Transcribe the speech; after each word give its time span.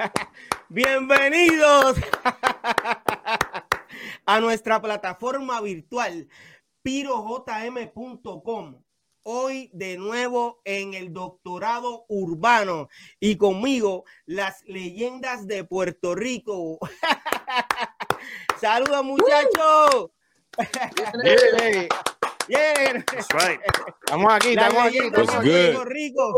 Bienvenidos 0.68 1.96
a 4.26 4.40
nuestra 4.40 4.80
plataforma 4.80 5.60
virtual 5.60 6.28
pirojm.com. 6.82 8.82
Hoy 9.22 9.70
de 9.74 9.98
nuevo 9.98 10.62
en 10.64 10.94
el 10.94 11.12
doctorado 11.12 12.06
urbano 12.08 12.88
y 13.20 13.36
conmigo 13.36 14.04
las 14.24 14.62
leyendas 14.64 15.46
de 15.46 15.64
Puerto 15.64 16.14
Rico. 16.14 16.78
Saludos 18.60 19.04
muchachos. 19.04 20.10
Bien. 22.48 23.04
Estamos 23.18 24.32
aquí, 24.32 24.48
estamos 24.50 24.84
aquí. 24.84 24.98
Puerto 25.10 25.84
Rico. 25.84 26.34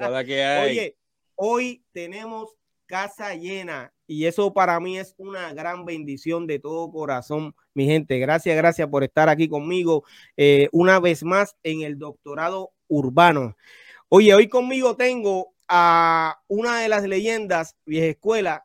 Oye, 0.00 0.98
hoy 1.36 1.84
tenemos 1.92 2.56
casa 2.94 3.34
llena 3.34 3.92
y 4.06 4.26
eso 4.26 4.54
para 4.54 4.78
mí 4.78 4.98
es 4.98 5.16
una 5.16 5.52
gran 5.52 5.84
bendición 5.84 6.46
de 6.46 6.60
todo 6.60 6.92
corazón, 6.92 7.52
mi 7.74 7.86
gente. 7.86 8.20
Gracias, 8.20 8.56
gracias 8.56 8.88
por 8.88 9.02
estar 9.02 9.28
aquí 9.28 9.48
conmigo 9.48 10.04
eh, 10.36 10.68
una 10.70 11.00
vez 11.00 11.24
más 11.24 11.56
en 11.64 11.82
el 11.82 11.98
doctorado 11.98 12.70
urbano. 12.86 13.56
Oye, 14.08 14.32
hoy 14.32 14.46
conmigo 14.46 14.94
tengo 14.94 15.54
a 15.66 16.40
una 16.46 16.78
de 16.78 16.88
las 16.88 17.02
leyendas 17.02 17.74
vieja 17.84 18.06
escuela, 18.06 18.64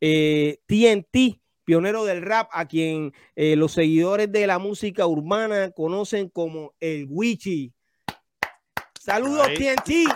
eh, 0.00 0.60
TNT, 0.66 1.40
pionero 1.64 2.04
del 2.04 2.22
rap, 2.22 2.50
a 2.52 2.68
quien 2.68 3.12
eh, 3.34 3.56
los 3.56 3.72
seguidores 3.72 4.30
de 4.30 4.46
la 4.46 4.60
música 4.60 5.04
urbana 5.04 5.72
conocen 5.72 6.28
como 6.28 6.74
el 6.78 7.08
Wichi. 7.10 7.72
Saludos, 9.00 9.48
TNT. 9.48 10.06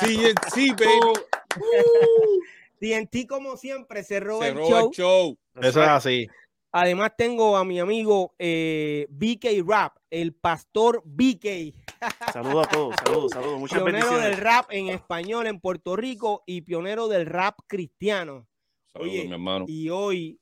TNT, 0.00 0.78
baby. 0.78 1.27
TNT, 2.80 3.26
como 3.28 3.56
siempre, 3.56 4.04
cerró, 4.04 4.42
el, 4.42 4.56
show. 4.92 5.36
Eso 5.60 5.82
es 5.82 5.88
así. 5.88 6.28
Además, 6.70 7.12
tengo 7.16 7.56
a 7.56 7.64
mi 7.64 7.80
amigo 7.80 8.34
eh, 8.38 9.06
BK 9.10 9.66
Rap, 9.66 9.96
el 10.10 10.34
pastor 10.34 11.02
BK. 11.04 11.74
Saludos 12.32 12.66
a 12.66 12.70
todos, 12.70 12.96
saludos, 13.02 13.32
saludos. 13.32 13.58
Muchas 13.58 13.82
pionero 13.82 14.18
del 14.18 14.36
rap 14.36 14.66
en 14.70 14.88
español 14.88 15.46
en 15.46 15.60
Puerto 15.60 15.96
Rico 15.96 16.44
y 16.46 16.60
pionero 16.60 17.08
del 17.08 17.26
rap 17.26 17.58
cristiano. 17.66 18.46
Oye, 18.94 19.24
mi 19.24 19.32
hermano. 19.32 19.64
Y 19.66 19.88
hoy, 19.88 20.40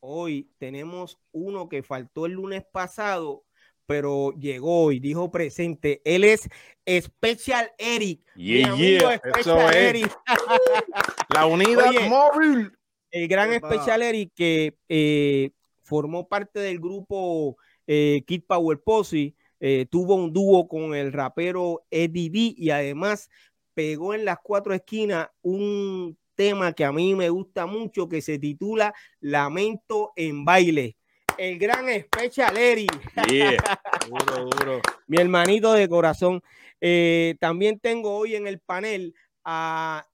hoy 0.00 0.50
tenemos 0.58 1.18
uno 1.30 1.68
que 1.68 1.82
faltó 1.82 2.26
el 2.26 2.32
lunes 2.32 2.64
pasado, 2.70 3.44
pero 3.92 4.32
llegó 4.38 4.90
y 4.90 5.00
dijo 5.00 5.30
presente. 5.30 6.00
Él 6.06 6.24
es 6.24 6.48
Special 6.88 7.70
Eric. 7.76 8.22
Yeah, 8.34 8.74
yeah. 8.74 9.18
Special 9.18 9.74
Eric. 9.74 10.10
La 11.28 11.44
unidad 11.44 11.92
móvil. 12.08 12.72
El 13.10 13.28
gran 13.28 13.52
Special 13.52 14.00
Eric 14.00 14.32
que 14.34 14.78
eh, 14.88 15.50
formó 15.82 16.26
parte 16.26 16.60
del 16.60 16.80
grupo 16.80 17.58
eh, 17.86 18.22
Kid 18.26 18.44
Power 18.48 18.80
Posse. 18.80 19.34
Eh, 19.60 19.84
tuvo 19.90 20.14
un 20.14 20.32
dúo 20.32 20.66
con 20.66 20.94
el 20.94 21.12
rapero 21.12 21.84
Eddie 21.90 22.30
D 22.30 22.54
y 22.56 22.70
además 22.70 23.28
pegó 23.74 24.14
en 24.14 24.24
las 24.24 24.38
cuatro 24.42 24.72
esquinas 24.72 25.28
un 25.42 26.16
tema 26.34 26.72
que 26.72 26.86
a 26.86 26.92
mí 26.92 27.14
me 27.14 27.28
gusta 27.28 27.66
mucho 27.66 28.08
que 28.08 28.22
se 28.22 28.38
titula 28.38 28.94
Lamento 29.20 30.14
en 30.16 30.46
baile 30.46 30.96
el 31.38 31.58
gran 31.58 31.86
Special 32.00 32.54
duro, 34.08 34.44
duro. 34.44 34.80
Mi 35.06 35.18
hermanito 35.18 35.72
de 35.72 35.88
corazón. 35.88 36.42
Eh, 36.80 37.36
también 37.38 37.78
tengo 37.78 38.16
hoy 38.16 38.34
en 38.34 38.46
el 38.46 38.58
panel 38.58 39.14
a 39.44 40.06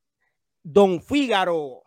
Don 0.63 1.03
Fígaro. 1.03 1.83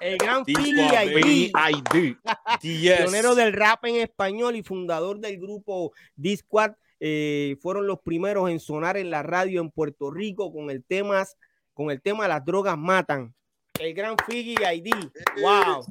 El 0.00 0.16
gran 0.16 0.44
Philly 0.44 1.50
ID. 1.52 2.16
Pionero 2.60 3.34
del 3.34 3.52
rap 3.52 3.84
en 3.84 3.96
español 3.96 4.56
y 4.56 4.62
fundador 4.62 5.18
del 5.18 5.38
grupo 5.38 5.92
Disquad. 6.16 6.72
Eh, 7.00 7.56
fueron 7.60 7.86
los 7.86 8.00
primeros 8.00 8.48
en 8.48 8.60
sonar 8.60 8.96
en 8.96 9.10
la 9.10 9.22
radio 9.22 9.60
en 9.60 9.70
Puerto 9.70 10.10
Rico 10.10 10.50
con 10.52 10.70
el 10.70 10.82
tema, 10.82 11.26
con 11.74 11.90
el 11.90 12.00
tema 12.00 12.26
Las 12.26 12.44
drogas 12.44 12.78
matan. 12.78 13.34
El 13.78 13.92
gran 13.92 14.16
Figgy 14.26 14.54
ID. 14.54 14.94
Wow. 15.42 15.84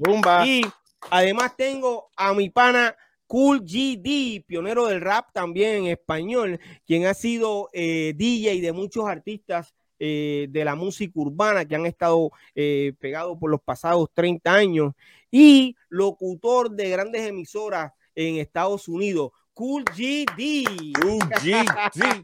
Y 0.46 0.66
Además 1.10 1.56
tengo 1.56 2.10
a 2.16 2.34
mi 2.34 2.50
pana 2.50 2.96
Cool 3.28 3.62
GD, 3.62 4.46
pionero 4.46 4.88
del 4.88 5.02
rap 5.02 5.30
también 5.34 5.86
en 5.86 5.88
español, 5.88 6.60
quien 6.86 7.08
ha 7.08 7.14
sido 7.14 7.70
eh, 7.74 8.14
DJ 8.16 8.62
de 8.62 8.72
muchos 8.74 9.08
artistas 9.08 9.74
eh, 9.98 10.48
de 10.50 10.64
la 10.66 10.76
música 10.76 11.14
urbana 11.16 11.66
que 11.66 11.76
han 11.76 11.86
estado 11.86 12.32
eh, 12.54 12.94
pegados 13.00 13.38
por 13.40 13.50
los 13.50 13.62
pasados 13.62 14.10
30 14.14 14.54
años 14.54 14.94
y 15.32 15.76
locutor 15.90 16.70
de 16.72 16.90
grandes 16.90 17.28
emisoras 17.28 17.92
en 18.14 18.36
Estados 18.36 18.88
Unidos. 18.88 19.32
Cool 19.54 19.84
GD. 19.86 20.94
Cool 21.02 21.20
GD. 21.42 22.24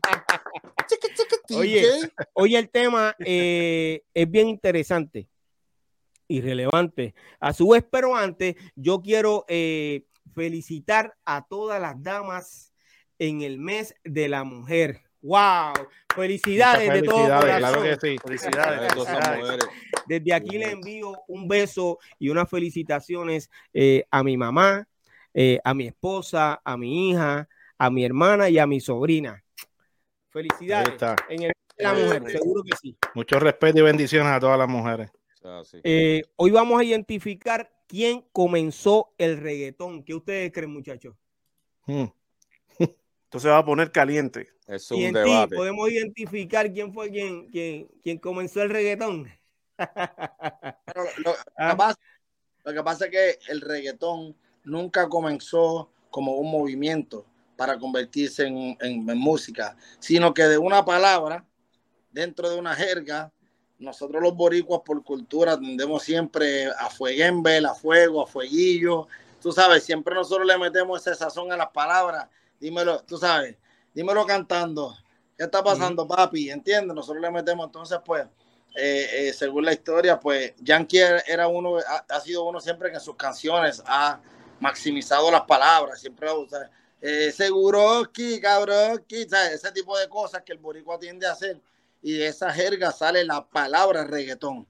oye, 1.56 1.86
oye, 2.34 2.58
el 2.60 2.70
tema 2.70 3.16
es 3.18 4.30
bien 4.30 4.48
interesante 4.48 5.28
irrelevante. 6.30 7.14
A 7.42 7.52
su 7.52 7.68
vez, 7.68 7.84
pero 7.90 8.16
antes, 8.16 8.56
yo 8.76 9.02
quiero 9.02 9.44
eh, 9.50 10.06
felicitar 10.34 11.18
a 11.26 11.46
todas 11.46 11.82
las 11.82 12.02
damas 12.02 12.74
en 13.18 13.42
el 13.42 13.58
mes 13.58 13.94
de 14.06 14.30
la 14.30 14.46
mujer. 14.46 15.02
¡Wow! 15.22 15.74
Felicidades, 16.16 16.94
de 16.94 17.02
todo 17.02 17.26
Claro 17.26 17.84
que 17.84 17.98
sí. 17.98 18.18
Felicidades. 18.24 18.94
Desde 20.08 20.34
aquí 20.34 20.58
le 20.58 20.72
envío 20.72 21.14
un 21.28 21.48
beso 21.48 22.00
y 22.18 22.30
unas 22.30 22.50
felicitaciones 22.50 23.50
eh, 23.74 24.06
a 24.10 24.24
mi 24.24 24.38
mamá, 24.38 24.88
eh, 25.34 25.60
a 25.64 25.74
mi 25.74 25.88
esposa, 25.88 26.62
a 26.64 26.78
mi 26.78 27.10
hija, 27.10 27.50
a 27.78 27.90
mi 27.90 28.06
hermana 28.06 28.50
y 28.50 28.60
a 28.60 28.66
mi 28.66 28.80
sobrina. 28.80 29.44
Felicidades 30.30 31.02
en 31.30 31.44
el 31.44 31.48
mes 31.48 31.76
de 31.78 31.84
la 31.84 31.94
mujer, 31.94 32.32
seguro 32.32 32.64
que 32.64 32.78
sí. 32.78 32.98
Mucho 33.14 33.40
respeto 33.40 33.80
y 33.80 33.82
bendiciones 33.82 34.32
a 34.32 34.40
todas 34.40 34.58
las 34.58 34.70
mujeres. 34.70 35.12
Ah, 35.44 35.64
eh, 35.84 36.24
hoy 36.36 36.52
vamos 36.52 36.80
a 36.80 36.84
identificar 36.84 37.72
quién 37.88 38.26
comenzó 38.34 39.14
el 39.18 39.38
reggaetón. 39.38 40.04
¿Qué 40.04 40.14
ustedes 40.14 40.52
creen, 40.52 40.72
muchachos? 40.72 41.16
Hmm. 41.86 42.06
Entonces 42.78 43.50
va 43.50 43.60
a 43.60 43.66
poner 43.66 43.92
caliente. 43.92 44.50
Es 44.68 44.92
un 44.92 45.14
debate. 45.14 45.56
podemos 45.56 45.90
identificar 45.90 46.72
quién 46.74 46.94
fue 46.94 47.10
quien, 47.10 47.48
quien, 47.50 48.18
comenzó 48.18 48.62
el 48.62 48.70
reggaetón. 48.70 49.30
Ah. 51.58 51.96
lo, 52.66 52.74
que 52.74 52.84
pasa, 52.84 53.06
es 53.06 53.12
que 53.12 53.40
el 53.48 53.62
reggaetón 53.62 54.36
nunca 54.66 55.08
comenzó 55.08 55.90
como 56.10 56.34
un 56.34 56.52
movimiento 56.52 57.26
para 57.56 57.80
convertirse 57.80 58.46
en, 58.46 58.78
en 58.82 59.06
música, 59.18 59.78
sino 60.00 60.34
que 60.34 60.44
de 60.44 60.58
una 60.58 60.84
palabra, 60.84 61.46
dentro 62.12 62.50
de 62.50 62.60
una 62.60 62.76
jerga, 62.76 63.32
nosotros 63.80 64.22
los 64.22 64.36
boricuas 64.36 64.82
por 64.86 65.02
cultura 65.04 65.58
tendemos 65.58 66.04
siempre 66.04 66.68
a 66.68 66.90
fueguembel, 66.90 67.66
a 67.66 67.74
fuego, 67.74 68.22
a 68.22 68.28
fueguillo. 68.28 69.08
Tú 69.42 69.52
sabes, 69.54 69.84
siempre 69.84 70.14
nosotros 70.14 70.46
le 70.46 70.58
metemos 70.58 71.00
ese 71.00 71.16
sazón 71.16 71.52
a 71.52 71.58
las 71.58 71.70
palabras. 71.70 72.28
Dímelo, 72.60 73.02
tú 73.04 73.18
sabes, 73.18 73.56
dímelo 73.94 74.26
cantando. 74.26 74.96
¿Qué 75.38 75.46
está 75.46 75.64
pasando, 75.64 76.06
papi? 76.06 76.52
¿Entiendes? 76.52 76.94
Nosotros 76.94 77.22
le 77.22 77.32
metemos, 77.32 77.68
entonces, 77.68 77.98
pues, 78.04 78.26
eh, 78.76 79.08
eh, 79.14 79.34
según 79.34 79.64
la 79.64 79.72
historia, 79.72 80.20
pues, 80.20 80.54
Yankee 80.60 81.00
era 81.26 81.48
uno, 81.48 81.78
ha, 81.78 82.20
sido 82.20 82.44
uno 82.44 82.60
siempre 82.60 82.90
que 82.90 82.96
en 82.96 83.02
sus 83.02 83.16
canciones 83.16 83.82
ha 83.86 84.20
maximizado 84.60 85.32
las 85.32 85.44
palabras, 85.44 86.02
siempre 86.02 86.28
ha 86.28 86.34
usado. 86.34 86.66
Eh, 87.02 87.32
seguro 87.32 88.12
que, 88.12 88.42
cabrón, 88.42 89.06
ese 89.10 89.72
tipo 89.72 89.98
de 89.98 90.10
cosas 90.10 90.44
que 90.44 90.52
el 90.52 90.58
boricua 90.58 91.00
tiende 91.00 91.26
a 91.26 91.32
hacer 91.32 91.62
y 92.02 92.14
de 92.14 92.28
esa 92.28 92.52
jerga 92.52 92.92
sale 92.92 93.26
la 93.26 93.46
palabra 93.46 94.06
reggaetón, 94.06 94.68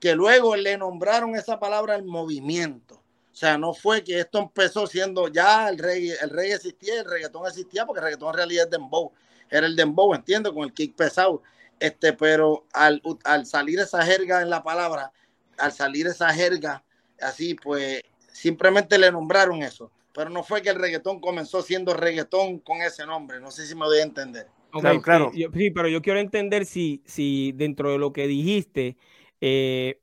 que 0.00 0.14
luego 0.14 0.56
le 0.56 0.76
nombraron 0.76 1.36
esa 1.36 1.58
palabra 1.58 1.94
el 1.94 2.04
movimiento. 2.04 2.96
O 2.96 3.34
sea, 3.34 3.56
no 3.56 3.72
fue 3.72 4.04
que 4.04 4.20
esto 4.20 4.38
empezó 4.38 4.86
siendo 4.86 5.28
ya 5.28 5.68
el 5.68 5.78
reggae, 5.78 6.16
el 6.20 6.30
reggae 6.30 6.54
existía, 6.54 7.00
el 7.00 7.06
reggaetón 7.06 7.46
existía, 7.46 7.86
porque 7.86 8.00
el 8.00 8.04
reggaetón 8.04 8.30
en 8.30 8.36
realidad 8.36 8.64
es 8.64 8.70
dembow, 8.70 9.12
era 9.48 9.66
el 9.66 9.76
dembow, 9.76 10.14
entiendo, 10.14 10.52
con 10.52 10.64
el 10.64 10.72
kick 10.72 10.96
pesado. 10.96 11.42
Este, 11.78 12.12
pero 12.12 12.66
al, 12.72 13.02
al 13.24 13.46
salir 13.46 13.80
esa 13.80 14.04
jerga 14.04 14.42
en 14.42 14.50
la 14.50 14.62
palabra, 14.62 15.12
al 15.56 15.72
salir 15.72 16.06
esa 16.06 16.32
jerga, 16.32 16.84
así 17.20 17.54
pues, 17.54 18.02
simplemente 18.32 18.98
le 18.98 19.10
nombraron 19.10 19.62
eso. 19.62 19.90
Pero 20.12 20.28
no 20.28 20.44
fue 20.44 20.60
que 20.60 20.68
el 20.68 20.78
reggaetón 20.78 21.20
comenzó 21.20 21.62
siendo 21.62 21.94
reggaetón 21.94 22.58
con 22.58 22.82
ese 22.82 23.06
nombre, 23.06 23.40
no 23.40 23.50
sé 23.50 23.66
si 23.66 23.74
me 23.74 23.86
voy 23.86 23.98
a 23.98 24.02
entender 24.02 24.46
claro, 25.02 25.32
Sí, 25.32 25.70
pero 25.70 25.88
yo 25.88 26.02
quiero 26.02 26.18
entender 26.20 26.64
si, 26.66 27.02
si 27.06 27.52
dentro 27.52 27.90
de 27.90 27.98
lo 27.98 28.12
que 28.12 28.26
dijiste, 28.26 28.96
eh, 29.40 30.00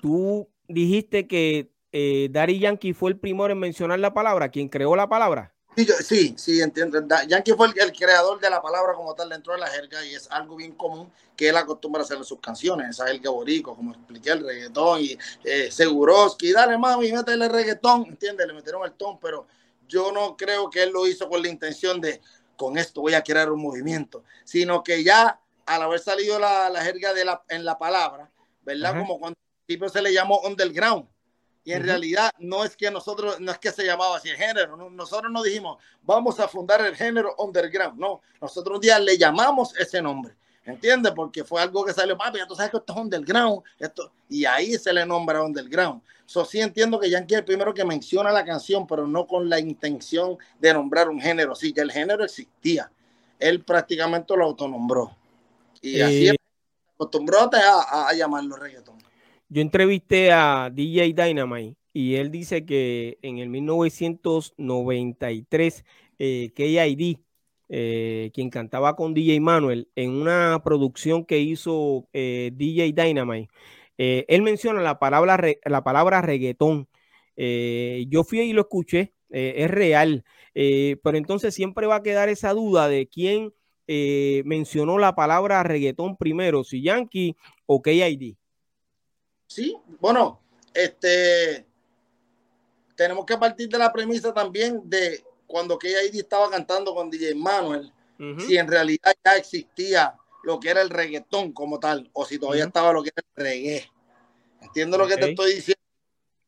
tú 0.00 0.50
dijiste 0.68 1.26
que 1.28 1.70
eh, 1.92 2.28
Daddy 2.30 2.58
Yankee 2.60 2.92
fue 2.94 3.10
el 3.10 3.18
primero 3.18 3.52
en 3.52 3.58
mencionar 3.60 4.00
la 4.00 4.14
palabra, 4.14 4.50
quien 4.50 4.68
creó 4.68 4.96
la 4.96 5.08
palabra. 5.08 5.54
Sí, 5.76 5.84
yo- 5.84 5.94
sí, 6.02 6.34
sí, 6.38 6.60
entiendo. 6.62 6.98
Da- 7.02 7.24
Yankee 7.24 7.52
fue 7.52 7.66
el, 7.68 7.78
el 7.78 7.92
creador 7.92 8.40
de 8.40 8.48
la 8.48 8.62
palabra 8.62 8.94
como 8.94 9.14
tal 9.14 9.28
dentro 9.28 9.52
de 9.52 9.58
la 9.60 9.66
jerga 9.68 10.02
y 10.06 10.14
es 10.14 10.26
algo 10.30 10.56
bien 10.56 10.72
común 10.72 11.12
que 11.36 11.50
él 11.50 11.56
acostumbra 11.56 12.00
a 12.00 12.04
hacer 12.04 12.16
en 12.16 12.24
sus 12.24 12.40
canciones, 12.40 12.88
esa 12.90 13.06
jerga 13.08 13.30
borico, 13.30 13.76
como 13.76 13.92
expliqué, 13.92 14.30
el 14.30 14.42
reggaetón 14.44 15.00
y 15.02 15.18
eh, 15.44 15.70
Seguroski, 15.70 16.52
dale 16.52 16.78
mami, 16.78 17.12
métele 17.12 17.46
reggaetón, 17.48 18.06
¿entiendes? 18.06 18.46
Le 18.46 18.54
metieron 18.54 18.84
el 18.86 18.92
ton, 18.92 19.18
pero 19.20 19.46
yo 19.86 20.10
no 20.12 20.34
creo 20.34 20.70
que 20.70 20.82
él 20.82 20.92
lo 20.92 21.06
hizo 21.06 21.28
con 21.28 21.42
la 21.42 21.48
intención 21.50 22.00
de, 22.00 22.22
con 22.56 22.78
esto 22.78 23.00
voy 23.00 23.14
a 23.14 23.22
crear 23.22 23.50
un 23.50 23.60
movimiento, 23.62 24.24
sino 24.44 24.82
que 24.82 25.02
ya 25.04 25.40
al 25.66 25.82
haber 25.82 26.00
salido 26.00 26.38
la, 26.38 26.68
la 26.70 26.82
jerga 26.82 27.12
de 27.12 27.24
la, 27.24 27.42
en 27.48 27.64
la 27.64 27.76
palabra, 27.78 28.30
¿verdad? 28.62 28.92
Como 29.00 29.18
cuando 29.18 29.38
al 29.38 29.66
principio 29.66 29.88
se 29.88 30.02
le 30.02 30.12
llamó 30.12 30.40
underground. 30.40 31.06
Y 31.64 31.72
en 31.72 31.82
realidad 31.88 32.30
no 32.38 32.62
es 32.64 32.76
que 32.76 32.90
nosotros, 32.92 33.40
no 33.40 33.50
es 33.50 33.58
que 33.58 33.72
se 33.72 33.84
llamaba 33.84 34.18
así 34.18 34.28
el 34.30 34.36
género, 34.36 34.76
no- 34.76 34.88
nosotros 34.88 35.32
no 35.32 35.42
dijimos, 35.42 35.82
vamos 36.02 36.38
a 36.38 36.46
fundar 36.46 36.80
el 36.86 36.94
género 36.94 37.34
underground, 37.38 37.98
no, 37.98 38.20
nosotros 38.40 38.76
un 38.76 38.80
día 38.82 39.00
le 39.00 39.18
llamamos 39.18 39.76
ese 39.76 40.00
nombre, 40.00 40.36
¿entiendes? 40.66 41.12
Porque 41.14 41.44
fue 41.44 41.62
algo 41.62 41.84
que 41.84 41.92
salió, 41.92 42.16
papi, 42.18 42.38
ya 42.38 42.46
tú 42.46 42.54
sabes 42.54 42.70
que 42.70 42.76
esto 42.78 42.92
es 42.92 42.98
underground, 42.98 43.62
esto, 43.78 44.12
y 44.28 44.44
ahí 44.44 44.74
se 44.74 44.92
le 44.92 45.06
nombra 45.06 45.42
underground. 45.42 46.02
So, 46.26 46.44
sí 46.44 46.60
entiendo 46.60 46.98
que 47.00 47.08
Yankee 47.08 47.34
es 47.34 47.38
el 47.40 47.44
primero 47.44 47.72
que 47.72 47.84
menciona 47.84 48.32
la 48.32 48.44
canción, 48.44 48.86
pero 48.86 49.06
no 49.06 49.26
con 49.26 49.48
la 49.48 49.58
intención 49.60 50.36
de 50.58 50.74
nombrar 50.74 51.08
un 51.08 51.20
género, 51.20 51.54
sí, 51.54 51.72
ya 51.74 51.82
el 51.82 51.92
género 51.92 52.24
existía, 52.24 52.90
él 53.38 53.62
prácticamente 53.62 54.36
lo 54.36 54.44
autonombró. 54.44 55.16
Y 55.80 56.00
así 56.00 56.26
Eh, 56.26 56.30
es, 56.30 56.36
acostumbró 56.94 57.38
a, 57.40 57.50
a- 57.52 58.08
a 58.08 58.14
llamarlo 58.14 58.56
reggaetón. 58.56 58.96
Yo 59.48 59.62
entrevisté 59.62 60.32
a 60.32 60.70
DJ 60.72 61.12
Dynamite 61.14 61.76
y 61.92 62.16
él 62.16 62.30
dice 62.30 62.66
que 62.66 63.18
en 63.22 63.38
el 63.38 63.48
1993 63.48 65.84
eh, 66.18 66.50
KID, 66.54 67.18
eh, 67.68 68.30
quien 68.32 68.50
cantaba 68.50 68.94
con 68.94 69.14
DJ 69.14 69.40
Manuel, 69.40 69.88
en 69.96 70.10
una 70.10 70.62
producción 70.62 71.24
que 71.24 71.40
hizo 71.40 72.08
eh, 72.12 72.50
DJ 72.54 72.92
Dynamite, 72.92 73.52
eh, 73.98 74.24
él 74.28 74.42
menciona 74.42 74.80
la 74.82 74.98
palabra, 74.98 75.38
la 75.64 75.82
palabra 75.82 76.22
reggaetón. 76.22 76.88
Yo 77.36 78.24
fui 78.24 78.40
y 78.40 78.52
lo 78.52 78.62
escuché, 78.62 79.12
es 79.28 79.70
real, 79.70 80.24
pero 80.54 81.18
entonces 81.18 81.54
siempre 81.54 81.86
va 81.86 81.96
a 81.96 82.02
quedar 82.02 82.28
esa 82.30 82.54
duda 82.54 82.88
de 82.88 83.08
quién 83.08 83.52
mencionó 84.44 84.96
la 84.98 85.14
palabra 85.14 85.62
reggaetón 85.62 86.16
primero, 86.16 86.64
si 86.64 86.82
Yankee 86.82 87.36
o 87.66 87.82
KID. 87.82 88.36
Sí, 89.48 89.76
bueno, 90.00 90.40
este 90.72 91.66
tenemos 92.96 93.26
que 93.26 93.36
partir 93.36 93.68
de 93.68 93.78
la 93.78 93.92
premisa 93.92 94.32
también 94.32 94.80
de 94.84 95.22
cuando 95.46 95.78
KID 95.78 96.14
estaba 96.14 96.50
cantando 96.50 96.94
con 96.94 97.10
DJ 97.10 97.34
Manuel, 97.34 97.92
si 98.46 98.56
en 98.56 98.66
realidad 98.66 99.14
ya 99.24 99.36
existía 99.36 100.14
lo 100.42 100.58
que 100.58 100.70
era 100.70 100.80
el 100.80 100.90
reggaetón 100.90 101.52
como 101.52 101.78
tal, 101.78 102.08
o 102.12 102.24
si 102.24 102.38
todavía 102.38 102.64
estaba 102.64 102.92
lo 102.92 103.02
que 103.02 103.10
era 103.14 103.26
el 103.34 103.44
reggae. 103.44 103.90
Entiendo 104.62 104.96
lo 104.96 105.06
que 105.06 105.16
te 105.16 105.30
estoy 105.30 105.54
diciendo. 105.54 105.82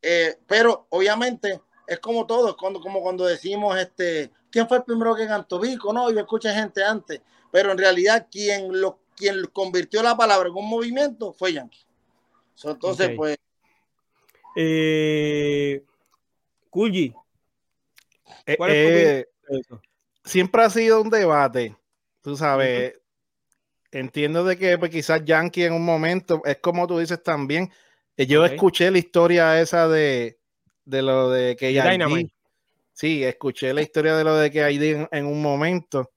Eh, 0.01 0.39
pero 0.47 0.87
obviamente 0.91 1.61
es 1.87 1.99
como 1.99 2.27
todo, 2.27 2.51
es 2.51 2.55
cuando, 2.55 2.81
como 2.81 3.03
cuando 3.03 3.27
decimos, 3.27 3.77
este, 3.79 4.31
¿quién 4.51 4.69
fue 4.69 4.79
el 4.79 4.85
primero 4.85 5.15
que 5.15 5.27
cantó? 5.27 5.59
Vico, 5.59 5.93
no, 5.93 6.11
yo 6.11 6.21
escuché 6.21 6.53
gente 6.53 6.85
antes, 6.85 7.21
pero 7.51 7.73
en 7.73 7.79
realidad 7.79 8.29
quien 8.31 8.81
lo 8.81 9.01
quien 9.19 9.45
convirtió 9.53 10.03
la 10.03 10.17
palabra 10.17 10.49
en 10.49 10.55
un 10.55 10.69
movimiento 10.69 11.33
fue 11.33 11.53
Yankee. 11.53 11.85
So, 12.55 12.71
entonces, 12.71 13.11
pues, 13.17 13.37
Eh, 14.57 15.85
Kulji, 16.71 17.07
Eh, 17.07 17.15
¿cuál 18.57 18.71
es 18.71 18.87
tu 18.87 18.99
eh, 18.99 19.29
eso? 19.61 19.83
siempre 20.25 20.63
ha 20.63 20.71
sido 20.71 21.01
un 21.01 21.11
debate, 21.11 21.77
tú 22.23 22.37
sabes. 22.37 22.95
Entiendo 23.91 24.45
de 24.45 24.59
que 24.59 24.77
pues, 24.77 24.91
quizás 24.91 25.25
Yankee 25.25 25.65
en 25.65 25.73
un 25.73 25.85
momento, 25.85 26.43
es 26.45 26.59
como 26.59 26.87
tú 26.87 26.99
dices 26.99 27.23
también, 27.23 27.73
eh, 28.17 28.27
yo 28.27 28.45
escuché 28.45 28.91
la 28.91 28.99
historia 28.99 29.61
esa 29.61 29.89
de, 29.89 30.39
de 30.85 31.03
lo 31.03 31.31
de 31.31 31.57
que 31.57 31.69
Dynamite. 31.69 32.35
Sí, 32.93 33.25
escuché 33.25 33.73
la 33.73 33.81
historia 33.81 34.17
de 34.17 34.25
lo 34.25 34.35
de 34.35 34.51
que 34.51 34.71
ID 34.71 34.83
en, 34.83 35.09
en 35.13 35.27
un 35.27 35.41
momento, 35.41 36.11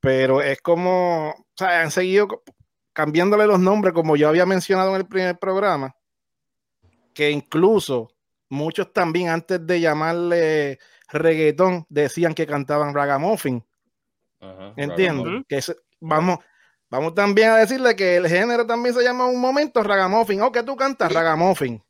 pero 0.00 0.40
es 0.40 0.62
como, 0.62 1.30
o 1.30 1.46
sea, 1.56 1.82
han 1.82 1.90
seguido 1.90 2.42
cambiándole 2.92 3.46
los 3.46 3.60
nombres, 3.60 3.92
como 3.92 4.16
yo 4.16 4.28
había 4.28 4.46
mencionado 4.46 4.90
en 4.90 4.96
el 4.96 5.06
primer 5.06 5.38
programa, 5.38 5.94
que 7.12 7.30
incluso 7.30 8.10
muchos 8.48 8.92
también 8.92 9.28
antes 9.28 9.64
de 9.66 9.80
llamarle 9.80 10.78
reggaetón 11.08 11.86
decían 11.88 12.34
que 12.34 12.46
cantaban 12.46 12.94
ragamuffin. 12.94 13.64
Ajá, 14.40 14.72
Entiendo. 14.76 15.24
ragamuffin. 15.24 15.44
Que 15.48 15.56
es- 15.58 15.76
vamos, 16.00 16.38
vamos 16.90 17.14
también 17.14 17.50
a 17.50 17.56
decirle 17.56 17.96
que 17.96 18.16
el 18.16 18.28
género 18.28 18.66
también 18.66 18.94
se 18.94 19.02
llama 19.02 19.26
un 19.26 19.40
momento 19.40 19.82
ragamuffin. 19.82 20.42
O 20.42 20.52
que 20.52 20.62
tú 20.62 20.76
cantas 20.76 21.12
ragamuffin. 21.12 21.82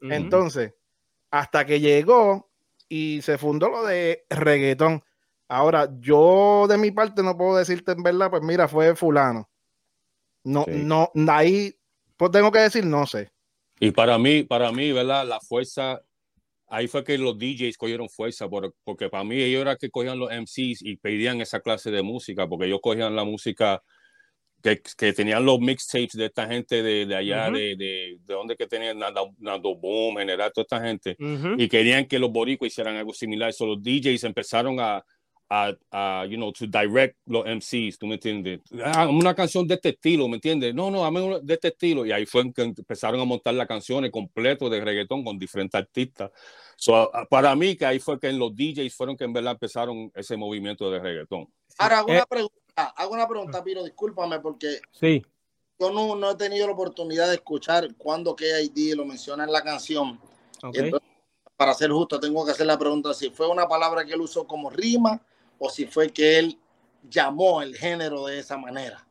Entonces, 0.00 0.74
hasta 1.30 1.64
que 1.64 1.80
llegó 1.80 2.50
y 2.88 3.22
se 3.22 3.38
fundó 3.38 3.68
lo 3.68 3.84
de 3.84 4.24
reggaetón. 4.30 5.02
Ahora, 5.48 5.88
yo 5.98 6.66
de 6.68 6.78
mi 6.78 6.90
parte 6.92 7.22
no 7.22 7.36
puedo 7.36 7.56
decirte 7.56 7.92
en 7.92 8.02
verdad, 8.02 8.30
pues 8.30 8.42
mira, 8.42 8.68
fue 8.68 8.94
fulano. 8.94 9.48
No, 10.44 10.64
Sí. 10.64 10.72
no, 10.84 11.10
ahí, 11.28 11.74
pues 12.16 12.30
tengo 12.30 12.50
que 12.52 12.60
decir, 12.60 12.84
no 12.86 13.06
sé. 13.06 13.30
Y 13.78 13.90
para 13.90 14.16
mí, 14.18 14.42
para 14.44 14.70
mí, 14.72 14.92
¿verdad? 14.92 15.26
La 15.26 15.40
fuerza, 15.40 16.00
ahí 16.70 16.88
fue 16.88 17.04
que 17.04 17.18
los 17.18 17.36
DJs 17.36 17.76
cogieron 17.76 18.08
fuerza, 18.08 18.48
por- 18.48 18.74
porque 18.84 19.08
para 19.10 19.24
mí 19.24 19.36
ellos 19.40 19.60
eran 19.60 19.76
que 19.78 19.90
cogían 19.90 20.18
los 20.18 20.30
MCs 20.30 20.80
y 20.82 20.96
pedían 20.96 21.40
esa 21.40 21.60
clase 21.60 21.90
de 21.90 22.02
música, 22.02 22.48
porque 22.48 22.66
ellos 22.66 22.80
cogían 22.82 23.14
la 23.14 23.24
música 23.24 23.82
que, 24.62 24.80
que 24.96 25.12
tenían 25.12 25.44
los 25.44 25.58
mixtapes 25.58 26.12
de 26.12 26.26
esta 26.26 26.46
gente 26.46 26.82
de, 26.82 27.06
de 27.06 27.16
allá, 27.16 27.48
Ujú. 27.48 27.56
de, 27.56 27.76
de, 27.76 28.16
de 28.20 28.34
donde 28.34 28.56
que 28.56 28.66
tenían 28.66 28.98
Nando, 28.98 29.30
Nando 29.38 29.74
Boom, 29.74 30.18
general, 30.18 30.52
toda 30.54 30.62
esta 30.64 30.80
gente, 30.80 31.16
Ujú. 31.18 31.54
y 31.58 31.68
querían 31.68 32.06
que 32.06 32.18
los 32.18 32.30
boricuas 32.30 32.70
hicieran 32.72 32.96
algo 32.96 33.12
similar. 33.12 33.52
So 33.52 33.66
los 33.66 33.82
DJs 33.82 34.24
empezaron 34.24 34.78
a, 34.78 35.02
a, 35.52 35.72
a, 35.90 36.26
you 36.26 36.36
know, 36.36 36.52
to 36.52 36.64
direct 36.66 37.16
los 37.26 37.44
MCs, 37.44 37.98
¿tú 37.98 38.06
me 38.06 38.14
entiendes? 38.14 38.60
Ah, 38.84 39.08
una 39.08 39.34
canción 39.34 39.66
de 39.66 39.74
este 39.74 39.88
estilo, 39.90 40.28
¿me 40.28 40.36
entiendes? 40.36 40.72
No, 40.72 40.92
no, 40.92 41.02
dame 41.02 41.20
una 41.20 41.38
de 41.40 41.54
este 41.54 41.68
estilo. 41.68 42.06
Y 42.06 42.12
ahí 42.12 42.24
fue 42.24 42.52
que 42.52 42.62
empezaron 42.62 43.20
a 43.20 43.24
montar 43.24 43.54
las 43.54 43.66
canciones 43.66 44.12
completo 44.12 44.70
de 44.70 44.80
reggaetón 44.80 45.24
con 45.24 45.38
diferentes 45.40 45.76
artistas. 45.76 46.30
So, 46.76 47.10
para 47.28 47.56
mí, 47.56 47.76
que 47.76 47.84
ahí 47.84 47.98
fue 47.98 48.20
que 48.20 48.28
en 48.28 48.38
los 48.38 48.54
DJs 48.54 48.94
fueron 48.94 49.16
que 49.16 49.24
en 49.24 49.32
verdad 49.32 49.52
empezaron 49.54 50.12
ese 50.14 50.36
movimiento 50.36 50.88
de 50.88 51.00
reggaetón. 51.00 51.48
ahora 51.78 51.98
hago 51.98 52.08
Eh, 52.10 52.12
una 52.14 52.26
pregunta, 52.26 52.84
hago 52.96 53.12
una 53.14 53.28
pregunta, 53.28 53.64
Piro, 53.64 53.82
discúlpame, 53.82 54.38
porque 54.38 54.80
Sí. 54.92 55.20
yo 55.80 55.90
no, 55.90 56.14
no 56.14 56.30
he 56.30 56.36
tenido 56.36 56.68
la 56.68 56.74
oportunidad 56.74 57.26
de 57.28 57.34
escuchar 57.34 57.92
cuando 57.96 58.36
KID 58.36 58.94
lo 58.94 59.04
menciona 59.04 59.42
en 59.42 59.50
la 59.52 59.62
canción. 59.64 60.20
ok. 60.62 60.74
Y 60.76 60.78
entonces, 60.78 61.08
para 61.56 61.74
ser 61.74 61.90
justo, 61.90 62.20
tengo 62.20 62.44
que 62.46 62.52
hacer 62.52 62.66
la 62.66 62.78
pregunta 62.78 63.12
si 63.14 63.30
fue 63.30 63.48
una 63.48 63.66
palabra 63.66 64.04
que 64.04 64.12
él 64.12 64.20
usó 64.20 64.46
como 64.46 64.70
rima 64.70 65.20
o 65.60 65.68
si 65.70 65.86
fue 65.86 66.10
que 66.12 66.38
él 66.38 66.58
llamó 67.08 67.62
el 67.62 67.76
género 67.76 68.26
de 68.26 68.38
esa 68.40 68.56
manera. 68.56 69.06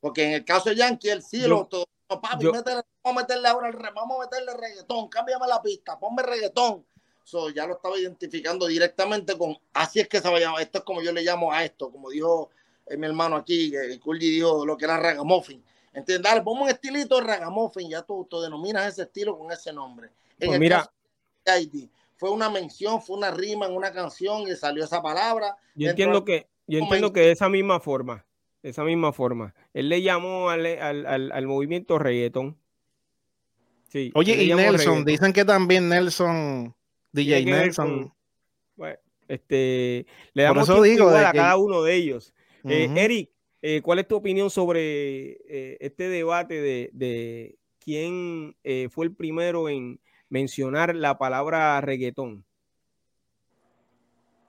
Porque 0.00 0.24
en 0.24 0.32
el 0.32 0.44
caso 0.44 0.70
de 0.70 0.76
Yankee, 0.76 1.10
él 1.10 1.22
sí 1.22 1.40
Yo- 1.42 1.48
lo 1.48 1.66
todo. 1.66 1.84
Papi, 2.08 2.44
yo- 2.44 2.52
métele- 2.52 2.84
vamos 3.02 3.22
a 3.22 3.26
meterle 3.26 3.48
ahora 3.48 3.68
el 3.68 3.76
vamos 3.94 4.18
a 4.18 4.20
meterle 4.24 4.54
reggaetón, 4.54 5.08
cámbiame 5.08 5.46
la 5.46 5.60
pista, 5.62 5.98
ponme 5.98 6.22
reggaetón. 6.22 6.84
So, 7.24 7.48
ya 7.50 7.66
lo 7.66 7.74
estaba 7.76 7.98
identificando 7.98 8.66
directamente 8.66 9.36
con, 9.38 9.56
así 9.72 10.00
es 10.00 10.08
que 10.08 10.20
se 10.20 10.28
va 10.28 10.36
a 10.36 10.40
llamar, 10.40 10.62
esto 10.62 10.78
es 10.78 10.84
como 10.84 11.00
yo 11.02 11.10
le 11.12 11.22
llamo 11.22 11.50
a 11.52 11.64
esto, 11.64 11.90
como 11.90 12.10
dijo 12.10 12.50
eh, 12.86 12.98
mi 12.98 13.06
hermano 13.06 13.36
aquí, 13.36 13.70
que 13.70 13.98
Kulji 13.98 14.30
dijo 14.30 14.66
lo 14.66 14.76
que 14.76 14.84
era 14.84 14.98
ragamuffin. 14.98 15.64
¿Entiendes? 15.94 16.22
Dale, 16.22 16.42
ponme 16.42 16.62
un 16.64 16.68
estilito 16.68 17.16
de 17.16 17.22
ragamuffin, 17.22 17.88
ya 17.88 18.02
tú, 18.02 18.26
tú 18.28 18.40
denominas 18.42 18.86
ese 18.92 19.02
estilo 19.04 19.38
con 19.38 19.50
ese 19.50 19.72
nombre. 19.72 20.08
En 20.38 20.48
Pues 20.48 20.52
el 20.56 20.60
mira, 20.60 20.78
caso 20.80 20.92
de 21.46 21.60
ID, 21.62 21.88
fue 22.16 22.30
una 22.30 22.48
mención, 22.50 23.00
fue 23.02 23.16
una 23.16 23.30
rima 23.30 23.66
en 23.66 23.74
una 23.74 23.92
canción 23.92 24.42
y 24.42 24.54
salió 24.56 24.84
esa 24.84 25.02
palabra. 25.02 25.56
yo 25.74 25.90
entiendo 25.90 26.24
que, 26.24 26.46
yo 26.66 26.78
entiendo 26.78 27.12
que 27.12 27.20
de 27.20 27.32
esa 27.32 27.48
misma 27.48 27.80
forma, 27.80 28.24
de 28.62 28.70
esa 28.70 28.84
misma 28.84 29.12
forma, 29.12 29.54
él 29.74 29.88
le 29.88 30.00
llamó 30.02 30.48
al, 30.50 30.64
al, 30.66 31.06
al- 31.06 31.32
al 31.32 31.46
movimiento 31.46 31.98
reggaetón. 31.98 32.56
Sí, 33.88 34.10
Oye, 34.14 34.42
y 34.42 34.52
Nelson, 34.54 35.04
dicen 35.04 35.32
que 35.32 35.44
también 35.44 35.88
Nelson, 35.88 36.74
DJ 37.12 37.44
Nelson. 37.44 38.02
con- 38.08 38.14
Bueno, 38.76 38.98
este, 39.28 40.06
le 40.32 40.42
damos 40.42 40.68
eso 40.68 40.82
digo 40.82 41.08
igual 41.08 41.26
a 41.26 41.32
que- 41.32 41.38
cada 41.38 41.56
uno 41.56 41.82
de 41.82 41.94
ellos. 41.94 42.34
Eh. 42.64 42.90
Eric, 42.96 43.30
eh, 43.62 43.80
¿cuál 43.82 43.98
es 44.00 44.08
tu 44.08 44.16
opinión 44.16 44.50
sobre 44.50 45.32
eh, 45.48 45.76
este 45.80 46.08
debate 46.08 46.60
de, 46.60 46.90
de 46.92 47.56
quién 47.78 48.56
eh, 48.64 48.88
fue 48.90 49.04
el 49.06 49.12
primero 49.14 49.68
en 49.68 50.00
mencionar 50.28 50.94
la 50.94 51.18
palabra 51.18 51.80
reggaetón? 51.80 52.44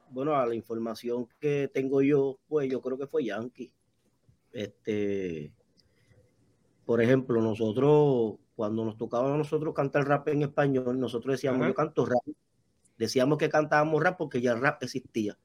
Bueno, 0.10 0.36
a 0.36 0.46
la 0.46 0.55
información 0.55 1.27
que 1.39 1.70
tengo 1.74 2.01
yo, 2.01 2.39
pues 2.48 2.70
yo 2.70 2.82
creo 2.82 2.98
que 2.98 3.08
fue 3.08 3.25
Yankee. 3.25 3.74
Este, 4.53 5.51
por 6.86 7.01
ejemplo, 7.01 7.41
nosotros, 7.41 8.36
cuando 8.55 8.86
nos 8.86 8.98
tocaba 8.98 9.34
a 9.34 9.38
nosotros 9.38 9.74
cantar 9.74 10.08
rap 10.08 10.27
en 10.29 10.44
español, 10.44 11.00
nosotros 11.00 11.34
decíamos, 11.34 11.62
Ajá. 11.62 11.70
yo 11.70 11.74
canto 11.74 12.05
rap. 12.05 12.24
Decíamos 12.98 13.38
que 13.38 13.50
cantábamos 13.50 14.01
rap 14.01 14.17
porque 14.17 14.39
ya 14.39 14.53
el 14.53 14.62
rap 14.62 14.82
existía. 14.84 15.38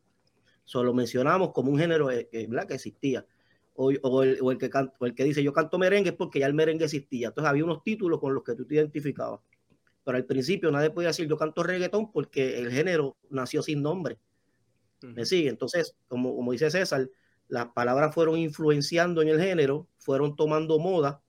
Solo 0.64 0.94
mencionamos 0.94 1.50
como 1.52 1.72
un 1.72 1.78
género 1.78 2.10
eh, 2.12 2.28
eh, 2.30 2.46
¿verdad? 2.48 2.68
que 2.68 2.74
existía. 2.74 3.26
O, 3.74 3.90
o, 4.02 4.22
el, 4.22 4.38
o, 4.40 4.52
el 4.52 4.58
que 4.58 4.70
o, 5.00 5.06
el, 5.06 5.14
que 5.14 5.24
dice 5.24 5.42
yo 5.42 5.52
canto 5.52 5.78
merengue 5.78 6.10
es 6.10 6.16
porque 6.16 6.38
ya 6.38 6.46
el 6.46 6.54
merengue 6.54 6.84
existía. 6.84 7.28
Entonces 7.28 7.48
había 7.48 7.64
unos 7.64 7.82
títulos 7.82 8.20
con 8.20 8.34
los 8.34 8.44
que 8.44 8.54
tú 8.54 8.64
te 8.66 8.76
identificabas. 8.76 9.40
Pero 10.04 10.16
al 10.16 10.24
principio 10.24 10.70
nadie 10.70 10.90
podía 10.90 11.08
decir 11.08 11.28
yo 11.28 11.36
canto 11.36 11.62
reggaetón 11.62 12.10
porque 12.10 12.58
el 12.58 12.70
género 12.70 13.16
nació 13.28 13.62
sin 13.62 13.82
nombre. 13.82 14.18
¿Me 15.02 15.24
sigue? 15.24 15.48
Entonces, 15.48 15.94
como, 16.08 16.36
como 16.36 16.52
dice 16.52 16.70
César, 16.70 17.08
las 17.48 17.68
palabras 17.68 18.14
fueron 18.14 18.38
influenciando 18.38 19.22
en 19.22 19.28
el 19.28 19.40
género, 19.40 19.88
fueron 19.98 20.36
tomando 20.36 20.78
moda 20.78 21.22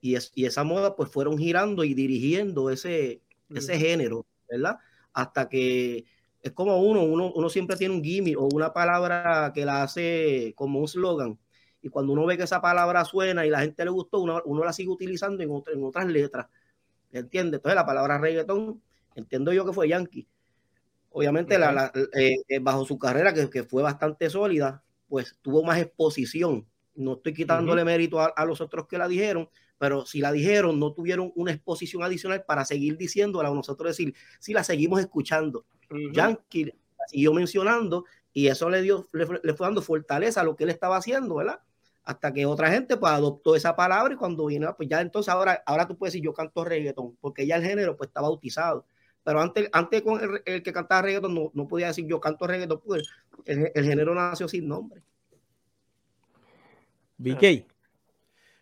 y, 0.00 0.14
es, 0.14 0.32
y 0.34 0.46
esa 0.46 0.64
moda 0.64 0.96
pues 0.96 1.10
fueron 1.10 1.36
girando 1.36 1.84
y 1.84 1.94
dirigiendo 1.94 2.70
ese, 2.70 3.22
ese 3.50 3.78
género, 3.78 4.26
¿verdad? 4.48 4.78
Hasta 5.12 5.48
que 5.48 6.04
es 6.40 6.52
como 6.52 6.80
uno, 6.80 7.02
uno, 7.02 7.32
uno 7.32 7.48
siempre 7.48 7.76
tiene 7.76 7.94
un 7.94 8.02
gimmick 8.02 8.38
o 8.38 8.48
una 8.52 8.72
palabra 8.72 9.52
que 9.54 9.64
la 9.64 9.82
hace 9.82 10.54
como 10.56 10.80
un 10.80 10.88
slogan. 10.88 11.38
Y 11.82 11.88
cuando 11.88 12.12
uno 12.12 12.26
ve 12.26 12.36
que 12.36 12.44
esa 12.44 12.60
palabra 12.60 13.04
suena 13.04 13.46
y 13.46 13.50
la 13.50 13.60
gente 13.60 13.84
le 13.84 13.90
gustó, 13.90 14.20
uno, 14.20 14.40
uno 14.44 14.64
la 14.64 14.72
sigue 14.72 14.90
utilizando 14.90 15.42
en, 15.42 15.50
otra, 15.50 15.72
en 15.74 15.84
otras 15.84 16.06
letras. 16.06 16.46
¿Entiendes? 17.12 17.58
Entonces 17.58 17.74
la 17.76 17.86
palabra 17.86 18.18
reggaetón, 18.18 18.82
entiendo 19.14 19.52
yo 19.52 19.64
que 19.64 19.72
fue 19.72 19.88
Yankee. 19.88 20.26
Obviamente 21.10 21.58
la, 21.58 21.72
la, 21.72 21.92
eh, 22.14 22.36
bajo 22.60 22.84
su 22.84 22.98
carrera, 22.98 23.32
que, 23.32 23.48
que, 23.48 23.64
fue 23.64 23.82
bastante 23.82 24.28
sólida, 24.28 24.82
pues 25.08 25.36
tuvo 25.42 25.64
más 25.64 25.78
exposición. 25.78 26.66
No 26.94 27.14
estoy 27.14 27.32
quitándole 27.32 27.82
uh 27.82 27.84
-huh. 27.84 27.88
mérito 27.88 28.20
a, 28.20 28.26
a, 28.26 28.44
los 28.44 28.60
otros 28.60 28.86
que 28.86 28.98
la 28.98 29.08
dijeron, 29.08 29.48
pero 29.78 30.04
si 30.04 30.20
la 30.20 30.32
dijeron, 30.32 30.78
no 30.78 30.92
tuvieron 30.92 31.32
una 31.34 31.52
exposición 31.52 32.02
adicional 32.02 32.44
para 32.44 32.64
seguir 32.64 32.96
diciéndola 32.96 33.50
o 33.50 33.54
nosotros 33.54 33.96
decir, 33.96 34.14
si 34.38 34.52
la 34.52 34.64
seguimos 34.64 35.00
escuchando. 35.00 35.64
Uh 35.90 35.94
-huh. 35.94 36.12
Yankee 36.12 36.64
la 36.66 36.74
siguió 37.08 37.32
mencionando 37.32 38.04
y 38.32 38.48
eso 38.48 38.68
le 38.68 38.82
dio, 38.82 39.08
le, 39.12 39.26
le, 39.42 39.54
fue 39.54 39.66
dando 39.66 39.80
fortaleza 39.80 40.42
a 40.42 40.44
lo 40.44 40.56
que 40.56 40.64
él 40.64 40.70
estaba 40.70 40.96
haciendo, 40.96 41.36
¿verdad? 41.36 41.60
Hasta 42.08 42.32
que 42.32 42.46
otra 42.46 42.70
gente 42.70 42.96
pues 42.96 43.12
adoptó 43.12 43.54
esa 43.54 43.76
palabra 43.76 44.14
y 44.14 44.16
cuando 44.16 44.46
vino, 44.46 44.74
pues 44.74 44.88
ya 44.88 45.02
entonces 45.02 45.28
ahora, 45.28 45.62
ahora 45.66 45.86
tú 45.86 45.98
puedes 45.98 46.14
decir 46.14 46.24
yo 46.24 46.32
canto 46.32 46.64
reggaetón, 46.64 47.18
porque 47.20 47.46
ya 47.46 47.56
el 47.56 47.62
género 47.62 47.98
pues 47.98 48.08
está 48.08 48.22
bautizado. 48.22 48.86
Pero 49.22 49.42
antes, 49.42 49.68
antes 49.74 50.00
con 50.00 50.18
el, 50.18 50.40
el 50.46 50.62
que 50.62 50.72
cantaba 50.72 51.02
reggaetón 51.02 51.34
no, 51.34 51.50
no, 51.52 51.68
podía 51.68 51.88
decir 51.88 52.06
yo 52.06 52.18
canto 52.18 52.46
reggaetón, 52.46 52.80
porque 52.80 53.02
el, 53.44 53.70
el 53.74 53.84
género 53.84 54.14
nació 54.14 54.48
sin 54.48 54.66
nombre. 54.66 55.02
BK. 57.18 57.66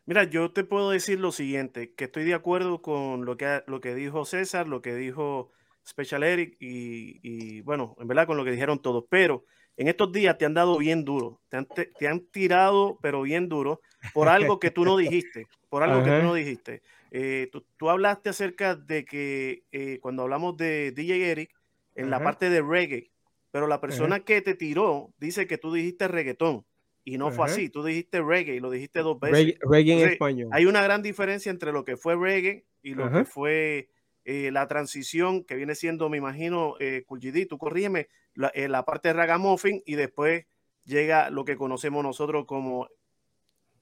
Mira, 0.07 0.25
yo 0.25 0.51
te 0.51 0.65
puedo 0.65 0.91
decir 0.91 1.21
lo 1.21 1.31
siguiente, 1.31 1.95
que 1.95 2.07
estoy 2.07 2.25
de 2.25 2.35
acuerdo 2.35 2.83
con 2.83 3.25
lo 3.25 3.37
que, 3.37 3.63
lo 3.69 3.81
que 3.81 3.95
dijo 3.95 4.25
César, 4.25 4.67
lo 4.67 4.83
que 4.83 4.97
dijo 4.97 5.53
Special 5.87 6.25
Eric 6.25 6.57
y, 6.59 7.21
y, 7.23 7.61
bueno, 7.61 7.95
en 8.01 8.09
verdad 8.09 8.27
con 8.27 8.37
lo 8.37 8.45
que 8.45 8.51
dijeron 8.51 8.83
todos, 8.83 9.05
pero 9.09 9.45
en 9.77 9.89
estos 9.89 10.11
días 10.13 10.39
te 10.39 10.45
han 10.45 10.55
dado 10.55 10.79
bien 10.79 11.05
duro, 11.05 11.41
te 11.49 11.59
han, 11.59 11.67
te, 11.67 11.87
te 11.87 12.09
han 12.09 12.21
tirado 12.21 12.99
pero 13.03 13.23
bien 13.23 13.49
duro 13.49 13.81
por 14.15 14.29
algo 14.29 14.59
que 14.59 14.71
tú 14.71 14.85
no 14.85 14.97
dijiste, 14.97 15.47
por 15.69 15.83
algo 15.83 16.03
que 16.03 16.11
tú 16.11 16.23
no 16.23 16.35
dijiste. 16.35 16.83
Eh, 17.11 17.49
tú, 17.53 17.65
tú, 17.77 17.89
hablaste 17.89 18.31
acerca 18.31 18.75
de 18.75 19.05
que 19.05 19.63
eh, 19.73 19.99
cuando 20.01 20.23
hablamos 20.23 20.57
de 20.57 20.93
DJ 20.93 21.31
Eric, 21.31 21.51
en 21.95 22.11
la 22.11 22.23
parte 22.23 22.51
de 22.51 22.61
reggae, 22.61 23.11
pero 23.51 23.67
la 23.67 23.81
persona 23.81 24.21
que 24.21 24.43
te 24.43 24.55
tiró 24.55 25.15
dice 25.19 25.47
que 25.47 25.57
tú 25.57 25.73
dijiste 25.73 26.09
reggaetón. 26.09 26.65
Y 27.05 27.19
no 27.19 27.31
fue 27.31 27.47
así, 27.47 27.71
tú 27.71 27.85
dijiste 27.85 28.21
reggae 28.21 28.57
y 28.57 28.61
lo 28.61 28.69
dijiste 28.69 29.01
dos 29.01 29.19
veces. 29.21 29.39
Reggae, 29.39 29.59
reggae 29.63 29.93
en 29.93 30.09
español. 30.11 30.49
Hay 30.53 30.67
una 30.67 30.83
gran 30.83 31.03
diferencia 31.03 31.51
entre 31.51 31.73
lo 31.73 31.85
que 31.85 31.97
fue 31.97 32.17
reggae 32.17 32.67
y 32.83 32.95
lo 32.95 33.11
que 33.11 33.25
fue 33.25 33.89
eh, 34.29 34.51
la 34.51 34.67
transición 34.67 35.45
que 35.45 35.55
viene 35.55 35.77
siendo, 35.77 36.09
me 36.09 36.17
imagino, 36.17 36.75
eh, 36.81 37.05
Kulgidi, 37.07 37.47
tú 37.47 37.59
corrígeme, 37.59 38.09
la, 38.35 38.49
eh, 38.49 38.67
la, 38.67 38.85
parte 38.85 39.07
de 39.07 39.15
ragamuffin 39.15 39.85
y 39.87 39.95
después 39.95 40.47
llega 40.85 41.31
lo 41.31 41.45
que 41.45 41.57
conocemos 41.57 42.03
nosotros 42.03 42.45
como 42.45 42.89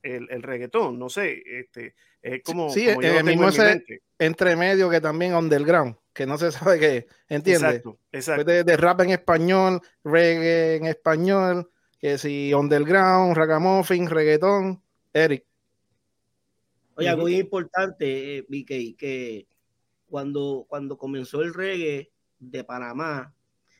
el, 0.02 0.28
el 0.30 0.42
reggaetón, 0.42 0.98
no 0.98 1.08
sé, 1.08 1.42
este, 1.46 1.94
es 2.20 2.42
como, 2.42 2.68
sí, 2.68 2.86
como 2.92 3.00
el 3.00 3.24
mismo 3.24 3.48
ese 3.48 3.86
entre 4.18 4.54
medio 4.54 4.90
que 4.90 5.00
también 5.00 5.34
underground, 5.34 5.96
que 6.12 6.26
no 6.26 6.36
se 6.36 6.52
sabe 6.52 6.78
qué, 6.78 7.06
¿entiendes? 7.26 7.76
Exacto, 7.76 7.98
exacto. 8.12 8.44
De, 8.44 8.64
de 8.64 8.76
rap 8.76 9.00
en 9.00 9.10
español, 9.12 9.80
reggae 10.04 10.76
en 10.76 10.84
español, 10.84 11.70
que 11.98 12.18
si 12.18 12.52
underground, 12.52 13.34
ragamuffin, 13.34 14.10
reggaetón, 14.10 14.82
Eric. 15.14 15.46
Oye, 16.96 17.08
algo 17.08 17.22
muy 17.22 17.36
importante, 17.36 18.36
eh, 18.36 18.42
BK, 18.46 18.98
que 18.98 19.46
cuando, 20.14 20.64
cuando 20.68 20.96
comenzó 20.96 21.42
el 21.42 21.52
reggae 21.52 22.12
de 22.38 22.62
Panamá, 22.62 23.34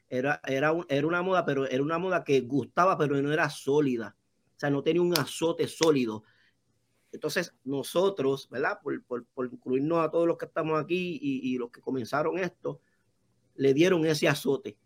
era, 0.09 0.41
era, 0.45 0.73
un, 0.73 0.85
era 0.89 1.07
una 1.07 1.23
moda, 1.23 1.45
pero 1.45 1.65
era 1.69 1.81
una 1.81 1.97
moda 1.97 2.25
que 2.25 2.41
gustaba, 2.41 2.99
pero 2.99 3.23
no 3.23 3.33
era 3.33 3.49
sólida. 3.49 4.17
O 4.57 4.59
sea, 4.59 4.69
no 4.69 4.83
tenía 4.83 5.01
un 5.01 5.17
azote 5.17 5.69
sólido. 5.69 6.25
Entonces, 7.13 7.55
nosotros, 7.63 8.49
¿verdad? 8.51 8.81
Por, 8.83 9.01
por, 9.05 9.25
por 9.27 9.47
incluirnos 9.47 10.05
a 10.05 10.11
todos 10.11 10.27
los 10.27 10.37
que 10.37 10.47
estamos 10.47 10.83
aquí 10.83 11.21
y, 11.23 11.53
y, 11.53 11.57
los 11.57 11.71
que 11.71 11.81
comenzaron 11.81 12.37
esto, 12.37 12.81
le 13.55 13.73
dieron 13.73 14.05
ese 14.05 14.27
azote. 14.27 14.77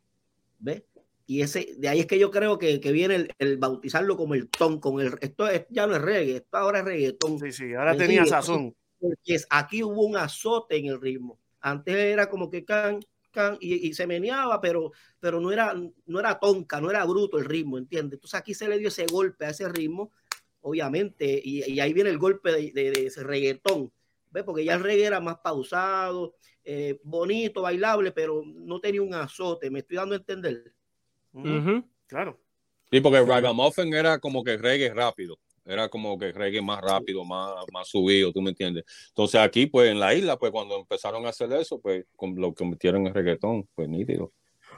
¿Ves? 0.59 0.83
Y 1.25 1.41
ese, 1.41 1.77
de 1.79 1.89
ahí 1.89 2.01
es 2.01 2.07
que 2.07 2.19
yo 2.19 2.31
creo 2.31 2.59
que, 2.59 2.79
que 2.79 2.93
viene 2.93 3.15
el, 3.15 3.35
el, 3.39 3.57
bautizarlo 3.57 4.19
como 4.19 4.35
el 4.35 4.51
ton, 4.51 4.81
con 4.81 5.01
el, 5.01 5.17
esto 5.23 5.49
es, 5.49 5.65
ya 5.71 5.87
no 5.87 5.97
es 5.97 6.03
reggae, 6.03 6.37
esto 6.37 6.59
ahora 6.59 6.81
es 6.81 6.85
reggaetón. 6.85 7.39
Sí, 7.39 7.53
sí, 7.53 7.73
ahora 7.73 7.97
tenía 7.97 8.27
sazón. 8.27 8.75
Porque 8.99 9.39
aquí 9.51 9.83
hubo 9.83 10.03
un 10.05 10.17
azote 10.17 10.77
en 10.77 10.87
el 10.87 11.01
ritmo. 11.01 11.39
Antes 11.61 11.95
era 11.95 12.29
como 12.29 12.51
que 12.51 12.65
can, 12.65 13.01
can, 13.31 13.57
y, 13.61 13.89
y, 13.89 13.95
se 13.95 14.07
meneaba, 14.07 14.61
pero, 14.61 14.93
pero 15.21 15.41
no, 15.41 15.53
era, 15.53 15.75
no 16.07 16.21
era 16.21 16.39
tonca, 16.39 16.81
no 16.81 16.91
era 16.91 17.05
bruto 17.05 17.39
el 17.39 17.45
ritmo, 17.45 17.79
¿entiendes? 17.79 18.15
Entonces 18.15 18.39
aquí 18.39 18.55
se 18.55 18.69
le 18.69 18.79
dio 18.79 18.89
ese 18.89 19.07
golpe 19.07 19.47
a 19.47 19.51
ese 19.51 19.69
ritmo, 19.69 20.13
obviamente, 20.61 21.41
y, 21.43 21.71
y 21.71 21.81
ahí 21.81 21.93
viene 21.93 22.11
el 22.11 22.19
golpe 22.19 22.53
de, 22.53 22.73
de, 22.73 22.91
de 22.91 23.07
ese 23.07 23.23
reggaetón, 23.23 23.93
¿ves? 24.31 24.45
Porque 24.45 24.65
ya 24.65 24.75
el 24.75 24.83
reggae 24.83 25.05
era 25.05 25.21
más 25.21 25.39
pausado, 25.39 26.35
eh, 26.65 27.01
bonito, 27.03 27.63
bailable, 27.63 28.13
pero 28.13 28.43
no 28.45 28.79
tenía 28.79 29.01
un 29.01 29.15
azote, 29.15 29.71
me 29.71 29.79
estoy 29.79 29.97
dando 29.97 30.15
a 30.15 30.19
entender. 30.19 30.75
Uh 31.33 31.43
-huh. 31.43 31.85
Claro. 32.07 32.39
Sí, 32.91 33.01
porque 33.01 33.25
Ragamuffin 33.25 33.93
era 33.95 34.19
como 34.19 34.45
que 34.45 34.57
reggae 34.57 34.93
rápido. 34.93 35.39
Era 35.69 35.89
como 35.89 36.19
que 36.19 36.33
reggae 36.33 36.63
más 36.63 36.81
rápido, 36.81 37.25
más, 37.25 37.55
más 37.73 37.89
subido, 37.89 38.33
¿tú 38.33 38.41
me 38.41 38.51
entiendes? 38.51 38.85
Entonces 39.09 39.41
aquí, 39.41 39.67
pues 39.67 39.91
en 39.91 40.01
la 40.01 40.15
isla, 40.15 40.39
pues 40.39 40.51
cuando 40.51 40.79
empezaron 40.79 41.27
a 41.27 41.31
hacer 41.31 41.53
eso, 41.53 41.81
pues 41.81 42.05
lo 42.37 42.55
convirtieron 42.55 43.07
en 43.07 43.15
reggaetón, 43.15 43.69
pues 43.75 43.89
nítido. 43.89 44.33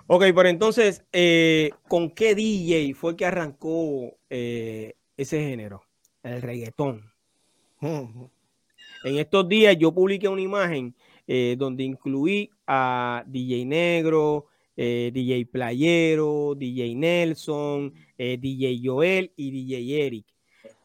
Ok, 0.07 0.25
pero 0.35 0.49
entonces, 0.49 1.05
eh, 1.13 1.71
¿con 1.89 2.11
qué 2.11 2.35
DJ 2.35 2.95
fue 2.95 3.17
que 3.17 3.27
arrancó 3.27 4.19
eh, 4.29 4.95
ese 5.17 5.41
género? 5.41 5.83
El 6.23 6.43
reggaetón. 6.43 7.13
En 9.03 9.17
estos 9.17 9.49
días 9.49 9.79
yo 9.79 9.93
publiqué 9.93 10.29
una 10.29 10.43
imagen 10.43 10.95
eh, 11.27 11.57
donde 11.59 11.85
incluí 11.85 12.51
a 12.67 13.25
DJ 13.27 13.65
Negro, 13.65 14.47
eh, 14.77 15.11
DJ 15.13 15.47
Playero, 15.47 16.55
DJ 16.55 16.95
Nelson, 16.95 17.95
eh, 18.19 18.37
DJ 18.39 18.81
Joel 18.83 19.33
y 19.37 19.51
DJ 19.51 20.07
Eric. 20.07 20.27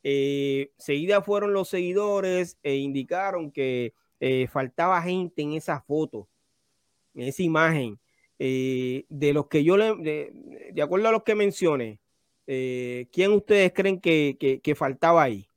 Eh, 0.07 0.71
seguida 0.77 1.23
fueron 1.23 1.51
los 1.51 1.67
seguidores 1.67 2.59
e 2.61 2.75
indicaron 2.75 3.51
que 3.51 3.95
eh, 4.19 4.45
faltaba 4.45 5.01
gente 5.01 5.41
en 5.41 5.53
esa 5.53 5.81
foto, 5.81 6.27
en 7.15 7.23
esa 7.23 7.41
imagen. 7.41 7.99
Eh, 8.37 9.05
de 9.09 9.33
los 9.33 9.47
que 9.47 9.63
yo 9.63 9.77
le, 9.77 9.95
de, 9.95 10.81
acuerdo 10.83 11.07
a 11.07 11.11
los 11.11 11.23
que 11.23 11.33
mencioné, 11.33 11.99
¿quién 12.45 13.31
ustedes 13.31 13.73
creen 13.73 13.99
que, 13.99 14.37
que, 14.39 14.59
que 14.59 14.75
faltaba 14.75 15.23
ahí? 15.23 15.47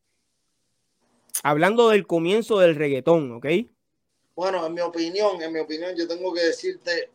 Hablando 1.42 1.90
del 1.90 2.06
comienzo 2.06 2.58
del 2.58 2.74
reggaetón, 2.74 3.32
¿ok? 3.32 3.46
Bueno, 4.34 4.64
en 4.64 4.72
mi 4.72 4.80
opinión, 4.80 5.42
en 5.42 5.52
mi 5.52 5.58
opinión, 5.58 5.94
yo 5.94 6.08
tengo 6.08 6.32
que 6.32 6.40
decirte 6.40 7.10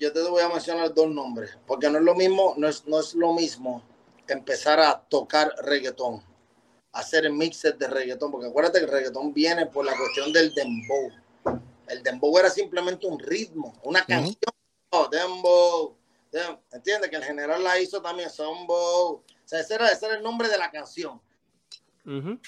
yo 0.00 0.12
te 0.12 0.20
voy 0.22 0.42
a 0.42 0.48
mencionar 0.48 0.92
dos 0.94 1.10
nombres, 1.10 1.56
porque 1.66 1.90
no 1.90 1.98
es 1.98 2.04
lo 2.04 2.14
mismo, 2.16 2.54
no 2.56 2.66
es, 2.66 2.86
no 2.86 2.98
es 2.98 3.14
lo 3.14 3.34
mismo 3.34 3.84
empezar 4.26 4.80
a 4.80 4.98
tocar 4.98 5.52
reggaetón, 5.62 6.22
hacer 6.92 7.30
mixes 7.30 7.78
de 7.78 7.86
reggaetón, 7.86 8.30
porque 8.30 8.48
acuérdate 8.48 8.80
que 8.80 8.84
el 8.86 8.90
reggaetón 8.90 9.32
viene 9.32 9.66
por 9.66 9.84
la 9.84 9.96
cuestión 9.96 10.32
del 10.32 10.52
dembow. 10.54 11.10
El 11.88 12.02
dembow 12.02 12.38
era 12.38 12.50
simplemente 12.50 13.06
un 13.06 13.18
ritmo, 13.18 13.78
una 13.82 14.04
canción. 14.04 14.36
Uh 14.92 14.96
-huh. 14.96 15.06
oh, 15.06 15.08
dembow, 15.08 15.96
dem 16.30 16.58
¿entiendes? 16.72 17.10
Que 17.10 17.16
el 17.16 17.24
general 17.24 17.62
la 17.62 17.78
hizo 17.80 18.00
también, 18.00 18.30
Sombo. 18.30 19.10
O 19.12 19.24
sea, 19.44 19.60
ese 19.60 19.74
era, 19.74 19.88
ese 19.90 20.06
era 20.06 20.16
el 20.16 20.22
nombre 20.22 20.48
de 20.48 20.58
la 20.58 20.70
canción. 20.70 21.20
Uh 22.04 22.10
-huh. 22.10 22.40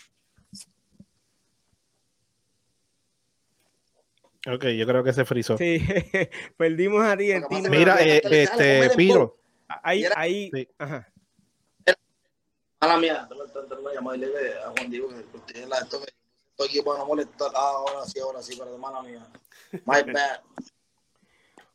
Ok, 4.49 4.65
yo 4.67 4.87
creo 4.87 5.05
que 5.05 5.13
se 5.13 5.25
frizó. 5.25 5.57
Sí, 5.57 5.79
perdimos 6.57 7.05
a 7.05 7.13
Argentina. 7.13 7.69
Mira, 7.69 8.03
eh, 8.03 8.21
este, 8.25 8.91
Piro. 8.97 9.39
Ahí, 9.69 10.05
ahí, 10.17 10.51
sí. 10.53 10.69
ajá. 10.79 11.12
A 12.83 12.89
la 12.89 12.99
mía, 12.99 13.29
a 13.31 13.95
llamarle 13.95 14.27
a 14.59 14.71
Juan 14.77 14.91
Diego 14.91 15.09
que 15.47 15.67
la 15.67 15.79
esto 15.79 16.01
me 16.01 16.07
estoy 16.51 16.67
aquí 16.67 16.83
para 16.83 16.99
no 16.99 17.07
molestar. 17.07 17.53
Ah, 17.55 17.75
ahora 17.77 18.05
sí, 18.07 18.19
ahora 18.19 18.43
sí, 18.43 18.57
pero 18.59 18.77
mala 18.77 19.01
mía. 19.05 19.25
My 19.85 20.03
bad. 20.13 20.41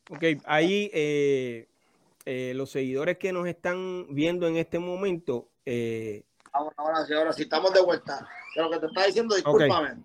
Ok, 0.09 0.43
ahí 0.43 0.91
eh, 0.93 1.69
eh, 2.25 2.51
los 2.55 2.71
seguidores 2.71 3.17
que 3.17 3.31
nos 3.31 3.47
están 3.47 4.07
viendo 4.09 4.49
en 4.49 4.57
este 4.57 4.79
momento. 4.79 5.47
Eh, 5.65 6.25
ahora, 6.51 6.75
ahora 6.75 7.05
sí, 7.05 7.13
ahora 7.13 7.31
sí, 7.31 7.43
estamos 7.43 7.73
de 7.73 7.79
vuelta. 7.79 8.27
Pero 8.53 8.65
lo 8.65 8.73
que 8.73 8.79
te 8.79 8.87
estaba 8.87 9.07
diciendo, 9.07 9.33
discúlpame. 9.33 10.03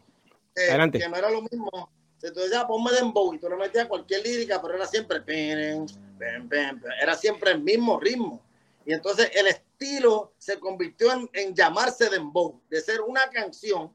Adelante. 0.56 1.00
Que 1.00 1.09
no 1.09 1.16
era 1.16 1.30
lo 1.30 1.42
mismo. 1.42 1.90
Entonces 2.23 2.52
ya 2.52 2.64
ponme 2.64 2.92
dembow 2.92 3.35
y 3.35 3.40
tú 3.40 3.49
le 3.49 3.56
metías 3.56 3.88
cualquier 3.88 4.23
lírica, 4.23 4.62
pero 4.62 4.76
era 4.76 4.87
siempre 4.87 5.21
era 7.02 7.16
siempre 7.16 7.50
el 7.50 7.61
mismo 7.61 7.99
ritmo. 7.99 8.40
Y 8.85 8.92
entonces 8.92 9.32
el 9.35 9.49
estilo 9.73 10.33
se 10.38 10.59
convirtió 10.59 11.12
en, 11.12 11.29
en 11.33 11.55
llamarse 11.55 12.09
dembow, 12.09 12.61
de 12.69 12.81
ser 12.81 13.00
una 13.00 13.29
canción. 13.31 13.93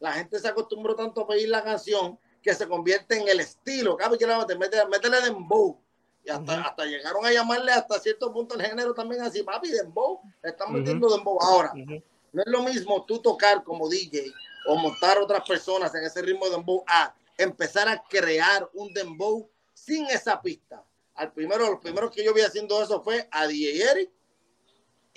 La 0.00 0.12
gente 0.12 0.38
se 0.38 0.48
acostumbró 0.48 0.94
tanto 0.94 1.22
a 1.22 1.26
pedir 1.26 1.48
la 1.48 1.62
canción 1.62 2.18
que 2.42 2.54
se 2.54 2.68
convierte 2.68 3.18
en 3.18 3.28
el 3.28 3.40
estilo. 3.40 3.96
Cada 3.96 4.10
vez 4.10 4.18
que 4.18 4.26
la 4.26 4.46
métele, 4.46 4.86
métele 4.86 5.20
dembow. 5.20 5.80
Y 6.24 6.30
hasta, 6.30 6.62
hasta 6.62 6.84
llegaron 6.84 7.24
a 7.24 7.32
llamarle 7.32 7.72
hasta 7.72 7.98
cierto 7.98 8.32
punto 8.32 8.54
el 8.54 8.62
género 8.62 8.94
también 8.94 9.22
así, 9.22 9.42
papi, 9.42 9.70
dembow. 9.70 10.20
Están 10.42 10.72
metiendo 10.72 11.08
dembow. 11.08 11.38
Ahora, 11.40 11.72
no 11.74 12.42
es 12.42 12.48
lo 12.48 12.62
mismo 12.62 13.04
tú 13.06 13.20
tocar 13.20 13.64
como 13.64 13.88
DJ 13.88 14.32
o 14.66 14.76
montar 14.76 15.18
otras 15.18 15.46
personas 15.48 15.94
en 15.94 16.04
ese 16.04 16.22
ritmo 16.22 16.46
de 16.46 16.52
dembow 16.52 16.84
a 16.86 17.14
empezar 17.36 17.88
a 17.88 18.02
crear 18.02 18.68
un 18.74 18.92
dembow 18.92 19.48
sin 19.74 20.06
esa 20.06 20.40
pista. 20.40 20.84
Al 21.14 21.32
primero, 21.32 21.68
los 21.70 21.80
primeros 21.80 22.10
que 22.10 22.24
yo 22.24 22.32
vi 22.32 22.42
haciendo 22.42 22.80
eso 22.82 23.02
fue 23.02 23.26
a 23.30 23.46
DJ 23.46 23.90
Eric 23.90 24.10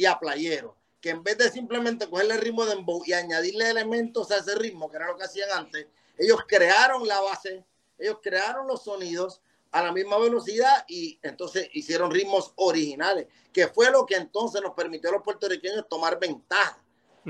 y 0.01 0.07
a 0.07 0.17
Playero, 0.17 0.75
que 0.99 1.11
en 1.11 1.21
vez 1.21 1.37
de 1.37 1.51
simplemente 1.51 2.09
cogerle 2.09 2.33
el 2.33 2.41
ritmo 2.41 2.65
de 2.65 2.73
dembow 2.73 3.03
y 3.05 3.13
añadirle 3.13 3.69
elementos 3.69 4.31
a 4.31 4.37
ese 4.37 4.55
ritmo, 4.55 4.89
que 4.89 4.95
era 4.97 5.07
lo 5.07 5.15
que 5.15 5.25
hacían 5.25 5.51
antes, 5.51 5.85
ellos 6.17 6.39
crearon 6.47 7.07
la 7.07 7.21
base, 7.21 7.63
ellos 7.99 8.17
crearon 8.19 8.65
los 8.65 8.83
sonidos 8.83 9.41
a 9.69 9.83
la 9.83 9.91
misma 9.91 10.17
velocidad 10.17 10.85
y 10.87 11.19
entonces 11.21 11.69
hicieron 11.73 12.09
ritmos 12.09 12.51
originales, 12.55 13.27
que 13.53 13.67
fue 13.67 13.91
lo 13.91 14.07
que 14.07 14.15
entonces 14.15 14.59
nos 14.63 14.73
permitió 14.73 15.11
a 15.11 15.13
los 15.13 15.21
puertorriqueños 15.21 15.87
tomar 15.87 16.19
ventaja, 16.19 16.83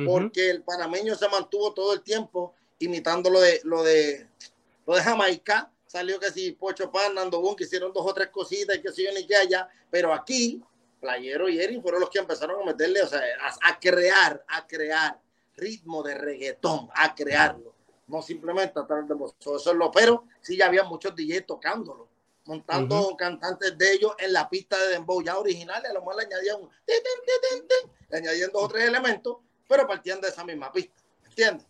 porque 0.05 0.49
el 0.49 0.63
panameño 0.63 1.13
se 1.15 1.27
mantuvo 1.27 1.73
todo 1.73 1.91
el 1.93 2.03
tiempo 2.03 2.55
imitando 2.79 3.29
lo 3.29 3.41
de, 3.41 3.59
lo 3.65 3.83
de, 3.83 4.29
lo 4.87 4.95
de 4.95 5.01
Jamaica, 5.01 5.69
salió 5.87 6.21
que 6.21 6.31
si 6.31 6.53
Pocho 6.53 6.89
Pan, 6.89 7.15
Nando 7.15 7.41
Boom, 7.41 7.57
que 7.57 7.65
hicieron 7.65 7.91
dos 7.91 8.05
o 8.07 8.13
tres 8.13 8.29
cositas 8.29 8.77
y 8.77 8.81
que 8.81 8.93
si 8.93 9.03
yo 9.03 9.11
ni 9.11 9.27
que 9.27 9.35
allá, 9.35 9.67
pero 9.89 10.13
aquí, 10.13 10.63
Playero 11.01 11.49
y 11.49 11.59
Erin 11.59 11.81
fueron 11.81 11.99
los 11.99 12.09
que 12.09 12.19
empezaron 12.19 12.61
a 12.61 12.65
meterle, 12.65 13.01
o 13.01 13.07
sea, 13.07 13.21
a 13.63 13.79
crear, 13.79 14.45
a 14.47 14.67
crear 14.67 15.19
ritmo 15.57 16.03
de 16.03 16.15
reggaetón, 16.15 16.89
a 16.93 17.13
crearlo. 17.13 17.75
No 18.07 18.21
simplemente 18.21 18.79
a 18.79 18.85
través 18.85 19.07
de 19.07 19.15
Eso 19.15 19.55
es 19.55 19.77
lo, 19.77 19.91
pero 19.91 20.25
sí 20.41 20.57
ya 20.57 20.67
había 20.67 20.83
muchos 20.83 21.15
DJs 21.15 21.45
tocándolo, 21.45 22.07
montando 22.45 23.15
cantantes 23.17 23.77
de 23.77 23.93
ellos 23.93 24.13
en 24.19 24.33
la 24.33 24.49
pista 24.49 24.77
de 24.77 24.93
Dembow 24.93 25.23
ya 25.23 25.37
originales, 25.37 25.89
a 25.89 25.93
lo 25.93 26.01
mejor 26.01 26.17
le 26.17 26.23
añadían, 26.23 26.57
le 28.09 28.17
añadían 28.17 28.51
dos 28.51 28.63
o 28.63 28.67
tres 28.67 28.87
elementos, 28.87 29.37
pero 29.67 29.87
partían 29.87 30.21
de 30.21 30.27
esa 30.27 30.43
misma 30.43 30.71
pista, 30.71 31.01
¿entiendes? 31.25 31.67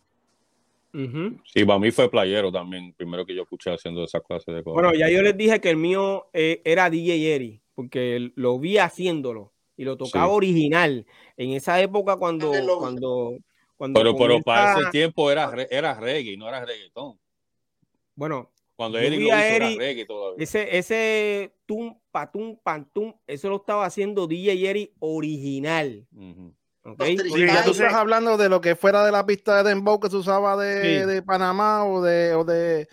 Sí, 0.92 1.64
para 1.64 1.78
mí 1.78 1.90
fue 1.90 2.10
playero 2.10 2.52
también, 2.52 2.92
primero 2.92 3.24
que 3.24 3.34
yo 3.34 3.42
escuché 3.42 3.72
haciendo 3.72 4.04
esa 4.04 4.20
clase 4.20 4.52
de 4.52 4.62
cosas. 4.62 4.74
Bueno, 4.74 4.94
ya 4.94 5.08
yo 5.08 5.22
les 5.22 5.34
dije 5.34 5.58
que 5.58 5.70
el 5.70 5.78
mío 5.78 6.28
eh, 6.34 6.60
era 6.64 6.90
DJ 6.90 7.34
Eri, 7.34 7.61
porque 7.74 8.32
lo 8.34 8.58
vi 8.58 8.78
haciéndolo 8.78 9.52
y 9.76 9.84
lo 9.84 9.96
tocaba 9.96 10.28
original. 10.28 11.06
En 11.36 11.50
esa 11.50 11.80
época 11.80 12.16
cuando, 12.16 12.52
cuando, 12.78 13.38
pero, 13.94 14.16
pero 14.16 14.40
para 14.42 14.80
ese 14.80 14.90
tiempo 14.90 15.30
era, 15.30 15.50
era 15.70 15.94
reggae, 15.94 16.36
no 16.36 16.48
era 16.48 16.64
reggaetón. 16.64 17.18
Bueno, 18.14 18.50
cuando 18.76 18.98
Eric 18.98 19.20
lo 19.20 19.26
hizo 19.26 19.36
era 19.36 19.70
reggae 19.76 20.06
todavía. 20.06 20.42
Ese, 20.42 20.76
ese 20.76 21.54
tum, 21.66 21.98
patum, 22.10 22.56
pantum, 22.62 23.14
eso 23.26 23.48
lo 23.48 23.56
estaba 23.56 23.86
haciendo 23.86 24.26
DJ 24.26 24.68
Eric 24.68 24.92
original. 25.00 26.06
okay. 26.84 27.16
tú 27.16 27.70
estás 27.70 27.94
hablando 27.94 28.36
de 28.36 28.48
lo 28.48 28.60
que 28.60 28.76
fuera 28.76 29.04
de 29.04 29.12
la 29.12 29.26
pista 29.26 29.62
de 29.62 29.70
Dembow 29.70 29.98
que 29.98 30.10
se 30.10 30.16
usaba 30.16 30.56
de, 30.56 31.06
de 31.06 31.22
Panamá 31.22 31.84
o 31.84 32.02
de, 32.02 32.34
o 32.34 32.44
de 32.44 32.88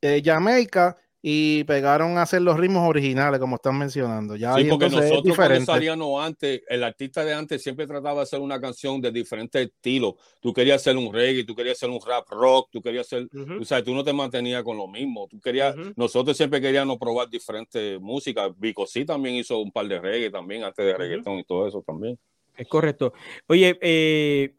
eh, 0.00 0.22
Jamaica 0.24 0.96
y 1.24 1.62
pegaron 1.64 2.18
a 2.18 2.22
hacer 2.22 2.42
los 2.42 2.58
ritmos 2.58 2.88
originales, 2.88 3.38
como 3.38 3.54
están 3.54 3.78
mencionando. 3.78 4.34
Ya 4.34 4.54
sí, 4.54 4.64
porque 4.64 4.90
nosotros 4.90 5.36
cuando 5.36 5.64
salíamos 5.64 6.24
antes, 6.24 6.62
el 6.68 6.82
artista 6.82 7.24
de 7.24 7.32
antes 7.32 7.62
siempre 7.62 7.86
trataba 7.86 8.16
de 8.16 8.22
hacer 8.22 8.40
una 8.40 8.60
canción 8.60 9.00
de 9.00 9.12
diferentes 9.12 9.68
estilos. 9.68 10.14
Tú 10.40 10.52
querías 10.52 10.80
hacer 10.80 10.96
un 10.96 11.12
reggae, 11.12 11.44
tú 11.44 11.54
querías 11.54 11.78
hacer 11.78 11.90
un 11.90 12.00
rap 12.04 12.28
rock, 12.28 12.70
tú 12.72 12.82
querías 12.82 13.06
hacer, 13.06 13.28
o 13.60 13.64
sea, 13.64 13.84
tú 13.84 13.94
no 13.94 14.02
te 14.02 14.12
mantenías 14.12 14.64
con 14.64 14.76
lo 14.76 14.88
mismo. 14.88 15.28
Tú 15.28 15.38
querías, 15.38 15.76
nosotros 15.94 16.36
siempre 16.36 16.60
queríamos 16.60 16.98
probar 16.98 17.30
diferentes 17.30 18.00
músicas. 18.00 18.50
Vico 18.58 18.84
sí 18.84 19.04
también 19.04 19.36
hizo 19.36 19.58
un 19.60 19.70
par 19.70 19.86
de 19.86 20.00
reggae 20.00 20.28
también, 20.28 20.64
antes 20.64 20.84
de 20.84 20.96
reggaeton 20.96 21.38
y 21.38 21.44
todo 21.44 21.68
eso 21.68 21.84
también. 21.86 22.18
Es 22.56 22.66
correcto. 22.66 23.12
Oye, 23.46 23.78
eh, 23.80 24.56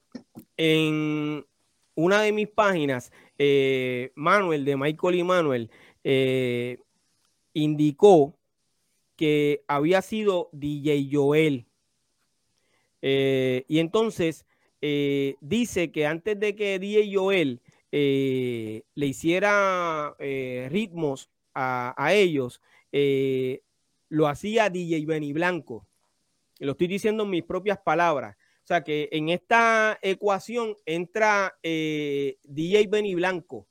en 0.56 1.46
una 1.96 2.22
de 2.22 2.32
mis 2.32 2.48
páginas, 2.48 3.12
eh, 3.38 4.12
Manuel, 4.16 4.64
de 4.64 4.78
Michael 4.78 5.16
y 5.16 5.24
Manuel, 5.24 5.70
eh, 6.04 6.80
indicó 7.54 8.38
que 9.16 9.64
había 9.68 10.02
sido 10.02 10.50
DJ 10.52 11.08
Joel. 11.12 11.66
Eh, 13.02 13.66
y 13.68 13.80
entonces 13.80 14.46
eh, 14.82 15.36
dice 15.42 15.92
que 15.92 16.06
antes 16.06 16.40
de 16.40 16.56
que 16.56 16.80
DJ 16.80 17.16
Joel 17.16 17.62
le 17.92 18.84
hiciera 18.96 20.16
ritmos 20.18 21.30
a, 21.54 22.12
ellos, 22.12 22.60
lo 24.10 24.28
hacía 24.28 24.72
DJ 24.72 25.06
Benny 25.06 25.32
Blanco. 25.32 25.86
Lo 26.58 26.72
estoy 26.72 26.88
diciendo 26.88 27.24
en 27.24 27.30
mis 27.30 27.44
propias 27.44 27.78
palabras. 27.78 28.36
O 28.64 28.66
sea 28.66 28.84
que 28.84 29.10
en 29.12 29.30
esta 29.30 30.00
ecuación 30.02 30.76
entra 30.88 31.56
DJ 31.62 32.88
Benny 32.90 33.14
Blanco 33.14 33.68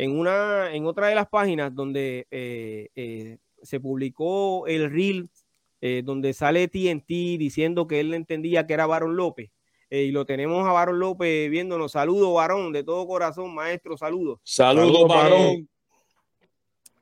en, 0.00 0.18
una, 0.18 0.74
en 0.74 0.86
otra 0.86 1.08
de 1.08 1.14
las 1.14 1.28
páginas 1.28 1.74
donde 1.74 2.26
eh, 2.30 2.88
eh, 2.94 3.36
se 3.62 3.80
publicó 3.80 4.66
el 4.66 4.90
reel 4.90 5.28
eh, 5.82 6.00
donde 6.02 6.32
sale 6.32 6.68
TNT 6.68 7.38
diciendo 7.38 7.86
que 7.86 8.00
él 8.00 8.14
entendía 8.14 8.66
que 8.66 8.72
era 8.72 8.86
Varón 8.86 9.14
López. 9.14 9.50
y 9.90 10.10
lo 10.10 10.24
tenemos 10.24 10.66
a 10.66 10.72
Varón 10.72 10.98
López 11.00 11.50
viéndonos. 11.50 11.92
Saludo, 11.92 12.32
Varón, 12.32 12.72
de 12.72 12.82
todo 12.82 13.06
corazón, 13.06 13.54
maestro, 13.54 13.98
saludo. 13.98 14.40
Saludo, 14.42 15.06
Varón. 15.06 15.68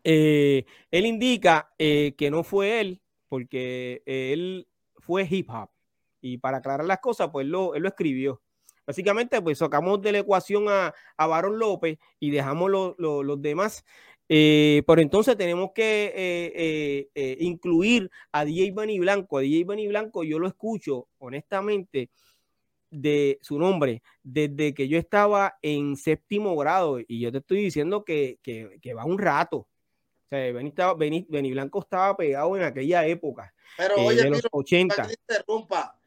él 0.02 0.64
indica 1.06 1.72
que 1.78 2.28
no 2.32 2.42
fue 2.42 2.80
él, 2.80 3.00
porque 3.28 4.02
él 4.06 4.66
fue 4.96 5.24
hip 5.30 5.48
hop. 5.50 5.70
Y 6.20 6.38
para 6.38 6.58
aclarar 6.58 6.84
las 6.84 6.98
cosas, 6.98 7.30
pues 7.30 7.46
lo, 7.46 7.76
él 7.76 7.82
lo 7.82 7.88
escribió. 7.88 8.42
Básicamente, 8.88 9.42
pues 9.42 9.58
sacamos 9.58 10.00
de 10.00 10.12
la 10.12 10.20
ecuación 10.20 10.64
a, 10.70 10.94
a 11.18 11.26
Barón 11.26 11.58
López 11.58 11.98
y 12.18 12.30
dejamos 12.30 12.70
los 12.96 13.42
demás. 13.42 13.84
Eh, 14.30 14.82
pero 14.86 15.02
entonces 15.02 15.36
tenemos 15.36 15.72
que 15.74 16.06
eh, 16.16 17.10
eh, 17.14 17.36
incluir 17.40 18.10
a 18.32 18.46
DJ 18.46 18.72
Benny 18.72 18.98
Blanco. 18.98 19.36
A 19.36 19.42
DJ 19.42 19.64
Benny 19.64 19.88
Blanco 19.88 20.24
yo 20.24 20.38
lo 20.38 20.48
escucho, 20.48 21.06
honestamente, 21.18 22.08
de 22.90 23.38
su 23.42 23.58
nombre, 23.58 24.02
desde 24.22 24.72
que 24.72 24.88
yo 24.88 24.98
estaba 24.98 25.58
en 25.60 25.94
séptimo 25.94 26.56
grado. 26.56 26.98
Y 27.06 27.20
yo 27.20 27.30
te 27.30 27.38
estoy 27.38 27.64
diciendo 27.64 28.06
que, 28.06 28.38
va 28.96 29.04
un 29.04 29.18
rato. 29.18 29.58
O 29.58 30.28
sea, 30.30 30.94
Benny, 30.94 31.26
Blanco 31.50 31.80
estaba 31.80 32.16
pegado 32.16 32.56
en 32.56 32.62
aquella 32.62 33.06
época. 33.06 33.52
Pero 33.76 33.96
oye, 33.96 34.22
de 34.22 34.30
los 34.30 34.48
80. 34.50 35.08
interrumpa 35.10 35.97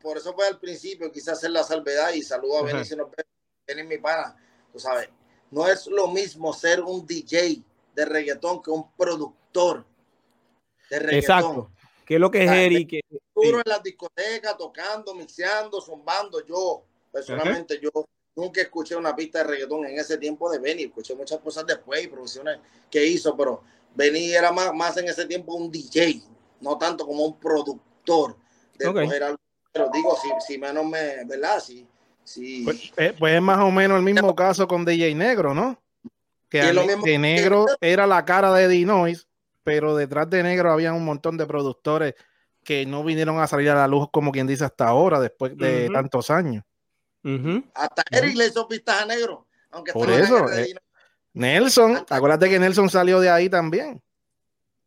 por 0.00 0.16
eso 0.16 0.34
fue 0.34 0.46
al 0.46 0.58
principio, 0.58 1.10
quise 1.10 1.30
hacer 1.30 1.50
la 1.50 1.62
salvedad 1.62 2.12
y 2.12 2.22
saludo 2.22 2.58
a 2.58 2.62
Benny 2.62 2.84
si 2.84 2.96
nos 2.96 3.08
ve, 3.10 3.84
mi 3.84 3.98
pana, 3.98 4.36
tú 4.72 4.78
sabes, 4.78 5.08
no 5.50 5.66
es 5.68 5.86
lo 5.86 6.08
mismo 6.08 6.52
ser 6.52 6.80
un 6.80 7.06
DJ 7.06 7.62
de 7.94 8.04
reggaetón 8.04 8.62
que 8.62 8.70
un 8.70 8.90
productor 8.96 9.84
de 10.90 10.98
reggaetón. 10.98 11.18
Exacto. 11.18 11.70
¿Qué 12.04 12.14
es 12.14 12.20
lo 12.20 12.30
que 12.30 12.44
es 12.44 12.50
Eric? 12.50 12.92
en 12.92 13.62
las 13.64 13.82
discotecas, 13.82 14.56
tocando, 14.58 15.14
mixeando, 15.14 15.80
zumbando. 15.80 16.44
Yo, 16.44 16.84
personalmente, 17.10 17.80
yo 17.80 17.90
nunca 18.36 18.60
escuché 18.60 18.94
una 18.94 19.14
pista 19.16 19.38
de 19.38 19.44
reggaetón 19.44 19.86
en 19.86 19.98
ese 19.98 20.18
tiempo 20.18 20.50
de 20.50 20.58
Benny. 20.58 20.84
Escuché 20.84 21.14
muchas 21.14 21.38
cosas 21.38 21.66
después 21.66 22.04
y 22.04 22.08
producciones 22.08 22.58
que 22.90 23.04
hizo, 23.06 23.36
pero 23.36 23.62
Benny 23.94 24.32
era 24.32 24.52
más, 24.52 24.74
más 24.74 24.96
en 24.98 25.08
ese 25.08 25.24
tiempo 25.26 25.54
un 25.54 25.70
DJ, 25.70 26.22
no 26.60 26.76
tanto 26.76 27.06
como 27.06 27.24
un 27.24 27.38
productor 27.38 28.36
de 28.76 28.92
coger 28.92 29.22
algo 29.22 29.38
pero 29.74 29.90
digo, 29.92 30.16
si, 30.16 30.28
si 30.46 30.58
menos 30.58 30.86
me, 30.86 31.24
¿verdad? 31.24 31.58
Si, 31.58 31.84
si... 32.22 32.62
Pues, 32.62 32.92
eh, 32.96 33.12
pues, 33.18 33.34
es 33.34 33.42
más 33.42 33.58
o 33.58 33.72
menos 33.72 33.98
el 33.98 34.04
mismo 34.04 34.34
caso 34.36 34.68
con 34.68 34.84
DJ 34.84 35.16
Negro, 35.16 35.52
¿no? 35.52 35.82
Que 36.48 36.62
de 36.62 37.18
Negro 37.18 37.66
era 37.80 38.06
la 38.06 38.24
cara 38.24 38.54
de 38.54 38.68
Dinois, 38.68 39.26
pero 39.64 39.96
detrás 39.96 40.30
de 40.30 40.44
Negro 40.44 40.70
había 40.70 40.92
un 40.92 41.04
montón 41.04 41.36
de 41.36 41.44
productores 41.46 42.14
que 42.62 42.86
no 42.86 43.02
vinieron 43.02 43.40
a 43.40 43.48
salir 43.48 43.68
a 43.70 43.74
la 43.74 43.88
luz, 43.88 44.06
como 44.12 44.30
quien 44.30 44.46
dice, 44.46 44.64
hasta 44.64 44.86
ahora, 44.86 45.18
después 45.18 45.58
de 45.58 45.90
tantos 45.92 46.30
años. 46.30 46.62
Hasta 47.74 48.04
Eric 48.12 48.36
le 48.36 48.46
hizo 48.46 48.68
pistas 48.68 49.02
a 49.02 49.06
Negro. 49.06 49.48
Aunque 49.72 49.92
Por 49.92 50.08
eso, 50.08 50.48
eh, 50.52 50.72
Nelson, 51.32 52.06
acuérdate 52.08 52.48
que 52.48 52.60
Nelson 52.60 52.88
salió 52.88 53.18
de 53.18 53.28
ahí 53.28 53.48
también. 53.48 54.00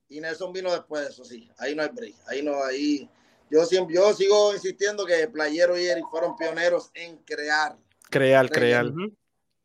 y 0.08 0.22
Nelson 0.22 0.54
vino 0.54 0.72
después 0.72 1.04
de 1.04 1.10
eso, 1.10 1.26
sí. 1.26 1.52
Ahí 1.58 1.76
no 1.76 1.84
hay 1.84 1.90
break. 1.90 2.16
Ahí 2.28 2.42
no, 2.42 2.64
ahí. 2.64 3.10
Yo 3.50 3.66
siempre, 3.66 3.96
yo 3.96 4.14
sigo 4.14 4.54
insistiendo 4.54 5.06
que 5.06 5.28
Playero 5.28 5.78
y 5.78 5.86
Eric 5.86 6.06
fueron 6.10 6.36
pioneros 6.36 6.92
en 6.94 7.18
crear. 7.20 7.78
Crear, 8.10 8.50
crear. 8.50 8.92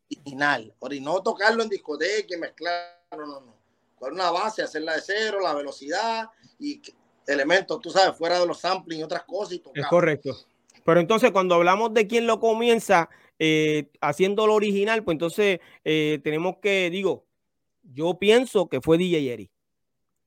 Original. 0.09 0.73
No 1.01 1.21
tocarlo 1.21 1.63
en 1.63 1.69
discoteca 1.69 2.35
y 2.35 2.39
mezclar. 2.39 3.01
No, 3.11 3.25
no, 3.25 3.41
no. 3.41 3.55
Con 3.95 4.13
una 4.13 4.31
base, 4.31 4.61
hacerla 4.61 4.95
de 4.95 5.01
cero, 5.01 5.39
la 5.41 5.53
velocidad 5.53 6.29
y 6.59 6.81
elementos, 7.27 7.79
tú 7.79 7.89
sabes, 7.89 8.17
fuera 8.17 8.39
de 8.39 8.45
los 8.45 8.59
sampling 8.59 8.99
y 8.99 9.03
otras 9.03 9.23
cosas. 9.23 9.53
Y 9.53 9.79
es 9.79 9.87
correcto. 9.87 10.35
Pero 10.85 10.99
entonces, 10.99 11.31
cuando 11.31 11.55
hablamos 11.55 11.93
de 11.93 12.07
quién 12.07 12.27
lo 12.27 12.39
comienza 12.39 13.09
eh, 13.39 13.89
haciendo 14.01 14.47
lo 14.47 14.53
original, 14.53 15.03
pues 15.03 15.15
entonces 15.15 15.59
eh, 15.83 16.19
tenemos 16.23 16.57
que, 16.61 16.89
digo, 16.89 17.25
yo 17.81 18.17
pienso 18.19 18.67
que 18.67 18.81
fue 18.81 18.97
DJ 18.97 19.33
Eric. 19.33 19.51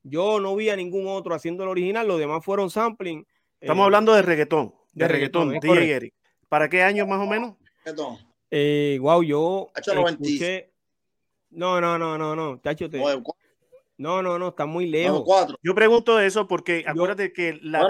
Yo 0.03 0.41
no 0.41 0.55
vi 0.55 0.71
a 0.71 0.77
ningún 0.77 1.09
otro 1.09 1.35
haciendo 1.35 1.65
el 1.65 1.69
original, 1.69 2.07
los 2.07 2.19
demás 2.19 2.45
fueron 2.45 2.71
sampling. 2.71 3.27
Estamos 3.61 3.83
eh, 3.83 3.87
hablando 3.87 4.15
de 4.15 4.23
reggaetón, 4.23 4.75
de, 4.93 5.09
reggaetón, 5.09 5.59
DJ 5.61 5.91
Eric. 5.93 6.15
¿Para 6.49 6.69
qué 6.69 6.83
año 6.83 7.07
más 7.07 7.21
o 7.21 7.27
menos? 7.27 7.57
Reggaetón. 7.85 8.19
Eh, 8.51 8.99
wow, 9.01 9.23
yo 9.23 9.71
escuché... 9.75 10.73
No, 11.51 11.81
no, 11.81 11.99
no, 11.99 12.19
no, 12.19 12.37
no, 12.37 12.59
tacho, 12.59 12.89
No, 13.99 14.23
no, 14.23 14.39
no, 14.39 14.49
está 14.49 14.67
muy 14.67 14.87
lejos. 14.87 15.25
Yo 15.63 15.75
pregunto 15.75 16.21
eso 16.21 16.47
porque 16.47 16.85
acuérdate 16.87 17.33
que 17.33 17.59
la, 17.63 17.89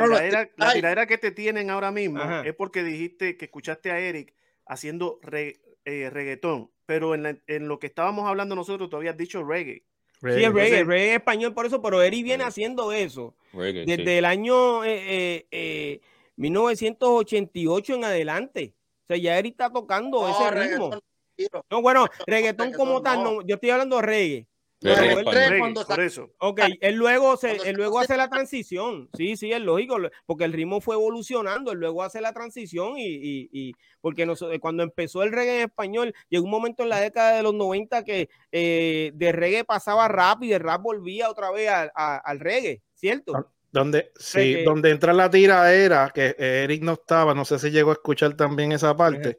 tiradera, 0.73 1.07
que 1.07 1.19
te 1.19 1.33
tienen 1.33 1.71
ahora 1.71 1.91
mismo 1.91 2.23
es 2.45 2.55
porque 2.55 2.85
dijiste 2.85 3.37
que 3.37 3.47
escuchaste 3.47 3.91
a 3.91 3.99
Eric 3.99 4.35
haciendo 4.67 5.19
eh, 5.33 6.11
reggaetón, 6.11 6.71
pero 6.85 7.15
en, 7.15 7.43
en, 7.47 7.69
lo 7.69 7.79
que 7.79 7.89
estábamos 7.89 8.29
hablando 8.29 8.55
nosotros 8.55 8.89
todavía 8.89 9.13
has 9.13 9.17
dicho 9.17 9.43
reggae. 9.43 9.85
Sí, 10.21 10.45
es 10.45 10.53
reggae, 10.53 10.85
reggae 10.85 11.15
español, 11.17 11.53
por 11.53 11.67
eso, 11.67 11.83
pero 11.83 12.03
Eri 12.03 12.23
viene 12.23 12.45
haciendo 12.45 12.93
eso 12.93 13.35
desde 13.53 14.19
el 14.19 14.25
año 14.25 14.81
1988 16.37 17.93
eh, 17.93 17.95
eh, 17.95 17.97
en 17.97 18.05
adelante. 18.05 18.75
O 19.05 19.07
sea, 19.09 19.17
ya 19.17 19.39
Eri 19.39 19.51
está 19.51 19.71
tocando 19.71 20.29
ese 20.29 20.51
ritmo. 20.51 20.91
No, 21.71 21.83
bueno, 21.83 22.07
reggaetón 22.27 22.73
como 22.73 23.03
tal, 23.03 23.23
no, 23.23 23.43
yo 23.43 23.57
estoy 23.57 23.71
hablando 23.71 23.97
de 23.97 24.03
reggae. 24.03 24.47
Por 24.81 26.01
eso. 26.01 26.31
Ok, 26.39 26.61
él 26.81 26.97
luego, 26.97 27.37
se, 27.37 27.57
él 27.69 27.77
luego 27.77 27.99
hace 27.99 28.17
la 28.17 28.29
transición. 28.29 29.09
Sí, 29.17 29.37
sí, 29.37 29.51
es 29.53 29.61
lógico, 29.61 29.97
porque 30.27 30.45
el 30.45 30.53
ritmo 30.53 30.81
fue 30.81 30.97
evolucionando. 30.97 31.73
Él 31.73 31.79
luego 31.79 32.03
hace 32.03 32.21
la 32.21 32.33
transición 32.33 32.99
y, 32.99 33.07
y, 33.07 33.49
y 33.53 33.73
porque 34.01 34.27
cuando 34.61 34.83
empezó 34.83 35.23
el 35.23 35.33
reggae 35.33 35.57
en 35.57 35.69
español, 35.69 36.15
llegó 36.29 36.45
un 36.45 36.51
momento 36.51 36.83
en 36.83 36.91
la 36.91 37.01
década 37.01 37.37
de 37.37 37.43
los 37.43 37.55
90 37.55 38.05
que 38.05 38.29
eh, 38.53 39.13
de 39.15 39.33
reggae 39.33 39.65
pasaba 39.65 40.09
rap 40.09 40.43
y 40.43 40.49
de 40.49 40.59
rap 40.59 40.83
volvía 40.83 41.31
otra 41.31 41.51
vez 41.51 41.71
al 41.95 42.41
reggae, 42.41 42.83
¿cierto? 42.95 43.35
Ah, 43.35 43.47
donde, 43.73 44.13
sí, 44.17 44.63
donde 44.63 44.91
entra 44.91 45.13
la 45.13 45.31
tiradera, 45.31 46.11
que 46.15 46.35
Eric 46.39 46.83
no 46.83 46.93
estaba, 46.93 47.35
no 47.35 47.45
sé 47.45 47.59
si 47.59 47.71
llegó 47.71 47.91
a 47.91 47.95
escuchar 47.95 48.35
también 48.35 48.73
esa 48.73 48.97
parte, 48.97 49.39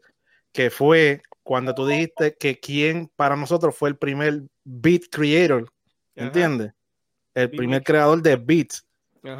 que 0.51 0.69
fue 0.69 1.21
cuando 1.47 1.73
tú 1.73 1.87
dijiste 1.87 2.35
que 2.35 2.59
quién 2.59 3.09
para 3.15 3.37
nosotros 3.37 3.73
fue 3.73 3.87
el 3.87 3.95
primer 3.95 4.43
beat 4.65 5.03
creator, 5.09 5.71
¿entiendes? 6.13 6.73
El 7.33 7.49
primer 7.51 7.83
creador 7.83 8.21
de 8.21 8.35
beats, 8.35 8.85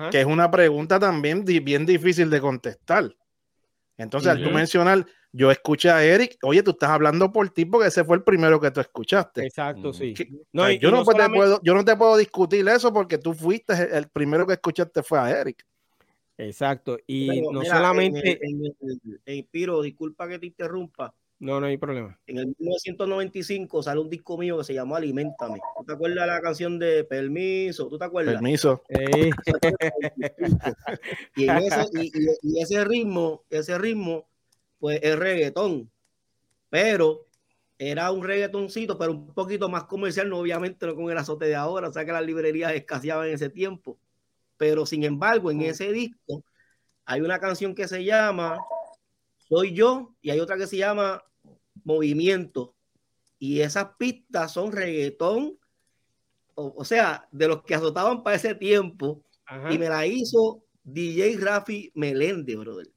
que 0.10 0.22
es 0.22 0.26
una 0.26 0.50
pregunta 0.50 1.02
también 1.02 1.44
bien 1.44 1.86
difícil 1.86 2.30
de 2.30 2.40
contestar. 2.40 3.14
Entonces, 3.98 4.30
al 4.30 4.42
tú 4.42 4.52
mencionar, 4.52 5.06
yo 5.34 5.52
escuché 5.52 5.90
a 5.90 6.02
Eric, 6.02 6.38
oye, 6.44 6.64
tú 6.64 6.72
estás 6.72 6.92
hablando 6.92 7.30
por 7.30 7.50
ti 7.50 7.66
porque 7.66 7.90
ese 7.90 8.06
fue 8.06 8.16
el 8.16 8.24
primero 8.24 8.58
que 8.62 8.72
tú 8.72 8.80
escuchaste. 8.80 9.46
Exacto, 9.46 9.92
sí. 9.92 10.14
No, 10.54 10.72
yo, 10.72 10.92
no 10.92 11.04
te 11.04 11.30
puedo, 11.30 11.60
yo 11.62 11.74
no 11.74 11.84
te 11.84 11.98
puedo 11.98 12.16
discutir 12.16 12.66
eso 12.70 12.94
porque 12.94 13.18
tú 13.18 13.34
fuiste 13.34 13.74
el 13.98 14.08
primero 14.08 14.48
que 14.48 14.54
escuchaste 14.54 15.04
fue 15.04 15.20
a 15.20 15.30
Eric. 15.30 15.62
Exacto, 16.38 16.98
y 17.06 17.42
no 17.52 17.66
solamente... 17.66 18.40
En, 19.26 19.44
Piro, 19.52 19.82
disculpa 19.82 20.26
que 20.30 20.40
te 20.40 20.46
interrumpa, 20.46 21.14
no, 21.40 21.60
no 21.60 21.68
hay 21.68 21.78
problema. 21.78 22.20
En 22.26 22.40
el 22.40 22.48
1995 22.48 23.84
sale 23.84 24.00
un 24.00 24.10
disco 24.10 24.38
mío 24.38 24.58
que 24.58 24.64
se 24.64 24.74
llamó 24.74 24.96
Alimentame. 24.96 25.60
¿Tú 25.78 25.86
te 25.86 25.94
acuerdas 25.94 26.26
de 26.26 26.32
la 26.34 26.42
canción 26.42 26.80
de 26.80 27.04
Permiso? 27.04 27.88
¿Tú 27.88 27.98
te 27.98 28.06
acuerdas? 28.06 28.36
Permiso. 28.36 28.82
y, 31.36 31.48
ese 32.60 32.84
ritmo, 32.86 33.44
ese 33.52 33.78
ritmo, 33.78 34.28
pues 34.80 35.00
es 35.04 35.18
reggaetón. 35.18 35.92
Pero 36.70 37.28
era 37.78 38.12
un 38.12 38.24
reggaetoncito, 38.24 38.98
pero 38.98 39.12
un 39.12 39.34
poquito 39.34 39.70
más 39.70 39.84
comercial, 39.84 40.30
no 40.30 40.40
obviamente 40.40 40.88
no 40.88 40.96
con 40.96 41.12
el 41.12 41.18
azote 41.18 41.46
de 41.46 41.56
ahora, 41.56 41.90
o 41.90 41.94
sea 41.94 42.04
que 42.04 42.12
las 42.12 42.26
librerías 42.26 42.74
escaseaban 42.74 43.28
en 43.28 43.36
ese 43.36 43.50
tiempo. 43.50 44.00
Pero 44.58 44.88
sin 44.88 45.04
embargo, 45.04 45.52
en 45.52 45.60
mm. 45.60 45.64
ese 45.64 45.92
disco 45.92 46.44
hay 47.06 47.22
una 47.22 47.40
canción 47.40 47.76
que 47.76 47.88
se 47.88 48.04
llama 48.04 48.58
Soy 49.50 49.74
yo 49.74 50.16
y 50.22 50.30
hay 50.30 50.40
otra 50.40 50.58
que 50.58 50.68
se 50.68 50.78
llama 50.78 51.24
movimiento. 51.84 52.76
Y 53.40 53.62
esas 53.62 53.90
pistas 53.98 54.52
son 54.52 54.72
reggaetón, 54.72 55.58
o, 56.56 56.84
sea, 56.84 57.28
de 57.32 57.48
los 57.48 57.64
que 57.64 57.76
azotaban 57.76 58.24
para 58.24 58.36
ese 58.36 58.56
tiempo. 58.56 59.24
Y 59.70 59.78
me 59.78 59.88
la 59.88 60.06
hizo 60.06 60.64
DJ 60.84 61.38
Rafi 61.38 61.92
Melende, 61.94 62.56
brother. 62.56 62.88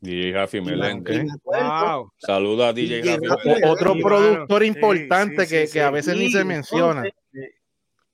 DJ 0.00 0.32
Rafi 0.32 0.60
Melende. 0.60 1.26
Wow. 1.44 2.12
Saluda 2.16 2.68
a 2.68 2.72
DJ, 2.72 3.18
Otro 3.66 3.94
productor 3.94 4.64
importante 4.64 5.46
que, 5.46 5.80
a 5.80 5.90
veces 5.90 6.16
ni 6.16 6.30
se 6.30 6.44
menciona. 6.44 7.04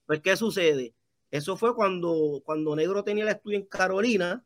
pues, 0.05 0.19
¿qué 0.19 0.35
sucede? 0.35 0.93
Eso 1.31 1.55
fue 1.55 1.73
cuando, 1.73 2.41
cuando 2.43 2.75
Negro 2.75 3.03
tenía 3.03 3.23
el 3.23 3.29
estudio 3.29 3.57
en 3.57 3.65
Carolina, 3.65 4.43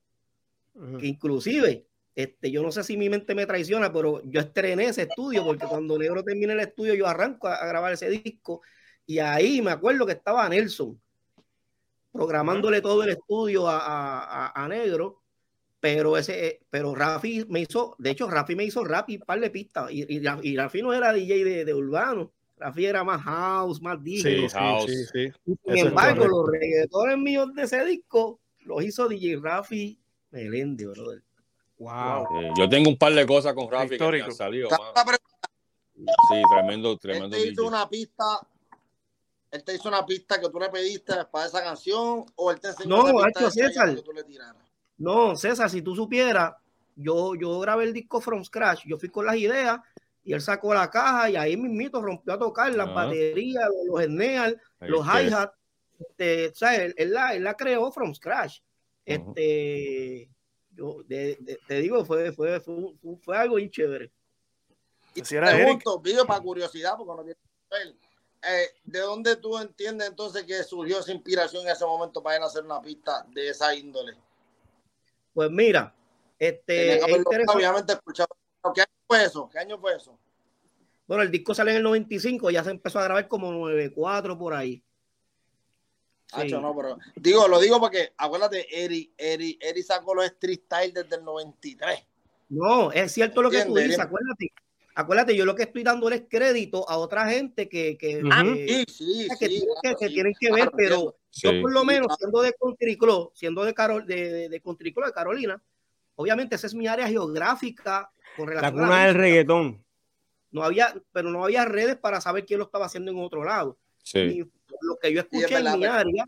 que 1.00 1.08
inclusive 1.08 1.88
este, 2.16 2.50
yo 2.50 2.64
no 2.64 2.72
sé 2.72 2.84
si 2.84 2.96
mi 2.96 3.10
mente 3.10 3.36
me 3.36 3.46
traiciona, 3.46 3.92
pero 3.92 4.22
yo 4.24 4.40
estrené 4.40 4.86
ese 4.86 5.02
estudio 5.04 5.44
porque 5.44 5.66
cuando 5.68 5.98
Negro 6.00 6.24
termina 6.24 6.54
el 6.54 6.62
estudio 6.62 6.94
yo 6.94 7.08
arranco 7.08 7.50
a, 7.50 7.66
grabar 7.68 7.92
ese 7.92 8.10
disco 8.10 8.62
y 9.06 9.20
ahí 9.20 9.62
me 9.62 9.72
acuerdo 9.72 10.06
que 10.06 10.14
estaba 10.14 10.48
Nelson 10.48 11.00
programándole 12.14 12.80
todo 12.80 13.04
el 13.04 13.10
estudio 13.10 13.66
a, 13.68 14.66
Negro, 14.70 15.22
pero 15.82 16.18
ese, 16.18 16.62
pero 16.70 16.96
Rafi 16.96 17.46
me 17.50 17.60
hizo, 17.60 17.96
de 18.00 18.12
hecho 18.12 18.30
Rafi 18.30 18.56
me 18.56 18.64
hizo 18.64 18.86
rap 18.86 19.10
y 19.10 19.18
un 19.18 19.24
par 19.24 19.42
de 19.42 19.50
pistas 19.50 19.92
y, 19.92 20.06
y, 20.08 20.56
Rafi 20.56 20.82
no 20.82 20.94
era 20.94 21.12
DJ 21.12 21.66
de, 21.66 21.74
Urbano, 21.74 22.32
Rafi 22.56 22.86
era 22.86 23.04
más 23.04 23.22
house, 23.22 23.82
más 23.82 24.02
DJ. 24.02 24.48
Sí, 24.48 25.32
Sin 25.44 25.78
embargo, 25.78 26.26
los 26.26 26.50
reggaetones 26.50 27.18
míos 27.18 27.54
de 27.54 27.64
ese 27.64 27.84
disco 27.84 28.40
los 28.64 28.82
hizo 28.82 29.10
DJ 29.10 29.42
Rafi 29.42 30.00
Melende, 30.32 30.88
brother. 30.88 31.22
Wow. 31.78 32.54
yo 32.58 32.70
tengo 32.70 32.90
un 32.90 32.98
par 32.98 33.14
de 33.14 33.26
cosas 33.26 33.54
con 33.54 33.70
Rafi 33.70 33.98
que 33.98 34.22
han 34.22 34.32
salido. 34.32 34.70
Sí, 35.96 36.42
tremendo, 36.50 36.98
tremendo. 36.98 37.36
Él 37.36 37.44
te 37.44 37.50
hizo 37.50 37.68
una 37.68 37.90
pista. 37.90 38.40
Él 39.52 39.64
te 39.64 39.76
hizo 39.76 39.88
una 39.88 40.06
pista 40.06 40.40
que 40.40 40.50
tú 40.50 40.60
le 40.60 40.70
pediste 40.70 41.14
para 41.32 41.46
esa 41.46 41.64
canción 41.64 42.26
o 42.36 42.52
él 42.52 42.60
te 42.60 42.70
enseñó 42.70 43.04
no, 43.04 43.28
hecho, 43.28 43.50
César. 43.50 43.96
No, 44.98 45.36
César, 45.36 45.70
si 45.70 45.82
tú 45.82 45.96
supieras, 45.96 46.56
yo, 46.96 47.36
yo 47.36 47.60
grabé 47.60 47.86
el 47.86 47.94
disco 47.94 48.20
from 48.20 48.44
scratch. 48.44 48.86
Yo 48.86 48.98
fui 48.98 49.10
con 49.10 49.26
las 49.26 49.38
ideas 49.38 49.80
y 50.24 50.34
él 50.34 50.42
sacó 50.42 50.74
la 50.74 50.90
caja 50.90 51.30
y 51.30 51.36
ahí 51.36 51.56
mismito 51.56 52.02
rompió 52.02 52.34
a 52.34 52.40
tocar 52.40 52.74
las 52.74 52.94
baterías, 52.94 53.70
los, 53.88 54.08
los 54.08 54.56
los 54.82 55.06
hi-hat. 55.06 55.52
Este, 56.00 56.48
o 56.48 56.56
sea, 56.56 56.76
él, 56.76 56.94
la, 57.14 57.34
él, 57.36 57.44
la, 57.44 57.56
creó 57.56 57.92
from 57.92 58.14
scratch. 58.14 58.60
Este, 59.06 60.30
yo 60.76 61.04
te 61.08 61.82
digo, 61.82 62.06
fue, 62.06 62.32
fue, 62.32 62.60
fue, 62.60 62.76
fue 63.22 63.38
algo 63.38 63.56
bien 63.56 63.70
chévere. 63.70 64.12
Y 65.14 65.22
te 65.22 65.40
pregunto, 65.40 66.00
video 66.00 66.26
para 66.26 66.42
curiosidad, 66.42 66.96
porque 66.98 67.14
no 67.16 67.24
tiene 67.24 67.96
eh, 68.48 68.70
¿De 68.84 69.00
dónde 69.00 69.38
tú 69.38 69.58
entiendes 69.58 70.10
entonces 70.10 70.44
que 70.44 70.64
surgió 70.64 71.00
esa 71.00 71.12
inspiración 71.12 71.64
en 71.64 71.70
ese 71.70 71.86
momento 71.86 72.22
para 72.22 72.38
ir 72.38 72.44
a 72.44 72.46
hacer 72.46 72.64
una 72.64 72.80
pista 72.80 73.26
de 73.34 73.50
esa 73.50 73.74
índole? 73.74 74.14
Pues 75.34 75.50
mira, 75.50 75.96
este. 76.38 77.02
obviamente 77.48 77.94
escuchado. 77.94 78.30
¿Qué 78.74 78.82
año 78.82 78.92
fue 79.08 79.24
eso? 79.24 79.50
¿Qué 79.52 79.60
año 79.60 79.80
fue 79.80 79.96
eso? 79.96 80.18
Bueno, 81.08 81.24
el 81.24 81.32
disco 81.32 81.54
sale 81.56 81.72
en 81.72 81.78
el 81.78 81.84
95, 81.84 82.52
ya 82.52 82.64
se 82.64 82.72
empezó 82.72 83.00
a 83.00 83.04
grabar 83.04 83.28
como 83.28 83.52
94 83.52 84.38
por 84.38 84.54
ahí 84.54 84.84
no, 86.44 86.76
pero 86.76 86.98
digo, 87.16 87.48
lo 87.48 87.60
digo 87.60 87.80
porque 87.80 88.14
acuérdate, 88.18 88.68
Eri, 88.84 89.14
Eri, 89.18 89.58
Eri 89.62 89.84
sacó 89.84 90.14
los 90.14 90.26
street 90.26 90.62
style 90.66 90.94
desde 90.94 91.16
el 91.16 91.24
93. 91.24 92.04
No, 92.50 92.92
es 92.92 93.12
cierto 93.12 93.42
lo 93.42 93.50
que 93.50 93.66
tú 93.66 93.76
dices, 93.76 94.00
acuérdate. 94.00 94.52
Acuérdate, 94.98 95.36
yo 95.36 95.46
lo 95.46 95.56
que 95.56 95.64
estoy 95.64 95.84
dándole 95.84 96.16
es 96.16 96.24
crédito 96.30 96.90
a 96.90 96.98
otra 96.98 97.30
gente 97.30 97.68
que, 97.68 97.98
que, 97.98 98.22
tienen 100.08 100.34
que, 100.40 100.52
ver, 100.54 100.72
pero 100.76 101.18
yo 101.34 101.62
por 101.62 101.74
lo 101.74 101.84
menos 101.84 102.16
siendo 102.18 102.42
de 102.42 102.54
Country 102.54 102.98
Club, 102.98 103.32
siendo 103.34 103.66
de, 103.66 103.74
Carol, 103.74 104.06
de, 104.06 104.48
de, 104.48 104.62
Country 104.62 104.94
Club 104.94 105.08
de 105.08 105.12
Carolina, 105.12 105.62
obviamente 106.16 106.56
esa 106.56 106.68
es 106.68 106.74
mi 106.74 106.88
área 106.88 107.10
geográfica 107.10 108.10
con 108.38 108.48
relación 108.48 108.74
La 108.74 108.86
cuna 108.86 109.06
del 109.08 109.16
reggaetón. 109.16 109.84
No 110.52 110.64
había, 110.64 110.96
pero 111.12 111.30
no 111.30 111.44
había 111.44 111.66
redes 111.66 111.98
para 111.98 112.22
saber 112.22 112.46
quién 112.46 112.60
lo 112.60 112.66
estaba 112.66 112.86
haciendo 112.86 113.12
en 113.12 113.20
otro 113.20 113.44
lado. 113.44 113.78
Sí 114.02 114.46
lo 114.82 114.98
que 114.98 115.14
yo 115.14 115.22
escuché 115.22 115.58
en 115.58 115.80
mi 115.80 115.86
área, 115.86 116.26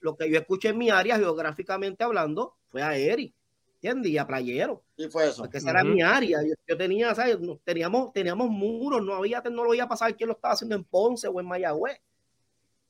lo 0.00 0.16
que 0.16 0.30
yo 0.30 0.38
escuché 0.38 0.68
en 0.68 0.78
mi 0.78 0.90
área 0.90 1.16
geográficamente 1.16 2.04
hablando 2.04 2.56
fue 2.68 2.82
a 2.82 2.96
Eric, 2.96 3.34
¿entiendes? 3.74 4.12
Y 4.12 4.18
a 4.18 4.26
Playero. 4.26 4.82
Y 4.96 5.08
fue 5.08 5.28
eso. 5.28 5.42
Porque 5.42 5.58
esa 5.58 5.70
era 5.70 5.84
mi 5.84 6.02
área. 6.02 6.40
Yo, 6.42 6.54
yo 6.66 6.76
tenía, 6.76 7.14
¿sabes? 7.14 7.38
Teníamos, 7.64 8.12
teníamos 8.12 8.48
muros, 8.48 9.02
no 9.02 9.14
había 9.14 9.42
tecnología 9.42 9.86
para 9.86 9.98
saber 9.98 10.16
quién 10.16 10.28
lo 10.28 10.34
estaba 10.34 10.54
haciendo 10.54 10.76
en 10.76 10.84
Ponce 10.84 11.28
o 11.28 11.40
en 11.40 11.46
Mayagüez. 11.46 12.00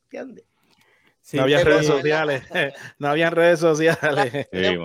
¿Entiendes? 0.05 0.45
Sí, 1.21 1.37
no 1.37 1.43
había 1.43 1.63
redes 1.63 1.87
sociales. 1.87 2.43
no 2.99 3.09
había 3.09 3.31
redes 3.31 3.61
sociales. 3.61 4.49
Sí. 4.53 4.79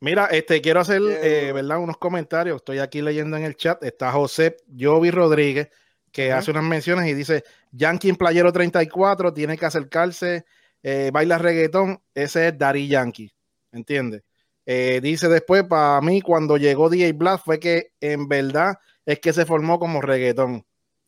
Mira, 0.00 0.26
este 0.26 0.60
quiero 0.60 0.80
hacer, 0.80 1.00
Eh, 1.02 1.48
eh, 1.48 1.52
¿verdad? 1.52 1.78
Unos 1.78 1.96
comentarios. 1.96 2.56
Estoy 2.56 2.78
aquí 2.78 3.00
leyendo 3.00 3.36
en 3.36 3.44
el 3.44 3.56
chat. 3.56 3.82
Está 3.82 4.12
José 4.12 4.56
Jovi 4.78 5.10
Rodríguez, 5.10 5.70
que 6.16 6.32
hace 6.32 6.50
unas 6.50 6.64
menciones 6.64 7.06
y 7.10 7.12
dice: 7.12 7.44
Yankee 7.72 8.08
en 8.08 8.16
Playero 8.16 8.50
34 8.50 9.34
tiene 9.34 9.58
que 9.58 9.66
acercarse, 9.66 10.46
eh, 10.82 11.10
baila 11.12 11.36
reggaetón. 11.36 12.00
Ese 12.14 12.48
es 12.48 12.58
Dari 12.58 12.88
Yankee. 12.88 13.30
¿Entiendes? 13.70 14.22
Eh, 14.64 15.00
dice 15.02 15.28
después, 15.28 15.64
para 15.64 16.00
mí, 16.00 16.22
cuando 16.22 16.56
llegó 16.56 16.88
DJ 16.88 17.12
Black, 17.12 17.42
fue 17.44 17.60
que 17.60 17.92
en 18.00 18.28
verdad 18.28 18.78
es 19.04 19.20
que 19.20 19.34
se 19.34 19.44
formó 19.44 19.78
como 19.78 20.00
reggaetón. 20.00 20.64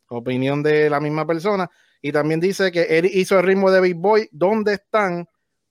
Opinión 0.09 0.63
de 0.63 0.91
la 0.91 1.01
misma 1.01 1.27
persona. 1.27 1.71
Y 2.03 2.13
también 2.13 2.39
dice 2.39 2.71
que 2.71 2.83
él 2.99 3.07
hizo 3.07 3.39
el 3.39 3.47
ritmo 3.47 3.71
de 3.71 3.81
Big 3.81 3.97
Boy. 3.97 4.29
¿Dónde 4.31 4.75
están? 4.75 5.27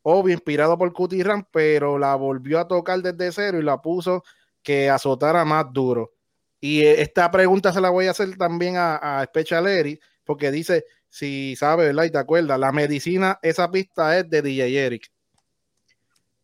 obvio, 0.10 0.34
inspirado 0.34 0.78
por 0.78 0.93
Cutie 0.93 1.21
Ram, 1.21 1.45
pero 1.52 2.00
la 2.00 2.15
volvió 2.15 2.60
a 2.60 2.67
tocar 2.67 3.02
desde 3.02 3.30
cero 3.34 3.60
y 3.60 3.63
la 3.63 3.82
puso 3.82 4.23
que 4.63 4.89
azotara 4.89 5.43
más 5.43 5.65
duro. 5.73 6.13
Y 6.60 6.82
eh, 6.82 7.02
esta 7.02 7.30
pregunta 7.32 7.72
se 7.74 7.82
la 7.82 7.89
voy 7.89 8.08
a 8.08 8.12
hacer 8.12 8.36
también 8.38 8.78
a, 8.78 9.20
a 9.22 9.26
Special 9.26 9.67
Eric, 9.67 10.02
porque 10.24 10.52
dice, 10.52 10.86
si 11.10 11.56
sabe, 11.56 11.86
¿verdad? 11.88 12.06
Y 12.06 12.12
te 12.12 12.17
acuerdas, 12.17 12.60
la 12.60 12.72
medicina, 12.72 13.39
esa 13.41 13.70
pista 13.72 14.17
es 14.20 14.30
de 14.30 14.41
DJ 14.41 14.86
Eric. 14.86 15.12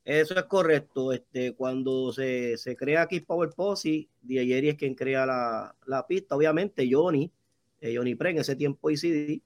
Eso 0.05 0.35
es 0.35 0.43
correcto. 0.45 1.13
Este, 1.13 1.53
cuando 1.55 2.11
se, 2.11 2.57
se 2.57 2.75
crea 2.75 3.07
Kiss 3.07 3.25
Power 3.25 3.49
Posse, 3.55 4.09
DJ 4.21 4.57
Eri 4.57 4.69
es 4.69 4.75
quien 4.75 4.95
crea 4.95 5.25
la, 5.25 5.75
la 5.85 6.05
pista. 6.07 6.35
Obviamente, 6.35 6.87
Johnny, 6.91 7.31
eh, 7.79 7.95
Johnny 7.95 8.15
Pre 8.15 8.31
en 8.31 8.37
ese 8.39 8.55
tiempo 8.55 8.89
ICD. 8.89 9.41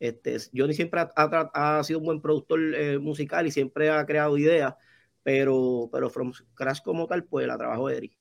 Este, 0.00 0.36
Johnny 0.54 0.74
siempre 0.74 1.00
ha, 1.00 1.10
ha- 1.16 1.78
ha 1.78 1.84
sido 1.84 2.00
un 2.00 2.06
buen 2.06 2.20
productor 2.20 2.60
eh, 2.74 2.98
musical 2.98 3.46
y 3.46 3.50
siempre 3.52 3.90
ha 3.90 4.04
creado 4.04 4.36
ideas, 4.36 4.74
pero, 5.22 5.88
pero 5.92 6.10
From 6.10 6.32
Crash 6.54 6.82
como 6.82 7.06
tal, 7.06 7.24
pues 7.24 7.46
la 7.46 7.56
trabajó 7.56 7.88
Eric. 7.90 8.12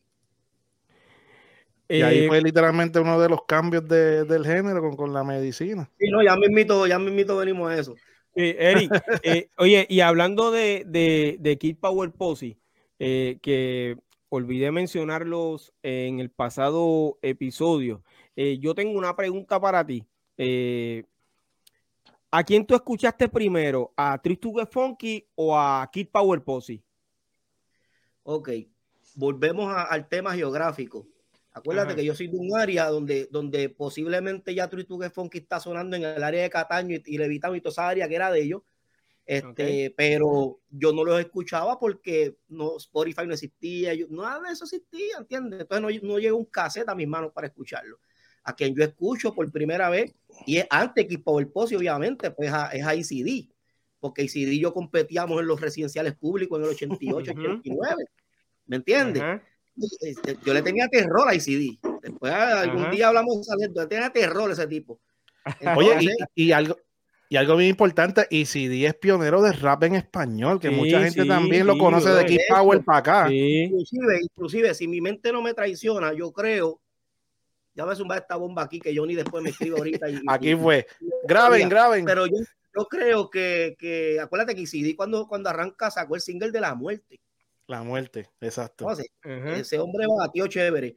Y 1.97 2.01
ahí 2.01 2.19
eh, 2.19 2.27
fue 2.27 2.41
literalmente 2.41 2.99
uno 2.99 3.19
de 3.19 3.29
los 3.29 3.45
cambios 3.45 3.87
de- 3.87 4.23
del 4.25 4.45
género 4.45 4.81
con, 4.81 4.95
con 4.95 5.13
la 5.13 5.23
medicina. 5.23 5.89
Sí, 5.99 6.09
no, 6.09 6.23
ya 6.23 6.35
mismito, 6.35 6.87
ya 6.87 6.97
mismito 6.97 7.37
venimos 7.37 7.69
a 7.71 7.77
eso. 7.77 7.95
Eh, 8.35 8.55
Eric, 8.59 8.91
eh, 9.23 9.49
oye, 9.57 9.85
y 9.87 9.99
hablando 9.99 10.49
de, 10.49 10.83
de, 10.87 11.37
de 11.39 11.57
Kid 11.59 11.77
Power 11.77 12.11
Posse, 12.11 12.57
eh, 12.97 13.37
que 13.43 13.95
olvidé 14.29 14.71
mencionarlos 14.71 15.71
en 15.83 16.19
el 16.19 16.31
pasado 16.31 17.19
episodio, 17.21 18.01
eh, 18.35 18.57
yo 18.59 18.73
tengo 18.73 18.97
una 18.97 19.15
pregunta 19.15 19.59
para 19.61 19.85
ti. 19.85 20.03
Eh, 20.37 21.03
¿A 22.31 22.43
quién 22.43 22.65
tú 22.65 22.73
escuchaste 22.73 23.29
primero? 23.29 23.93
¿A 23.95 24.19
Tris 24.19 24.39
to 24.39 24.51
Get 24.53 24.69
Funky 24.71 25.27
o 25.35 25.55
a 25.55 25.87
Kid 25.93 26.07
Power 26.11 26.41
Posse? 26.41 26.81
Ok, 28.23 28.49
volvemos 29.13 29.71
a- 29.71 29.83
al 29.83 30.07
tema 30.09 30.33
geográfico. 30.33 31.05
Acuérdate 31.53 31.89
Ajá. 31.89 31.95
que 31.97 32.05
yo 32.05 32.15
soy 32.15 32.27
de 32.27 32.37
un 32.37 32.57
área 32.57 32.87
donde, 32.87 33.27
donde 33.31 33.69
posiblemente 33.69 34.55
ya 34.55 34.67
Tritugue 34.69 35.09
Funky 35.11 35.37
está 35.37 35.59
sonando 35.59 35.95
en 35.95 36.03
el 36.03 36.23
área 36.23 36.41
de 36.41 36.49
Cataño 36.49 36.95
y, 36.95 37.03
y 37.05 37.17
Levitano 37.17 37.55
y 37.55 37.61
toda 37.61 37.71
esa 37.71 37.87
área 37.89 38.07
que 38.07 38.15
era 38.15 38.31
de 38.31 38.41
ellos. 38.41 38.61
Este, 39.25 39.93
Pero 39.95 40.59
yo 40.69 40.91
no 40.91 41.03
los 41.05 41.19
escuchaba 41.19 41.79
porque 41.79 42.35
no, 42.49 42.75
Spotify 42.77 43.25
no 43.25 43.33
existía, 43.33 43.93
yo- 43.93 44.07
nada 44.09 44.41
de 44.47 44.53
eso 44.53 44.65
existía, 44.65 45.17
¿entiendes? 45.17 45.61
Entonces 45.61 46.01
no, 46.03 46.07
no 46.13 46.19
llegó 46.19 46.37
un 46.37 46.45
cassette 46.45 46.89
a 46.89 46.95
mis 46.95 47.07
manos 47.07 47.31
para 47.31 47.47
escucharlo. 47.47 47.99
A 48.43 48.53
quien 48.55 48.75
yo 48.75 48.83
escucho 48.83 49.33
por 49.33 49.49
primera 49.51 49.89
vez, 49.89 50.13
y 50.45 50.57
es 50.57 50.67
antes 50.69 51.05
que 51.07 51.17
Power 51.19 51.49
Posse, 51.49 51.77
obviamente, 51.77 52.31
pues 52.31 52.51
a- 52.51 52.69
es 52.71 52.83
a 52.85 52.93
ICD, 52.95 53.49
porque 54.01 54.23
ICD 54.23 54.51
y 54.55 54.59
yo 54.59 54.73
competíamos 54.73 55.39
en 55.39 55.47
los 55.47 55.61
residenciales 55.61 56.15
públicos 56.15 56.59
en 56.59 56.65
el 56.65 56.71
88, 56.71 57.31
Ujú. 57.31 57.41
89. 57.41 58.03
¿Me 58.65 58.75
entiendes? 58.77 59.23
Ajá. 59.23 59.35
Este, 59.35 59.52
Yo 60.45 60.53
le 60.53 60.61
tenía 60.61 60.87
terror 60.87 61.27
a 61.27 61.35
ICD. 61.35 61.79
Después 62.01 62.33
algún 62.33 62.83
Ajá. 62.83 62.91
día 62.91 63.07
hablamos 63.07 63.49
anécdota, 63.49 63.81
le 63.83 63.87
tenía 63.87 64.09
terror 64.11 64.49
a 64.49 64.53
ese 64.53 64.67
tipo. 64.67 64.99
Oye, 65.75 65.97
y, 66.35 66.45
y 66.47 66.51
algo, 66.51 66.77
y 67.29 67.35
algo 67.37 67.55
bien 67.57 67.71
importante, 67.71 68.27
y 68.29 68.45
CD 68.45 68.85
es 68.85 68.93
pionero 68.95 69.41
de 69.41 69.51
rap 69.53 69.83
en 69.83 69.95
español, 69.95 70.59
que 70.59 70.69
Sí, 70.69 70.75
mucha 70.75 71.01
gente 71.01 71.23
sí, 71.23 71.27
también 71.27 71.65
lo 71.65 71.73
sí, 71.73 71.79
conoce 71.79 72.09
de. 72.09 72.25
Kid 72.25 72.39
Power 72.49 72.83
para 72.83 72.99
acá. 72.99 73.27
Sí. 73.29 73.63
inclusive, 73.63 74.19
inclusive, 74.21 74.73
si 74.73 74.87
mi 74.87 75.01
mente 75.01 75.31
no 75.31 75.41
me 75.41 75.53
traiciona, 75.53 76.13
yo 76.13 76.31
creo, 76.31 76.79
ya 77.73 77.85
me 77.85 77.95
zumba 77.95 78.17
esta 78.17 78.35
bomba 78.35 78.61
aquí 78.63 78.79
que 78.79 78.95
Johnny 78.95 79.15
después 79.15 79.43
me 79.43 79.49
escribe 79.49 79.77
ahorita. 79.77 80.09
y- 80.09 80.21
Aquí 80.27 80.51
y- 80.51 80.55
fue. 80.55 80.85
Graben, 81.27 81.67
graben. 81.69 82.05
Pero 82.05 82.27
yo, 82.27 82.37
yo 82.77 82.85
creo 82.87 83.29
que, 83.29 83.75
que, 83.79 84.19
acuérdate 84.19 84.53
que 84.55 84.61
ICD 84.61 84.95
cuando, 84.95 85.27
cuando 85.27 85.49
arranca 85.49 85.89
sacó 85.89 86.15
el 86.15 86.21
single 86.21 86.51
de 86.51 86.61
la 86.61 86.75
muerte. 86.75 87.19
La 87.67 87.81
muerte, 87.83 88.29
exacto. 88.41 88.83
Entonces, 88.85 89.11
Ajá. 89.23 89.57
ese 89.57 89.79
hombre 89.79 90.05
batió 90.17 90.47
chévere. 90.47 90.95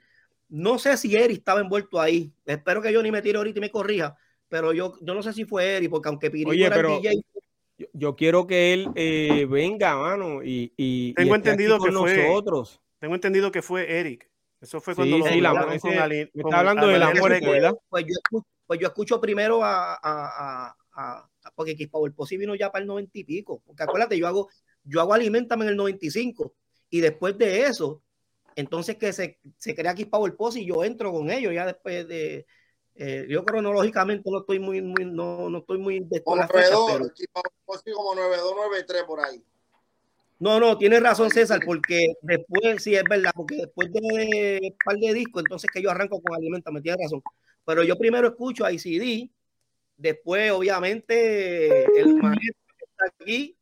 No 0.49 0.79
sé 0.79 0.97
si 0.97 1.15
Eri 1.17 1.35
estaba 1.35 1.61
envuelto 1.61 2.01
ahí. 2.01 2.33
Espero 2.45 2.81
que 2.83 2.95
Johnny 2.95 3.11
me 3.11 3.23
tire 3.23 3.39
ahorita 3.39 3.59
y 3.59 3.63
me 3.63 3.71
corrija. 3.71 4.17
Pero 4.49 4.73
yo, 4.73 4.95
yo 5.01 5.15
no 5.15 5.23
sé 5.23 5.33
si 5.33 5.45
fue 5.45 5.77
Eri, 5.77 5.89
porque 5.89 6.09
aunque 6.09 6.31
Pirito 6.31 6.51
Oye, 6.51 6.67
era 6.67 6.77
pero- 6.77 6.97
el 6.97 7.03
DJ, 7.03 7.21
Yo, 7.79 7.87
yo 7.93 8.17
quiero 8.17 8.47
que 8.47 8.73
él 8.73 8.89
eh, 8.95 9.47
venga, 9.51 9.97
mano, 9.97 10.43
y, 10.43 10.73
y, 10.77 11.13
Tengo 11.15 11.35
entendido 11.35 11.79
que 11.79 11.93
fue- 11.93 12.17
nosotros. 12.17 12.81
Tengo 12.99 13.15
entendido 13.15 13.51
que 13.53 13.61
fue 13.61 13.99
Eric. 14.01 14.31
Eso 14.61 14.81
fue 14.81 14.95
Sí, 14.95 15.01
cuando 15.01 15.19
lo 15.19 15.27
sí, 15.27 15.41
la- 15.43 15.69
ese- 15.75 15.81
con 15.81 15.99
Ali- 15.99 16.31
me 16.33 16.43
con 16.43 16.51
está 16.53 16.61
hablando 16.61 16.87
de 16.89 16.99
la 16.99 17.13
muerte. 17.13 17.47
¿verdad? 17.47 17.75
pues 17.91 18.05
yo 18.07 18.13
escucho, 18.13 18.47
pues 18.67 18.81
yo 18.81 18.87
escucho 18.87 19.21
primero 19.21 19.63
a, 19.63 19.95
a, 20.03 20.75
a, 20.95 21.29
porque 21.55 21.77
Kiss 21.77 21.89
Power 21.89 22.13
Posse 22.15 22.39
vino 22.39 22.55
ya 22.55 22.71
para 22.73 22.81
el 22.83 22.89
90 22.89 23.19
y 23.19 23.25
pico. 23.25 23.63
Porque 23.67 23.83
acuérdate, 23.83 24.17
yo 24.19 24.27
hago, 24.27 24.49
yo 24.87 25.01
hago 25.01 25.13
Alimentame 25.15 25.65
en 25.65 25.71
el 25.71 25.77
95. 25.77 26.55
Y 26.91 27.01
después 27.01 27.37
de 27.37 27.65
eso, 27.67 28.03
entonces 28.55 28.97
que 28.97 29.13
se, 29.13 29.39
se 29.59 29.75
crea 29.75 29.95
Kiss 29.95 30.07
Power 30.07 30.35
Posse 30.37 30.61
y 30.61 30.67
yo 30.67 30.83
entro 30.85 31.13
con 31.13 31.31
ellos 31.31 31.53
ya 31.53 31.67
después 31.67 32.07
de. 32.09 32.47
eh, 32.95 33.27
yo 33.29 33.45
cronológicamente 33.45 34.31
no 34.31 34.41
estoy 34.41 34.59
muy, 34.59 34.81
muy 34.81 35.05
no, 35.05 35.51
no 35.51 35.59
estoy 35.59 35.79
muy 35.79 36.01
de 36.01 36.23
Como 36.23 36.37
las 36.39 36.51
fechas, 36.51 36.71
92, 36.71 36.93
pero- 36.99 37.11
equipo 37.11 37.43
Posse 37.65 37.93
como 37.93 38.15
9293 38.15 39.03
por 39.05 39.21
ahí. 39.21 39.43
No, 40.39 40.61
no, 40.61 40.77
tienes 40.77 41.03
razón, 41.03 41.31
César, 41.31 41.61
porque 41.65 42.13
después, 42.21 42.83
sí, 42.83 42.95
es 42.95 43.05
verdad, 43.05 43.31
porque 43.35 43.57
después 43.57 43.91
de 43.91 44.59
un 44.63 44.77
par 44.85 44.97
de 44.97 45.15
discos, 45.15 45.43
entonces 45.43 45.71
que 45.73 45.81
yo 45.81 45.91
arranco 45.91 46.21
con 46.21 46.35
Alimentame, 46.37 46.83
tienes 46.83 47.01
razón. 47.03 47.23
Pero 47.65 47.83
yo 47.83 47.97
primero 47.97 48.29
escucho 48.29 48.65
a 48.67 48.71
ICD, 48.71 49.31
después, 49.97 50.53
obviamente, 50.53 51.85
el 51.99 52.17
maestro 52.17 52.75
que 52.79 52.85
está 52.85 53.05
aquí, 53.19 53.56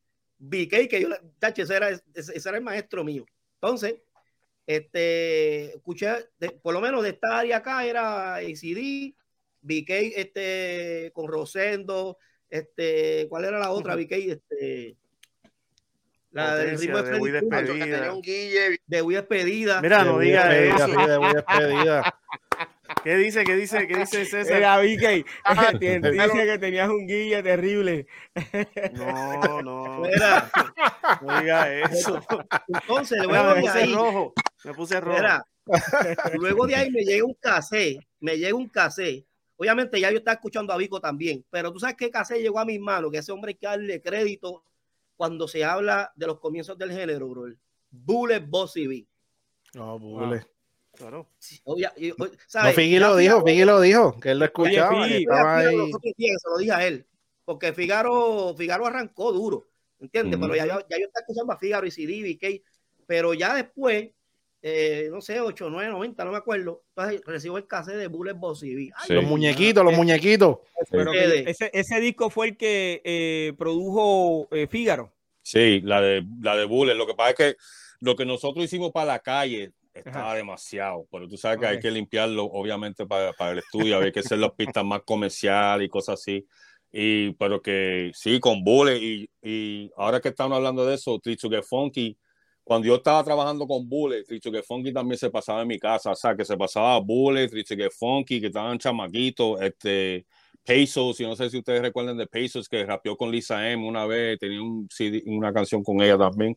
BK, 0.48 0.88
que 0.88 1.00
yo, 1.00 1.08
le- 1.08 1.20
tache, 1.38 1.62
ese 1.62 1.74
era, 1.76 1.88
ese 1.90 2.02
ese 2.14 2.48
era 2.48 2.58
el 2.58 2.64
maestro 2.64 3.02
mío. 3.04 3.24
Entonces, 3.54 3.96
este, 4.66 5.74
escuché, 5.76 6.08
de- 6.38 6.50
por 6.50 6.74
lo 6.74 6.80
menos 6.80 7.02
de 7.02 7.10
esta 7.10 7.38
área 7.38 7.58
acá 7.58 7.84
era 7.84 8.42
ICD, 8.42 9.14
BK, 9.62 9.90
este, 10.16 11.10
con 11.14 11.28
Rosendo, 11.28 12.18
este, 12.50 13.26
¿cuál 13.28 13.44
era 13.46 13.58
la 13.58 13.70
otra, 13.70 13.94
BK? 13.96 14.12
Este, 14.12 14.96
la 16.30 16.56
del 16.56 16.78
ritmo 16.78 17.00
de 17.02 17.10
de 17.12 17.18
Muy 17.18 17.30
Freddy 17.30 18.08
un 18.10 18.20
guille. 18.22 18.78
de 18.86 19.02
Wii 19.02 19.16
despedida. 19.16 19.80
Mira, 19.80 20.04
no 20.04 20.18
diga 20.18 20.56
eso. 20.56 20.86
de 20.88 21.34
despedida. 21.34 22.20
¿Qué 23.04 23.16
dice? 23.16 23.44
¿Qué 23.44 23.54
dice? 23.54 23.86
¿Qué 23.86 23.96
dice 23.98 24.24
César? 24.24 24.56
Era 24.56 24.78
Vicky, 24.78 25.24
Ah, 25.44 25.72
dice 25.78 26.00
que 26.46 26.58
tenías 26.58 26.88
un 26.88 27.06
guille 27.06 27.42
terrible. 27.42 28.06
No, 28.94 29.62
no. 29.62 30.00
Mira, 30.00 30.50
No 31.22 31.40
diga 31.40 31.72
eso. 31.82 32.20
entonces, 32.66 33.18
luego 33.24 33.44
me 33.50 33.54
de 33.56 33.60
puse 33.60 33.78
ahí, 33.78 33.94
rojo. 33.94 34.32
Me 34.64 34.74
puse 34.74 35.00
rojo. 35.00 35.16
mira, 35.18 35.44
luego 36.34 36.66
de 36.66 36.76
ahí 36.76 36.90
me 36.90 37.02
llega 37.02 37.24
un 37.24 37.34
cassette, 37.34 37.98
me 38.20 38.38
llega 38.38 38.54
un 38.56 38.68
cassette. 38.68 39.26
Obviamente 39.56 40.00
ya 40.00 40.10
yo 40.10 40.18
estaba 40.18 40.34
escuchando 40.34 40.72
a 40.72 40.76
Vico 40.76 41.00
también, 41.00 41.44
pero 41.50 41.72
tú 41.72 41.78
sabes 41.78 41.96
qué 41.96 42.10
cassette 42.10 42.40
llegó 42.40 42.58
a 42.58 42.64
mis 42.64 42.80
manos, 42.80 43.10
que 43.12 43.18
ese 43.18 43.30
hombre 43.32 43.50
hay 43.50 43.54
que 43.54 43.66
darle 43.66 44.02
crédito 44.02 44.64
cuando 45.16 45.46
se 45.46 45.62
habla 45.64 46.10
de 46.16 46.26
los 46.26 46.40
comienzos 46.40 46.76
del 46.76 46.90
género, 46.90 47.28
bro. 47.28 47.44
Bullet 47.90 48.40
Bossy 48.40 48.86
B. 48.88 49.06
No, 49.74 49.98
bule. 49.98 50.44
Claro. 50.96 51.28
Obvia- 51.64 51.92
y- 51.96 52.10
o- 52.10 52.14
No, 52.18 52.26
¿sabes? 52.46 52.76
Ya 52.90 53.00
lo 53.00 53.16
dijo, 53.16 53.44
Figui 53.44 53.64
lo 53.64 53.80
dijo, 53.80 54.18
que 54.20 54.30
él 54.30 54.38
lo 54.38 54.44
escuchaba, 54.44 54.90
Figui, 55.04 55.08
que 55.08 55.18
estaba 55.22 55.58
Fíjate, 55.58 55.68
ahí. 55.68 55.76
los 55.76 55.94
otros 55.94 56.12
días 56.16 56.36
se 56.42 56.48
lo 56.50 56.58
dije 56.58 56.72
a 56.72 56.86
él, 56.86 57.06
porque 57.44 57.72
Figaro, 57.72 58.54
Figaro 58.56 58.86
arrancó 58.86 59.32
duro, 59.32 59.66
¿entiendes? 60.00 60.38
Ujú. 60.38 60.48
Pero 60.48 60.56
ya, 60.56 60.66
yo- 60.66 60.80
ya 60.88 60.98
yo 60.98 61.06
estaba 61.06 61.20
escuchando 61.22 61.52
a 61.52 61.58
Figaro 61.58 61.86
y 61.86 61.90
CD, 61.90 62.22
BK, 62.22 62.62
pero 63.06 63.34
ya 63.34 63.54
después, 63.54 64.10
eh, 64.62 65.08
no 65.10 65.20
sé, 65.20 65.40
8, 65.40 65.68
9, 65.68 65.90
90, 65.90 66.24
no 66.24 66.30
me 66.32 66.38
acuerdo. 66.38 66.84
Entonces 66.96 67.20
recibo 67.26 67.58
el 67.58 67.66
cassette 67.66 67.96
de 67.96 68.06
Bullet 68.06 68.32
Boss 68.34 68.62
y 68.62 68.90
Los 69.08 69.24
muñequitos, 69.24 69.84
los 69.84 69.94
muñequitos. 69.94 70.58
ese, 71.46 71.70
ese, 71.72 72.00
disco 72.00 72.30
fue 72.30 72.48
el 72.48 72.56
que 72.56 73.02
eh, 73.04 73.52
produjo 73.58 74.48
eh, 74.52 74.66
Fígaro. 74.66 75.12
Sí, 75.42 75.80
la 75.82 76.00
de, 76.00 76.24
la 76.40 76.56
de 76.56 76.64
Bullet. 76.64 76.94
Lo 76.94 77.06
que 77.06 77.14
pasa 77.14 77.30
es 77.30 77.36
que 77.36 77.56
lo 78.00 78.16
que 78.16 78.24
nosotros 78.24 78.64
hicimos 78.64 78.90
para 78.92 79.06
la 79.06 79.18
calle 79.18 79.72
estaba 79.94 80.34
demasiado, 80.34 81.06
pero 81.10 81.28
tú 81.28 81.36
sabes 81.36 81.58
que 81.58 81.66
hay 81.66 81.78
que 81.78 81.90
limpiarlo, 81.90 82.44
obviamente, 82.44 83.06
para, 83.06 83.32
para 83.32 83.52
el 83.52 83.58
estudio, 83.58 83.98
hay 83.98 84.12
que 84.12 84.20
hacer 84.20 84.38
las 84.38 84.52
pistas 84.52 84.84
más 84.84 85.02
comerciales 85.04 85.86
y 85.86 85.88
cosas 85.88 86.20
así. 86.20 86.46
Y, 86.92 87.32
pero 87.34 87.60
que 87.60 88.12
sí, 88.14 88.38
con 88.40 88.62
Bullet. 88.62 88.98
Y, 88.98 89.30
y 89.42 89.90
ahora 89.96 90.20
que 90.20 90.28
estamos 90.28 90.56
hablando 90.56 90.86
de 90.86 90.94
eso, 90.94 91.18
Tricho 91.18 91.48
que 91.48 91.62
Funky 91.62 92.16
cuando 92.64 92.88
yo 92.88 92.96
estaba 92.96 93.22
trabajando 93.22 93.66
con 93.66 93.86
Bullet, 93.88 94.24
Richo 94.26 94.50
que 94.50 94.62
Funky 94.62 94.92
también 94.92 95.18
se 95.18 95.30
pasaba 95.30 95.62
en 95.62 95.68
mi 95.68 95.78
casa, 95.78 96.12
o 96.12 96.14
sea, 96.14 96.34
que 96.34 96.46
se 96.46 96.56
pasaba 96.56 96.98
Bullet, 96.98 97.48
Richo 97.48 97.76
que 97.76 97.90
Funky, 97.90 98.40
que 98.40 98.46
estaban 98.46 98.78
chamaquitos, 98.78 99.60
este, 99.60 100.26
Pesos, 100.64 101.20
y 101.20 101.24
no 101.24 101.36
sé 101.36 101.50
si 101.50 101.58
ustedes 101.58 101.82
recuerdan 101.82 102.16
de 102.16 102.26
Pesos, 102.26 102.66
que 102.70 102.86
rapeó 102.86 103.18
con 103.18 103.30
Lisa 103.30 103.70
M 103.70 103.86
una 103.86 104.06
vez, 104.06 104.38
tenía 104.38 104.62
un 104.62 104.88
una 105.26 105.52
canción 105.52 105.84
con 105.84 106.00
ella 106.00 106.16
también 106.16 106.56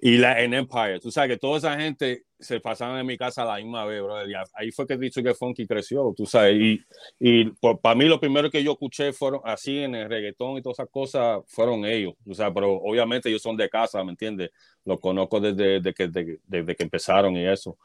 y 0.00 0.16
la 0.16 0.40
en 0.42 0.54
Empire. 0.54 1.00
Tú 1.00 1.10
sabes 1.10 1.30
que 1.30 1.38
toda 1.38 1.58
esa 1.58 1.78
gente 1.78 2.24
se 2.38 2.60
pasaban 2.60 3.00
en 3.00 3.06
mi 3.06 3.18
casa 3.18 3.42
a 3.42 3.44
la 3.44 3.56
misma 3.56 3.84
vez, 3.84 4.00
bro. 4.00 4.16
ahí 4.54 4.70
fue 4.70 4.86
que 4.86 4.94
he 4.94 4.98
dicho 4.98 5.22
que 5.22 5.34
Funky 5.34 5.66
creció, 5.66 6.14
tú 6.16 6.24
sabes. 6.24 6.56
Y, 6.56 6.80
y 7.18 7.50
para 7.82 7.96
mí 7.96 8.04
lo 8.04 8.20
primero 8.20 8.48
que 8.48 8.62
yo 8.62 8.72
escuché 8.72 9.12
fueron 9.12 9.40
así 9.44 9.78
en 9.78 9.96
el 9.96 10.08
reggaetón 10.08 10.58
y 10.58 10.62
todas 10.62 10.78
esas 10.78 10.90
cosas 10.90 11.40
fueron 11.48 11.84
ellos. 11.84 12.14
O 12.28 12.34
sea, 12.34 12.52
pero 12.54 12.74
obviamente 12.74 13.28
ellos 13.28 13.42
son 13.42 13.56
de 13.56 13.68
casa, 13.68 14.04
¿me 14.04 14.10
entiendes? 14.10 14.50
Los 14.84 15.00
conozco 15.00 15.40
desde, 15.40 15.80
desde, 15.80 15.94
que, 15.94 16.08
desde, 16.08 16.76
que 16.76 16.82
empezaron 16.84 17.36
y 17.36 17.44
eso. 17.46 17.76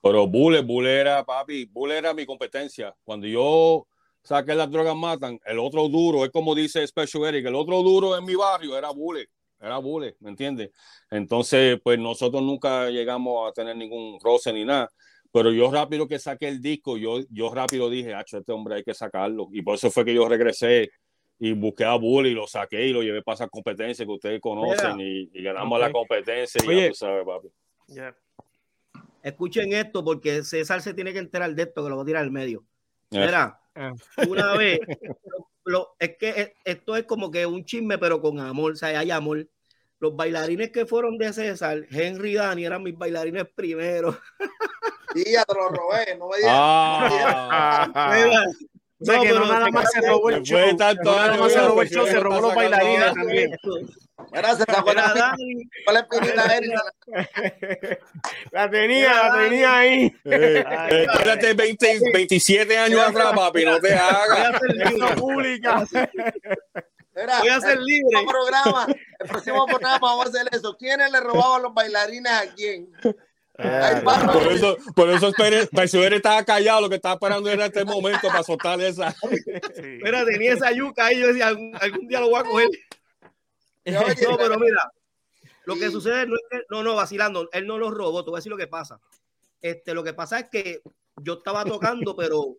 Pero 0.00 0.26
Bullet, 0.26 0.62
Bullet 0.62 1.00
era, 1.00 1.24
papi, 1.24 1.66
Bullet 1.66 1.98
era 1.98 2.14
mi 2.14 2.24
competencia. 2.24 2.94
Cuando 3.04 3.26
yo 3.26 3.86
saqué 4.22 4.54
las 4.54 4.70
drogas 4.70 4.96
matan, 4.96 5.38
el 5.44 5.58
otro 5.58 5.88
duro, 5.88 6.24
es 6.24 6.30
como 6.30 6.54
dice 6.54 6.86
Special 6.86 7.24
Eric, 7.26 7.46
el 7.46 7.54
otro 7.54 7.82
duro 7.82 8.16
en 8.16 8.24
mi 8.24 8.34
barrio 8.34 8.78
era 8.78 8.90
Bullet 8.90 9.28
era 9.60 9.78
bullet, 9.78 10.16
¿me 10.20 10.30
entiendes? 10.30 10.70
Entonces, 11.10 11.80
pues 11.82 11.98
nosotros 11.98 12.42
nunca 12.42 12.90
llegamos 12.90 13.48
a 13.48 13.52
tener 13.52 13.76
ningún 13.76 14.18
roce 14.20 14.52
ni 14.52 14.64
nada, 14.64 14.90
pero 15.32 15.52
yo 15.52 15.70
rápido 15.70 16.06
que 16.06 16.18
saqué 16.18 16.48
el 16.48 16.60
disco, 16.60 16.96
yo, 16.96 17.20
yo 17.30 17.52
rápido 17.52 17.90
dije, 17.90 18.14
ah, 18.14 18.24
este 18.26 18.52
hombre 18.52 18.76
hay 18.76 18.84
que 18.84 18.94
sacarlo, 18.94 19.48
y 19.52 19.62
por 19.62 19.74
eso 19.74 19.90
fue 19.90 20.04
que 20.04 20.14
yo 20.14 20.28
regresé 20.28 20.90
y 21.38 21.52
busqué 21.52 21.84
a 21.84 21.94
Bully 21.94 22.30
y 22.30 22.34
lo 22.34 22.46
saqué 22.46 22.86
y 22.86 22.92
lo 22.92 23.02
llevé 23.02 23.22
para 23.22 23.36
esa 23.36 23.48
competencia 23.48 24.04
que 24.04 24.10
ustedes 24.10 24.40
conocen 24.40 24.98
y, 24.98 25.26
ganamos 25.42 25.78
la 25.78 25.92
competencia 25.92 26.60
y 26.64 26.80
ya 26.80 26.88
tú 26.88 26.94
sabes, 26.94 27.24
papi. 27.24 27.48
Escuchen 29.22 29.72
esto 29.72 30.04
porque 30.04 30.42
César 30.42 30.80
se 30.80 30.94
tiene 30.94 31.12
que 31.12 31.18
enterar 31.18 31.54
de 31.54 31.62
esto 31.62 31.82
que 31.82 31.90
lo 31.90 31.96
voy 31.96 32.02
a 32.04 32.06
tirar 32.06 32.22
al 32.22 32.30
medio. 32.30 32.64
Mira, 33.10 33.60
ah. 33.74 33.92
una 34.28 34.56
vez 34.56 34.80
es 35.98 36.16
que 36.16 36.28
e, 36.28 36.56
esto 36.64 36.96
es 36.96 37.04
como 37.04 37.30
que 37.30 37.46
un 37.46 37.64
chisme, 37.64 37.98
pero 37.98 38.20
con 38.20 38.40
amor, 38.40 38.72
o 38.72 38.76
sea, 38.76 38.98
hay 38.98 39.10
amor. 39.10 39.48
Los 40.00 40.14
bailarines 40.14 40.70
que 40.70 40.86
fueron 40.86 41.18
de 41.18 41.32
César, 41.32 41.84
Henry 41.90 42.32
y 42.32 42.34
Dani, 42.34 42.64
eran 42.64 42.82
mis 42.82 42.96
bailarines 42.96 43.46
primeros. 43.54 44.16
Sí, 45.14 45.24
ya 45.32 45.44
te 45.44 45.54
lo 45.54 45.68
robé, 45.70 46.16
no 46.18 46.28
me 46.28 46.36
digas. 46.36 46.52
Ah. 46.54 48.44
O 49.00 49.04
sea, 49.04 49.20
que 49.20 49.28
no 49.28 49.46
nada 49.46 49.70
más 49.70 49.90
se 49.92 50.00
robó 50.00 50.30
el 50.30 50.42
show. 50.42 50.58
No 51.04 51.16
nada 51.16 51.36
más 51.36 51.52
se 51.52 51.60
robó 51.60 51.82
el 51.82 51.88
show, 51.88 52.06
se 52.06 52.18
robó 52.18 52.40
los 52.40 52.54
bailarines 52.54 53.14
también. 53.14 53.56
Gracias, 54.32 54.66
¿te 54.66 54.76
acuerdas? 54.76 55.14
¿Cuál 55.84 55.96
es 55.96 56.02
Pinita 56.10 56.48
La 58.50 58.68
tenía, 58.68 59.28
la 59.28 59.38
tenía 59.38 59.78
ahí. 59.78 60.14
Espérate 60.24 61.54
20, 61.54 62.00
27 62.12 62.76
años 62.76 63.00
atrás, 63.00 63.32
papi, 63.34 63.64
no 63.64 63.78
te 63.78 63.94
hagas. 63.94 64.60
pública. 65.16 65.86
Voy 67.14 67.48
a 67.48 67.60
ser 67.60 67.78
libre. 67.80 68.20
El 68.20 68.26
próximo, 68.26 68.30
programa, 68.30 68.86
el 69.18 69.28
próximo 69.28 69.66
programa 69.66 69.98
vamos 70.00 70.26
a 70.26 70.28
hacer 70.28 70.48
eso. 70.52 70.76
¿Quiénes 70.76 71.10
le 71.10 71.20
robaban 71.20 71.62
los 71.62 71.74
bailarines 71.74 72.32
a 72.32 72.54
quién? 72.54 72.90
Ay, 73.60 74.02
por 74.04 74.52
eso, 74.52 74.76
por 74.94 75.10
eso 75.10 75.32
Perciber 75.72 76.14
estaba 76.14 76.44
callado, 76.44 76.82
lo 76.82 76.88
que 76.88 76.94
estaba 76.94 77.14
esperando 77.14 77.50
era 77.50 77.66
este 77.66 77.84
momento 77.84 78.28
para 78.28 78.44
soltar 78.44 78.80
esa. 78.80 79.14
Mira, 79.82 80.24
tenía 80.24 80.52
esa 80.52 80.70
yuca 80.70 81.06
ahí, 81.06 81.18
yo 81.18 81.26
decía, 81.26 81.48
algún, 81.48 81.76
algún 81.80 82.06
día 82.06 82.20
lo 82.20 82.30
voy 82.30 82.40
a 82.40 82.44
coger. 82.44 82.68
no, 83.86 84.36
pero 84.38 84.60
mira, 84.60 84.92
lo 85.64 85.74
que 85.74 85.90
sucede 85.90 86.26
no 86.26 86.36
es 86.36 86.42
que, 86.48 86.62
no, 86.70 86.84
no, 86.84 86.94
vacilando, 86.94 87.48
él 87.52 87.66
no 87.66 87.78
lo 87.78 87.90
robó, 87.90 88.24
te 88.24 88.30
voy 88.30 88.38
a 88.38 88.40
decir 88.40 88.50
lo 88.50 88.56
que 88.56 88.68
pasa. 88.68 89.00
Este, 89.60 89.92
lo 89.92 90.04
que 90.04 90.14
pasa 90.14 90.38
es 90.38 90.48
que 90.50 90.80
yo 91.16 91.34
estaba 91.34 91.64
tocando, 91.64 92.14
pero 92.14 92.58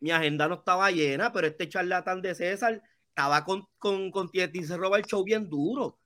mi 0.00 0.10
agenda 0.10 0.48
no 0.48 0.56
estaba 0.56 0.90
llena, 0.90 1.32
pero 1.32 1.46
este 1.46 1.66
charlatán 1.66 2.20
de 2.20 2.34
César 2.34 2.82
estaba 3.08 3.42
con, 3.42 3.66
con, 3.78 4.10
con 4.10 4.30
y 4.32 4.64
se 4.64 4.76
roba 4.76 4.98
el 4.98 5.06
show 5.06 5.24
bien 5.24 5.48
duro. 5.48 5.98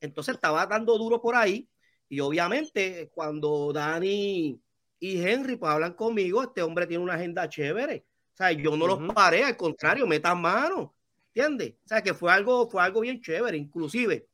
Entonces 0.00 0.36
estaba 0.36 0.64
dando 0.64 0.96
duro 0.96 1.20
por 1.20 1.36
ahí. 1.36 1.68
Y 2.08 2.20
obviamente, 2.20 3.10
cuando 3.12 3.72
Dani 3.72 4.60
y 4.98 5.20
Henry 5.20 5.56
pues 5.56 5.72
hablan 5.72 5.94
conmigo, 5.94 6.42
este 6.42 6.62
hombre 6.62 6.86
tiene 6.86 7.02
una 7.02 7.14
agenda 7.14 7.48
chévere. 7.48 8.06
O 8.32 8.36
sea, 8.36 8.52
yo 8.52 8.76
no 8.76 8.86
los 8.86 9.14
paré, 9.14 9.44
al 9.44 9.56
contrario, 9.56 10.06
metan 10.06 10.40
mano. 10.40 10.94
¿Entiendes? 11.34 11.74
O 11.84 11.88
sea, 11.88 12.02
que 12.02 12.14
fue 12.14 12.32
algo, 12.32 12.68
fue 12.68 12.82
algo 12.82 13.00
bien 13.00 13.20
chévere. 13.20 13.56
Inclusive, 13.56 14.28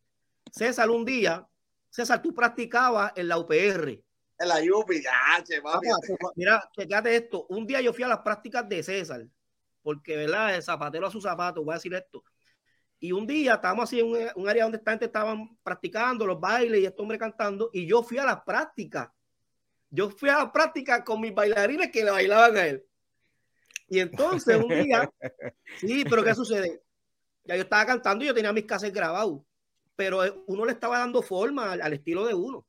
César 0.50 0.90
un 0.90 1.04
día, 1.04 1.46
César, 1.88 2.20
tú 2.20 2.34
practicabas 2.34 3.12
en 3.16 3.28
la 3.28 3.38
UPR. 3.38 4.02
En 4.38 4.48
la 4.48 4.56
UPR, 4.56 5.00
Mira, 6.34 6.68
checate 6.76 7.16
esto. 7.16 7.46
Un 7.48 7.66
día 7.66 7.80
yo 7.80 7.92
fui 7.92 8.04
a 8.04 8.08
las 8.08 8.20
prácticas 8.20 8.68
de 8.68 8.82
César, 8.82 9.26
porque, 9.82 10.16
¿verdad? 10.16 10.54
El 10.54 10.62
zapatero 10.62 11.06
a 11.06 11.10
su 11.10 11.20
zapato, 11.20 11.62
voy 11.64 11.72
a 11.72 11.76
decir 11.76 11.94
esto. 11.94 12.24
Y 13.02 13.10
un 13.10 13.26
día 13.26 13.54
estábamos 13.54 13.88
así 13.88 13.98
en 13.98 14.06
un, 14.36 14.48
área 14.48 14.62
donde 14.62 14.78
esta 14.78 14.92
gente 14.92 15.06
estaban 15.06 15.58
practicando 15.64 16.24
los 16.24 16.38
bailes 16.38 16.82
y 16.82 16.86
este 16.86 17.02
hombre 17.02 17.18
cantando, 17.18 17.68
y 17.72 17.84
yo 17.84 18.00
fui 18.04 18.16
a 18.16 18.24
las 18.24 18.42
prácticas. 18.42 19.10
Yo 19.90 20.08
fui 20.08 20.28
a 20.28 20.38
las 20.38 20.52
prácticas 20.52 21.02
con 21.02 21.20
mis 21.20 21.34
bailarines 21.34 21.90
que 21.90 22.04
le 22.04 22.12
bailaban 22.12 22.56
a 22.56 22.64
él. 22.64 22.86
Y 23.88 23.98
entonces 23.98 24.56
un 24.56 24.68
día, 24.68 25.10
sí, 25.80 26.04
pero 26.08 26.22
¿qué 26.22 26.32
sucede? 26.32 26.80
Ya 27.42 27.56
yo 27.56 27.62
estaba 27.62 27.84
cantando 27.86 28.22
y 28.22 28.28
yo 28.28 28.34
tenía 28.34 28.52
mis 28.52 28.66
casas 28.66 28.92
grabados, 28.92 29.40
pero 29.96 30.24
eh, 30.24 30.32
uno 30.46 30.64
le 30.64 30.70
estaba 30.70 31.00
dando 31.00 31.22
forma 31.22 31.72
al, 31.72 31.92
estilo 31.92 32.24
de 32.24 32.34
uno. 32.34 32.64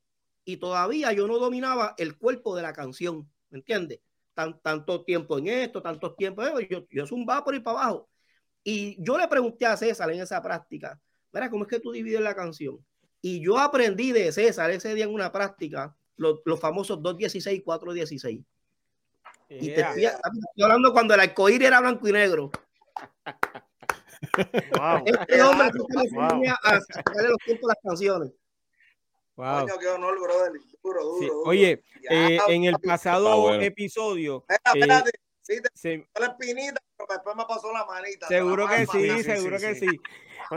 Y 0.46 0.58
todavía 0.58 1.14
yo 1.14 1.28
no 1.28 1.38
dominaba 1.38 1.94
el 2.00 2.18
cuerpo 2.18 2.56
de 2.56 2.64
la 2.64 2.74
canción, 2.74 3.32
¿me 3.52 3.60
entiendes? 3.60 4.00
Tan, 4.34 4.60
tanto 4.64 5.06
tiempo 5.06 5.38
en 5.38 5.50
esto, 5.50 5.84
tantos 5.84 6.16
tiempos, 6.16 6.48
eh, 6.60 6.68
yo, 6.72 6.88
yo 6.90 7.06
zumbaba 7.06 7.44
por 7.44 7.54
ir 7.54 7.62
para 7.62 7.82
abajo. 7.82 8.10
Y 8.64 9.02
yo 9.04 9.18
le 9.18 9.28
pregunté 9.28 9.66
a 9.66 9.78
César 9.78 10.10
en 10.12 10.22
esa 10.22 10.42
práctica, 10.42 11.00
mira, 11.32 11.50
¿cómo 11.50 11.64
es 11.64 11.70
que 11.70 11.80
tú 11.80 11.92
divides 11.92 12.22
la 12.22 12.36
canción? 12.36 12.84
Y 13.22 13.44
yo 13.44 13.58
aprendí 13.58 14.12
de 14.12 14.32
César 14.32 14.72
ese 14.72 14.94
día 14.94 15.06
en 15.06 15.14
una 15.14 15.32
práctica 15.32 15.96
los, 16.18 16.42
los 16.46 16.60
famosos 16.60 17.00
2.16 17.00 17.56
y 17.56 17.64
4.16. 17.64 18.46
Y 19.50 19.68
te 19.68 19.82
estoy, 19.82 20.08
hablando 20.64 20.92
cuando 20.92 21.14
el 21.14 21.20
arcoíris 21.20 21.68
era 21.68 21.80
blanco 21.80 22.08
y 22.08 22.12
negro. 22.12 22.52
Wow. 24.78 25.04
Este 25.06 25.42
hombre 25.44 25.70
wow. 26.12 26.44
a 26.64 26.80
sacarle 26.82 27.30
los 27.30 27.38
tiempos 27.46 27.68
las 27.68 27.78
canciones. 27.84 28.32
Wow. 29.36 29.62
Coño, 29.62 29.80
qué 29.80 29.88
honor, 29.88 30.20
brother. 30.20 30.52
Duro, 30.82 31.04
duro, 31.04 31.20
sí. 31.20 31.28
duro. 31.28 31.42
Oye, 31.42 31.84
eh, 32.10 32.40
en 32.48 32.64
el 32.66 32.80
pasado 32.80 33.28
ah, 33.30 33.36
bueno. 33.36 33.64
episodio. 33.64 34.46
Espera, 34.48 34.72
espérate. 34.74 35.10
Eh, 35.10 35.22
sí, 35.42 35.62
te 35.62 35.70
se, 35.74 36.08
la 36.20 36.28
espinita, 36.28 36.82
pero 37.08 37.20
después 37.20 37.36
me 37.36 37.46
pasó 37.46 37.72
la 37.72 37.86
manita. 37.86 38.28
seguro 38.28 38.66
la 38.68 38.78
que 38.78 38.86
sí, 38.88 39.10
sí, 39.10 39.24
seguro 39.24 39.60
sí, 39.60 39.66
que 39.66 39.76
sí. 39.76 39.88
sí. 39.90 40.00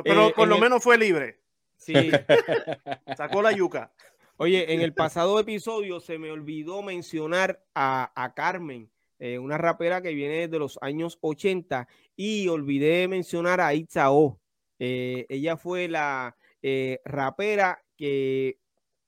Pero 0.05 0.29
Eh, 0.29 0.33
por 0.35 0.49
lo 0.49 0.57
el- 0.57 0.61
menos 0.61 0.83
fue 0.83 0.99
libre. 0.99 1.41
Sí. 1.77 1.93
Sacó 3.17 3.43
la 3.43 3.53
yuca. 3.53 3.93
Oye, 4.39 4.73
en 4.75 4.81
el 4.81 4.93
pasado 4.93 5.39
episodio 5.41 6.01
se 6.01 6.19
me 6.19 6.31
olvidó 6.31 6.83
mencionar 6.83 7.63
a, 7.75 8.13
a 8.15 8.35
Carmen, 8.35 8.91
eh, 9.19 9.39
una 9.39 9.57
rapera 9.57 10.03
que 10.03 10.13
viene 10.13 10.41
desde 10.47 10.59
los 10.59 10.79
años 10.83 11.19
80, 11.23 11.89
y 12.17 12.49
olvidé 12.49 13.09
mencionar 13.09 13.61
a 13.61 13.73
Itza 13.75 14.11
O. 14.11 14.39
Eh, 14.79 15.25
ella 15.31 15.57
fue 15.57 15.89
la 15.89 16.37
eh, 16.63 17.01
rapera 17.05 17.83
que 17.97 18.59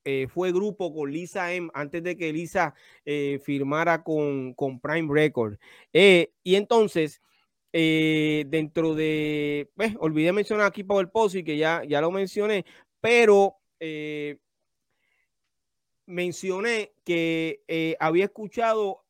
eh, 0.05 0.27
fue 0.33 0.51
grupo 0.53 0.95
con 0.95 1.13
Lisa 1.13 1.53
M 1.53 1.69
antes 1.75 2.03
de 2.03 2.17
que 2.17 2.33
Lisa 2.33 2.75
eh, 3.05 3.39
firmara 3.45 4.03
con, 4.03 4.55
con 4.55 4.81
Prime 4.81 5.13
Record. 5.13 5.59
Eh, 5.93 6.33
y 6.43 6.55
entonces, 6.55 7.21
eh, 7.81 8.45
dentro 8.49 8.97
de, 8.97 9.71
pues, 9.77 9.95
olvidé 10.01 10.33
mencionar 10.33 10.67
aquí 10.67 10.83
Power 10.83 11.13
Posse, 11.13 11.45
que 11.45 11.57
ya, 11.57 11.85
ya 11.85 12.01
lo 12.01 12.11
mencioné, 12.11 12.65
pero 13.01 13.61
eh, 13.79 14.37
mencioné 16.05 16.93
que 17.05 17.63
eh, 17.69 17.95
había 18.01 18.25
escuchado 18.25 19.05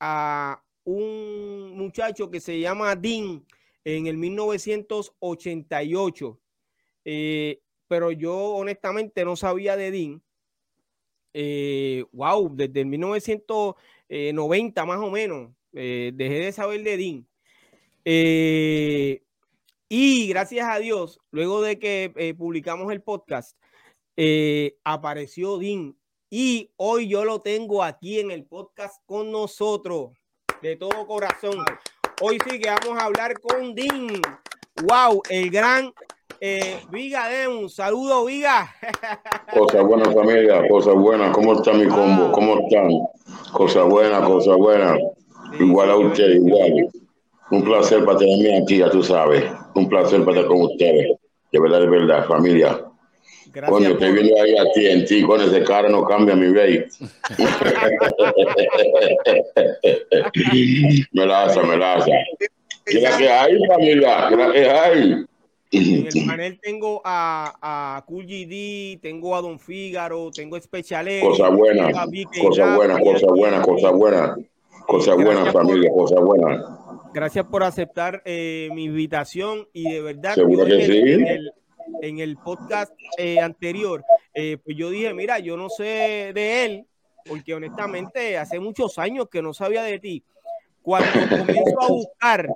a 0.00 0.64
un 0.84 1.76
muchacho 1.76 2.30
que 2.30 2.40
se 2.40 2.58
llama 2.58 2.96
Dean 2.96 3.44
en 3.84 4.06
el 4.06 4.16
1988, 4.16 6.40
eh, 7.04 7.60
pero 7.88 8.10
yo 8.10 8.54
honestamente 8.54 9.22
no 9.22 9.36
sabía 9.36 9.76
de 9.76 9.90
Dean. 9.90 10.22
wow, 12.12 12.56
desde 12.56 12.86
1990 12.86 14.86
más 14.86 14.98
o 14.98 15.10
menos, 15.10 15.50
dejé 15.72 16.14
de 16.16 16.52
saber 16.52 16.82
de 16.82 16.96
Dean. 16.96 17.27
Y 19.88 20.28
gracias 20.28 20.66
a 20.68 20.78
Dios, 20.78 21.20
luego 21.30 21.60
de 21.62 21.78
que 21.78 22.34
publicamos 22.38 22.92
el 22.92 23.02
podcast, 23.02 23.56
apareció 24.84 25.58
Dean 25.58 25.94
y 26.30 26.70
hoy 26.76 27.08
yo 27.08 27.24
lo 27.24 27.40
tengo 27.40 27.82
aquí 27.82 28.20
en 28.20 28.30
el 28.30 28.44
podcast 28.44 29.02
con 29.06 29.32
nosotros, 29.32 30.10
de 30.60 30.76
todo 30.76 31.06
corazón. 31.06 31.64
Hoy 32.20 32.38
sí 32.46 32.58
que 32.58 32.68
vamos 32.68 33.00
a 33.00 33.06
hablar 33.06 33.40
con 33.40 33.74
Dean. 33.74 34.20
Wow, 34.82 35.22
el 35.30 35.50
gran 35.50 35.92
eh, 36.40 36.80
Viga 36.90 37.28
un 37.48 37.70
Saludo, 37.70 38.26
Viga. 38.26 38.74
Cosas 39.54 39.82
buenas, 39.84 40.14
familia. 40.14 40.68
Cosas 40.68 40.94
buenas. 40.94 41.32
¿Cómo 41.34 41.54
está 41.54 41.72
mi 41.72 41.86
combo? 41.86 42.30
¿Cómo 42.32 42.58
están? 42.60 42.90
Cosas 43.52 43.86
buenas, 43.86 44.22
cosas 44.26 44.56
buenas. 44.56 44.98
Igual 45.58 45.90
a 45.90 45.96
usted, 45.96 46.28
igual. 46.34 46.90
Un 47.50 47.62
placer 47.62 48.04
para 48.04 48.18
tenerme 48.18 48.62
aquí, 48.62 48.78
ya 48.78 48.90
tú 48.90 49.02
sabes. 49.02 49.44
Un 49.74 49.88
placer 49.88 50.24
para 50.24 50.38
estar 50.38 50.48
con 50.48 50.62
ustedes. 50.62 51.16
De 51.50 51.60
verdad, 51.60 51.80
de 51.80 51.88
verdad, 51.88 52.26
familia. 52.26 52.84
Gracias 53.52 53.70
Coño, 53.70 53.90
estoy 53.90 54.12
viendo 54.12 54.40
ahí 54.40 54.56
a 54.56 54.72
ti, 54.72 54.86
en 54.86 55.04
ti, 55.06 55.22
con 55.22 55.40
ese 55.40 55.64
cara 55.64 55.88
no 55.88 56.04
cambia 56.04 56.36
mi 56.36 56.52
rey. 56.52 56.84
me 61.12 61.26
la 61.26 61.44
hace, 61.44 61.62
me 61.62 61.78
la 61.78 61.94
hace. 61.94 62.12
¿Qué 62.84 63.02
es 63.02 63.16
que 63.16 63.28
hay, 63.28 63.58
familia? 63.66 64.28
¿Qué 64.28 64.34
es 64.34 64.52
que 64.52 64.70
hay? 64.70 65.24
En 65.70 66.06
el 66.06 66.26
panel 66.26 66.58
tengo 66.62 67.02
a, 67.04 67.54
a 67.60 68.02
Cool 68.06 68.24
GD, 68.24 69.00
tengo 69.02 69.36
a 69.36 69.42
Don 69.42 69.58
Fígaro, 69.58 70.30
tengo 70.30 70.56
a 70.56 70.60
Special 70.60 71.06
Cosa 71.20 71.50
buena, 71.50 71.90
cosa 72.40 72.74
buena, 72.74 72.98
cosa 72.98 73.26
buena, 73.26 73.62
cosa 73.62 73.90
buena, 73.90 74.36
cosa 74.86 75.14
buena, 75.14 75.52
familia, 75.52 75.90
cosa 75.94 76.20
buena. 76.20 76.78
Gracias 77.12 77.46
por 77.46 77.62
aceptar 77.62 78.22
eh, 78.24 78.68
mi 78.74 78.84
invitación 78.84 79.66
y 79.72 79.90
de 79.90 80.02
verdad. 80.02 80.34
Seguro 80.34 80.66
que 80.66 80.86
sí 80.86 81.24
en 82.02 82.18
el 82.18 82.36
podcast 82.36 82.92
eh, 83.16 83.40
anterior, 83.40 84.04
eh, 84.34 84.58
pues 84.62 84.76
yo 84.76 84.90
dije, 84.90 85.14
mira, 85.14 85.38
yo 85.38 85.56
no 85.56 85.70
sé 85.70 86.32
de 86.34 86.64
él, 86.64 86.86
porque 87.26 87.54
honestamente 87.54 88.36
hace 88.36 88.60
muchos 88.60 88.98
años 88.98 89.28
que 89.30 89.40
no 89.40 89.54
sabía 89.54 89.82
de 89.82 89.98
ti. 89.98 90.22
Cuando 90.82 91.08
comienzo 91.46 91.82
a 91.82 91.88
buscar, 91.88 92.48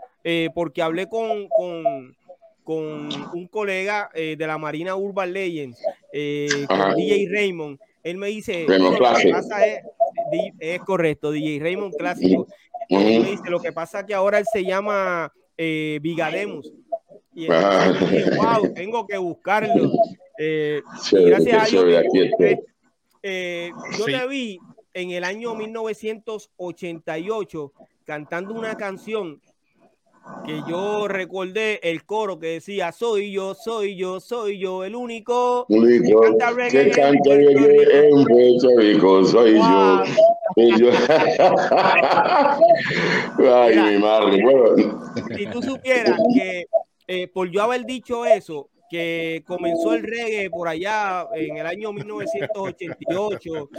porque 0.55 0.83
hablé 0.83 1.09
con, 1.09 1.49
con, 1.49 2.15
con 2.63 3.09
un 3.35 3.49
colega 3.49 4.11
de 4.15 4.37
la 4.47 4.59
Marina 4.59 4.97
Urban 4.97 5.33
Legends, 5.33 5.83
con 6.69 6.95
DJ 6.95 7.29
Raymond, 7.33 7.79
él 8.03 8.19
me 8.19 8.29
dice, 8.29 8.67
pasa 8.99 9.67
es, 9.67 9.83
es, 10.59 10.81
correcto, 10.81 11.31
DJ 11.31 11.61
Raymond 11.61 11.95
clásico. 11.97 12.47
Él 13.01 13.25
dice, 13.25 13.51
lo 13.51 13.61
que 13.61 13.73
pasa 13.73 14.01
es 14.01 14.07
que 14.07 14.15
ahora 14.15 14.39
él 14.39 14.45
se 14.53 14.65
llama 14.65 15.33
Vigademos 15.57 16.73
y 17.35 17.47
wow, 17.47 18.75
tengo 18.75 19.07
que 19.07 19.17
buscarlo. 19.19 19.93
Eh, 20.39 20.81
gracias 21.13 21.63
a 21.63 21.67
Dios. 21.67 21.95
Eh, 23.23 23.71
yo 23.99 24.07
te 24.07 24.27
vi 24.27 24.59
en 24.95 25.11
el 25.11 25.25
año 25.25 25.55
1988 25.55 27.73
cantando 28.05 28.55
una 28.55 28.75
canción 28.77 29.43
que 30.45 30.63
yo 30.69 31.09
recordé 31.09 31.81
el 31.83 32.05
coro 32.05 32.39
que 32.39 32.49
decía 32.49 32.93
soy 32.93 33.33
yo, 33.33 33.55
soy 33.55 33.97
yo, 33.97 34.21
soy 34.21 34.59
yo 34.59 34.85
el 34.85 34.95
único, 34.95 35.65
único 35.69 36.21
que 36.21 36.29
canta 36.29 36.51
reggae, 36.51 36.85
que 36.85 36.91
canta 36.91 37.31
reggae 37.31 38.09
en 38.09 38.25
Puerto 38.25 38.69
Rico, 38.79 39.25
soy 39.25 39.55
yo. 39.55 40.05
Soy 40.55 40.79
yo. 40.79 40.91
Ay, 43.55 43.79
mi 43.79 43.99
madre. 43.99 44.43
Bueno. 44.43 45.01
Si 45.37 45.47
tú 45.47 45.63
supieras 45.63 46.21
que 46.35 46.67
eh, 47.07 47.29
por 47.29 47.49
yo 47.51 47.63
haber 47.63 47.85
dicho 47.85 48.27
eso, 48.27 48.69
que 48.91 49.45
comenzó 49.47 49.95
el 49.95 50.03
reggae 50.03 50.51
por 50.51 50.67
allá 50.69 51.29
en 51.35 51.57
el 51.57 51.67
año 51.67 51.93
1988, 51.93 53.71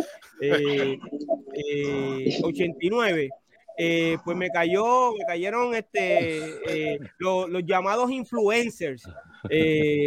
89, 2.43 3.23
eh, 3.23 3.29
eh, 3.77 4.17
pues 4.23 4.37
me 4.37 4.49
cayó, 4.49 5.13
me 5.13 5.25
cayeron 5.25 5.73
este, 5.75 6.99
los, 7.17 7.49
llamados 7.65 8.11
influencers. 8.11 9.03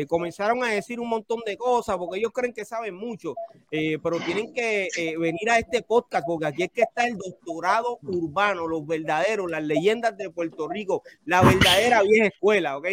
comenzaron 0.08 0.64
a 0.64 0.68
decir 0.68 0.98
un 1.00 1.08
montón 1.08 1.40
de 1.44 1.56
cosas 1.56 1.96
porque 1.96 2.18
ellos 2.18 2.32
creen 2.32 2.54
que 2.54 2.64
saben 2.64 2.94
mucho, 2.94 3.34
pero 3.70 4.18
tienen 4.20 4.52
que 4.52 4.88
venir 5.18 5.50
a 5.50 5.58
este 5.58 5.82
podcast 5.82 6.26
porque 6.26 6.46
aquí 6.46 6.62
es 6.62 6.70
que 6.70 6.82
está 6.82 7.06
el 7.06 7.16
doctorado 7.16 7.98
urbano, 8.02 8.66
los 8.66 8.86
verdaderos, 8.86 9.50
las 9.50 9.62
leyendas 9.62 10.16
de 10.16 10.30
Puerto 10.30 10.68
Rico, 10.68 11.02
la 11.24 11.42
verdadera 11.42 12.02
vieja 12.02 12.26
escuela, 12.26 12.76
¿ok? 12.76 12.86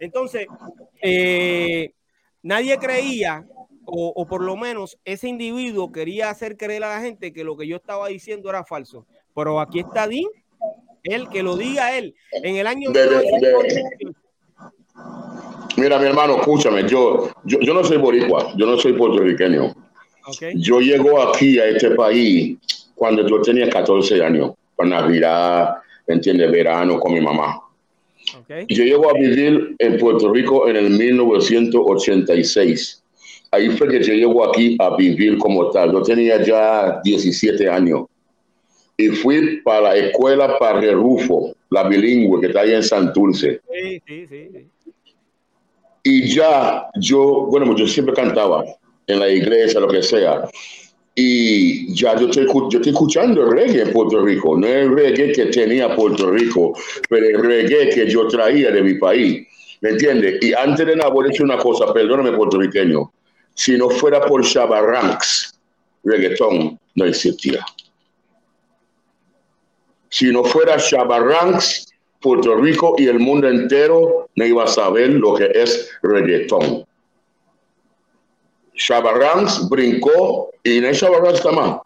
Entonces, 0.00 0.46
eh, 1.02 1.92
nadie 2.42 2.78
creía, 2.78 3.46
o, 3.84 4.26
por 4.26 4.42
lo 4.42 4.56
menos 4.56 4.98
ese 5.04 5.28
individuo 5.28 5.90
quería 5.90 6.28
hacer 6.28 6.56
creer 6.58 6.84
a 6.84 6.90
la 6.90 7.00
gente 7.00 7.32
que 7.32 7.42
lo 7.42 7.56
que 7.56 7.66
yo 7.66 7.76
estaba 7.76 8.08
diciendo 8.08 8.50
era 8.50 8.64
falso. 8.64 9.06
Pero 9.38 9.60
aquí 9.60 9.78
está 9.78 10.08
Dean, 10.08 10.24
él 11.04 11.28
que 11.28 11.44
lo 11.44 11.56
diga 11.56 11.96
él. 11.96 12.12
En 12.32 12.56
el 12.56 12.66
año. 12.66 12.90
Mira, 15.76 15.96
mi 16.00 16.06
hermano, 16.06 16.38
escúchame, 16.38 16.88
yo, 16.88 17.30
yo, 17.44 17.72
no 17.72 17.84
soy 17.84 17.98
boricua, 17.98 18.52
yo 18.56 18.66
no 18.66 18.76
soy 18.76 18.94
puertorriqueño. 18.94 19.72
Yo 20.56 20.80
llego 20.80 21.22
aquí 21.22 21.60
a 21.60 21.66
este 21.66 21.92
país 21.92 22.58
cuando 22.96 23.24
yo 23.28 23.40
tenía 23.40 23.70
14 23.70 24.24
años, 24.24 24.54
para 24.74 24.90
Navidad, 24.90 25.74
entiende, 26.08 26.48
verano 26.48 26.98
con 26.98 27.14
mi 27.14 27.20
mamá. 27.20 27.62
Yo 28.48 28.82
llego 28.82 29.08
a 29.08 29.12
vivir 29.12 29.76
en 29.78 29.98
Puerto 29.98 30.32
Rico 30.32 30.68
en 30.68 30.74
el 30.74 30.90
1986. 30.90 33.04
Ahí 33.52 33.70
fue 33.70 33.88
que 33.88 34.02
yo 34.02 34.14
llego 34.14 34.44
aquí 34.44 34.76
a 34.80 34.96
vivir 34.96 35.38
como 35.38 35.70
tal. 35.70 35.92
Yo 35.92 36.02
tenía 36.02 36.42
ya 36.42 37.00
17 37.04 37.70
años. 37.70 38.06
Y 39.00 39.10
fui 39.10 39.60
para 39.62 39.80
la 39.80 39.96
escuela 39.96 40.58
para 40.58 40.80
Rufo, 40.92 41.54
la 41.70 41.88
bilingüe 41.88 42.40
que 42.40 42.48
está 42.48 42.62
ahí 42.62 42.74
en 42.74 42.82
Santurce. 42.82 43.60
Sí, 43.72 44.02
sí, 44.04 44.26
sí, 44.26 44.66
Y 46.02 46.34
ya 46.34 46.90
yo, 46.96 47.46
bueno, 47.48 47.76
yo 47.76 47.86
siempre 47.86 48.12
cantaba 48.12 48.64
en 49.06 49.20
la 49.20 49.28
iglesia, 49.28 49.78
lo 49.78 49.86
que 49.86 50.02
sea. 50.02 50.48
Y 51.14 51.94
ya 51.94 52.16
yo 52.16 52.26
estoy, 52.26 52.46
yo 52.46 52.78
estoy 52.78 52.92
escuchando 52.92 53.44
el 53.44 53.52
reggae 53.52 53.82
en 53.82 53.92
Puerto 53.92 54.20
Rico, 54.24 54.58
no 54.58 54.66
el 54.66 54.92
reggae 54.92 55.30
que 55.30 55.46
tenía 55.46 55.94
Puerto 55.94 56.32
Rico, 56.32 56.76
pero 57.08 57.24
el 57.24 57.40
reggae 57.40 57.90
que 57.90 58.10
yo 58.10 58.26
traía 58.26 58.72
de 58.72 58.82
mi 58.82 58.94
país. 58.94 59.46
¿Me 59.80 59.90
entiendes? 59.90 60.42
Y 60.42 60.52
antes 60.54 60.84
de 60.84 60.96
nada, 60.96 61.10
voy 61.10 61.26
a 61.26 61.28
decir 61.28 61.44
una 61.44 61.58
cosa, 61.58 61.92
perdóname 61.94 62.32
puertorriqueño, 62.32 63.12
si 63.54 63.78
no 63.78 63.90
fuera 63.90 64.20
por 64.26 64.44
Shabaranks, 64.44 65.54
reggaetón 66.02 66.78
no 66.96 67.04
existía. 67.04 67.64
Si 70.10 70.32
no 70.32 70.44
fuera 70.44 70.76
Shabaranks, 70.78 71.88
Puerto 72.20 72.56
Rico 72.56 72.94
y 72.98 73.06
el 73.06 73.20
mundo 73.20 73.48
entero 73.48 74.28
no 74.34 74.44
iba 74.44 74.64
a 74.64 74.68
saber 74.68 75.10
lo 75.10 75.34
que 75.34 75.50
es 75.54 75.90
reggaetón. 76.02 76.84
Shabarranks 78.74 79.68
brincó 79.68 80.50
y 80.62 80.78
en 80.78 80.84
el 80.86 80.94
Shabarranks 80.94 81.44
más, 81.52 81.80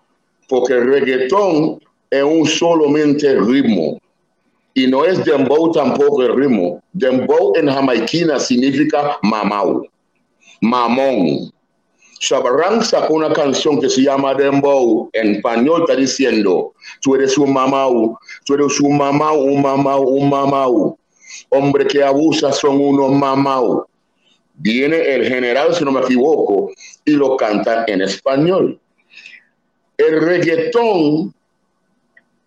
porque 0.48 0.74
el 0.74 0.86
reggaetón 0.86 1.80
es 2.10 2.22
un 2.22 2.46
solamente 2.46 3.34
ritmo 3.40 3.98
y 4.74 4.86
no 4.86 5.04
es 5.04 5.24
dembow 5.24 5.72
tampoco 5.72 6.22
el 6.22 6.36
ritmo. 6.36 6.82
Dembow 6.92 7.52
en 7.56 7.68
jamaiquina 7.68 8.38
significa 8.38 9.18
mamau, 9.22 9.86
mamón. 10.60 11.52
Shabarranks 12.22 12.90
sacó 12.90 13.14
una 13.14 13.32
canción 13.32 13.80
que 13.80 13.90
se 13.90 14.02
llama 14.02 14.34
Dembow, 14.34 15.10
en 15.12 15.36
español 15.36 15.82
está 15.82 15.96
diciendo, 15.96 16.72
tú 17.00 17.16
eres 17.16 17.36
un 17.36 17.52
mamau, 17.52 18.16
tú 18.44 18.54
eres 18.54 18.80
un 18.80 18.96
mamau, 18.96 19.40
un 19.42 19.60
mamau, 19.60 20.02
un 20.02 20.30
mamau. 20.30 20.98
Hombre 21.50 21.86
que 21.86 22.02
abusa 22.02 22.52
son 22.52 22.80
unos 22.80 23.12
mamau 23.12 23.86
viene 24.54 24.96
el 25.14 25.26
general, 25.26 25.74
si 25.74 25.84
no 25.84 25.92
me 25.92 26.00
equivoco, 26.00 26.70
y 27.04 27.12
lo 27.12 27.36
canta 27.36 27.84
en 27.86 28.02
español. 28.02 28.78
El 29.96 30.20
reggaetón 30.20 31.34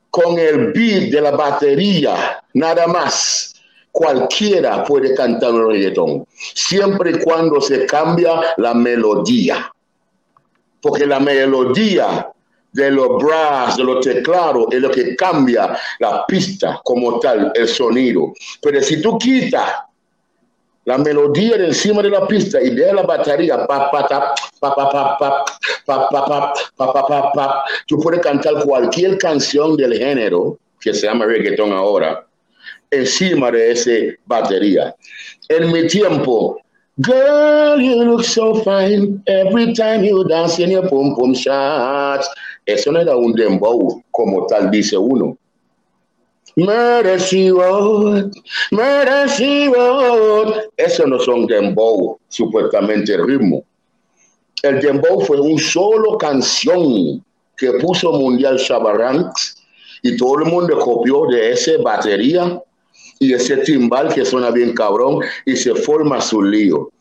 con 0.10 0.40
el 0.40 0.72
beat 0.72 1.12
de 1.12 1.22
la 1.22 1.32
batería, 1.32 2.44
nada 2.54 2.88
más. 2.88 3.55
Cualquiera 3.98 4.84
puede 4.84 5.16
cantar 5.16 5.54
un 5.54 5.72
reggaetón, 5.72 6.28
siempre 6.54 7.12
y 7.12 7.24
cuando 7.24 7.62
se 7.62 7.86
cambia 7.86 8.42
la 8.58 8.74
melodía. 8.74 9.72
Porque 10.82 11.06
la 11.06 11.22
melodía 11.22 12.30
de 12.74 12.92
los 12.92 13.24
brass, 13.24 13.78
de 13.78 13.86
los 13.86 14.06
teclados, 14.06 14.68
es 14.72 14.82
lo 14.82 14.92
que 14.92 15.16
cambia 15.16 15.80
la 16.00 16.26
pista 16.26 16.82
como 16.84 17.22
tal, 17.22 17.54
el 17.56 17.70
sonido. 17.70 18.34
Pero 18.62 18.82
si 18.82 19.02
tú 19.02 19.18
quitas 19.18 19.76
la 20.84 20.98
melodía 20.98 21.56
de 21.56 21.68
encima 21.68 22.02
de 22.02 22.10
la 22.10 22.28
pista 22.28 22.62
y 22.62 22.72
de 22.72 22.94
la 22.94 23.04
batería, 23.04 23.66
pa, 23.66 23.90
pa, 23.90 24.06
pa, 24.10 24.36
pa, 24.60 25.46
pa, 25.86 27.08
pa, 27.08 27.32
pa, 27.32 27.64
tú 27.88 27.98
puedes 28.02 28.20
cantar 28.20 28.62
cualquier 28.66 29.18
canción 29.18 29.78
del 29.78 29.98
género 29.98 30.60
que 30.82 30.94
se 30.94 31.08
llama 31.08 31.24
reggaetón 31.24 31.72
ahora 31.72 32.26
encima 32.92 33.52
de 33.52 33.72
esa 33.72 33.92
batería. 34.26 34.96
En 35.50 35.72
mi 35.72 35.88
tiempo, 35.88 36.58
girl, 37.02 37.80
you 37.80 38.04
look 38.04 38.24
so 38.24 38.56
fine 38.64 39.22
every 39.28 39.74
time 39.74 40.04
you 40.04 40.24
dance 40.28 40.60
in 40.60 40.72
your 40.72 40.88
pum 40.88 41.16
pum 41.16 41.34
shots. 41.34 42.28
Eso 42.66 42.92
no 42.92 43.00
era 43.00 43.16
un 43.16 43.34
dembow 43.34 44.02
como 44.12 44.48
tal 44.48 44.72
dice 44.72 44.98
uno. 44.98 45.38
Murder. 46.58 47.20
Eso 50.78 51.06
no 51.06 51.20
son 51.20 51.48
dembow, 51.48 52.18
supuestamente 52.30 53.18
ritmo. 53.18 53.64
El 54.64 54.82
dembow 54.82 55.22
fue 55.22 55.40
un 55.40 55.60
solo 55.60 56.18
canción 56.18 57.24
que 57.58 57.72
puso 57.74 58.14
Mundial 58.14 58.58
Shabaranks 58.58 59.64
y 60.02 60.16
todo 60.18 60.40
el 60.40 60.46
mundo 60.46 60.80
copió 60.80 61.26
de 61.28 61.52
esa 61.52 61.74
batería 61.84 62.62
y 63.26 63.34
ese 63.34 63.58
timbal 63.58 64.14
que 64.14 64.24
suena 64.26 64.52
bien 64.52 64.74
cabrón 64.74 65.20
y 65.46 65.56
se 65.56 65.74
forma 65.76 66.22
su 66.22 66.42
lío. 66.42 66.92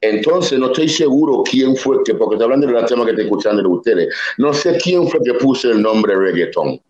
Entonces, 0.00 0.58
no 0.58 0.66
estoy 0.66 0.88
seguro 0.88 1.42
quién 1.50 1.74
fue, 1.76 2.02
que 2.04 2.14
porque 2.14 2.34
estoy 2.34 2.44
hablando 2.44 2.66
del 2.66 2.84
tema 2.84 3.04
que 3.04 3.12
estoy 3.12 3.24
escuchando 3.24 3.62
de 3.62 3.68
ustedes, 3.68 4.14
no 4.36 4.52
sé 4.52 4.76
quién 4.82 5.08
fue 5.08 5.20
que 5.24 5.34
puso 5.34 5.70
el 5.70 5.80
nombre 5.80 6.14
reggaetón. 6.14 6.80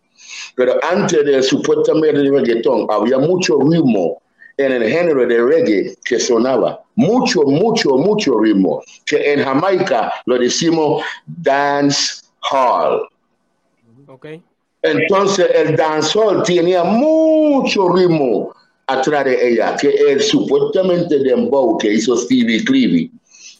Pero 0.56 0.74
antes 0.82 1.24
del 1.24 1.42
supuestamente 1.42 2.20
de 2.20 2.30
reggaetón, 2.30 2.86
había 2.90 3.18
mucho 3.18 3.58
ritmo 3.60 4.20
en 4.56 4.72
el 4.72 4.88
género 4.88 5.26
de 5.26 5.42
reggae 5.42 5.96
que 6.04 6.18
sonaba. 6.18 6.80
Mucho, 6.96 7.42
mucho, 7.42 7.90
mucho 7.90 8.38
ritmo. 8.38 8.82
Que 9.06 9.32
en 9.32 9.44
Jamaica 9.44 10.12
lo 10.26 10.38
decimos 10.38 11.02
dance 11.26 12.22
hall. 12.50 13.08
Okay. 14.06 14.42
Entonces 14.82 15.48
el 15.54 15.76
dancehall 15.76 16.42
tenía 16.42 16.84
mucho 16.84 17.88
ritmo 17.88 18.54
atrás 18.86 19.24
de 19.24 19.48
ella, 19.50 19.76
que 19.80 19.90
el 19.90 20.22
supuestamente 20.22 21.18
dembow 21.18 21.78
que 21.78 21.94
hizo 21.94 22.16
Stevie 22.16 22.64
Clevey 22.64 23.10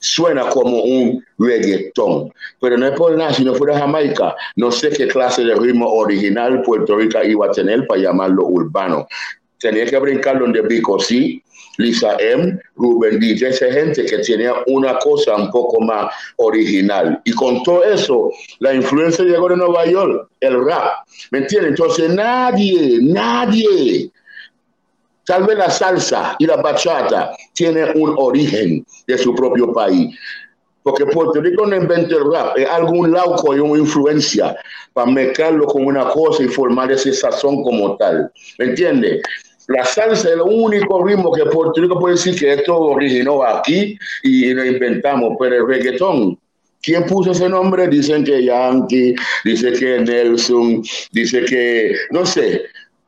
suena 0.00 0.48
como 0.50 0.82
un 0.82 1.24
reggaetón. 1.38 2.30
Pero 2.60 2.76
no 2.76 2.86
es 2.86 2.92
por 2.92 3.16
nada, 3.16 3.32
si 3.32 3.44
no 3.44 3.54
fuera 3.54 3.78
Jamaica, 3.78 4.34
no 4.56 4.70
sé 4.70 4.90
qué 4.90 5.08
clase 5.08 5.44
de 5.44 5.54
ritmo 5.54 5.88
original 5.88 6.62
Puerto 6.62 6.96
Rico 6.96 7.22
iba 7.22 7.46
a 7.46 7.50
tener 7.50 7.86
para 7.86 8.02
llamarlo 8.02 8.46
urbano. 8.46 9.06
Tenía 9.58 9.86
que 9.86 9.98
brincar 9.98 10.38
donde 10.38 10.60
Vico 10.60 10.98
sí, 10.98 11.42
Lisa 11.78 12.16
M, 12.20 12.58
Ruben 12.76 13.18
DJ, 13.18 13.48
esa 13.48 13.72
gente 13.72 14.04
que 14.04 14.18
tenía 14.18 14.52
una 14.66 14.98
cosa 14.98 15.36
un 15.36 15.50
poco 15.50 15.80
más 15.80 16.12
original. 16.36 17.20
Y 17.24 17.32
con 17.32 17.62
todo 17.62 17.82
eso, 17.82 18.30
la 18.58 18.74
influencia 18.74 19.24
llegó 19.24 19.48
de 19.48 19.56
Nueva 19.56 19.86
York, 19.86 20.28
el 20.40 20.64
rap. 20.64 21.06
¿Me 21.30 21.38
entiendes? 21.38 21.70
Entonces 21.70 22.10
nadie, 22.10 22.98
nadie 23.00 24.10
Tal 25.26 25.44
vez 25.46 25.56
la 25.56 25.70
salsa 25.70 26.36
y 26.38 26.46
la 26.46 26.56
bachata 26.56 27.34
tienen 27.52 27.90
un 27.94 28.14
origen 28.18 28.84
de 29.06 29.18
su 29.18 29.34
propio 29.34 29.72
país. 29.72 30.14
Porque 30.82 31.06
Puerto 31.06 31.40
Rico 31.40 31.66
no 31.66 31.76
inventó 31.76 32.18
el 32.18 32.30
rap, 32.30 32.58
es 32.58 32.68
algún 32.68 33.10
lauco 33.10 33.56
y 33.56 33.58
una 33.58 33.80
influencia 33.80 34.54
para 34.92 35.10
mezclarlo 35.10 35.66
con 35.66 35.86
una 35.86 36.10
cosa 36.10 36.42
y 36.42 36.48
formar 36.48 36.92
ese 36.92 37.12
sazón 37.14 37.62
como 37.62 37.96
tal. 37.96 38.30
¿Me 38.58 38.66
entiendes? 38.66 39.22
La 39.68 39.82
salsa 39.84 40.28
es 40.28 40.34
el 40.34 40.42
único 40.42 41.02
ritmo 41.02 41.32
que 41.32 41.46
Puerto 41.46 41.80
Rico 41.80 41.98
puede 41.98 42.16
decir 42.16 42.38
que 42.38 42.52
esto 42.52 42.78
originó 42.78 43.42
aquí 43.42 43.98
y 44.22 44.52
lo 44.52 44.62
inventamos, 44.62 45.36
pero 45.38 45.56
el 45.56 45.66
reggaetón 45.66 46.38
¿Quién 46.84 47.04
puso 47.06 47.30
ese 47.30 47.48
nombre? 47.48 47.88
Dicen 47.88 48.24
que 48.24 48.44
Yankee, 48.44 49.14
dice 49.42 49.72
que 49.72 50.00
Nelson, 50.00 50.82
dice 51.12 51.42
que, 51.46 51.96
no 52.10 52.26
sé, 52.26 52.62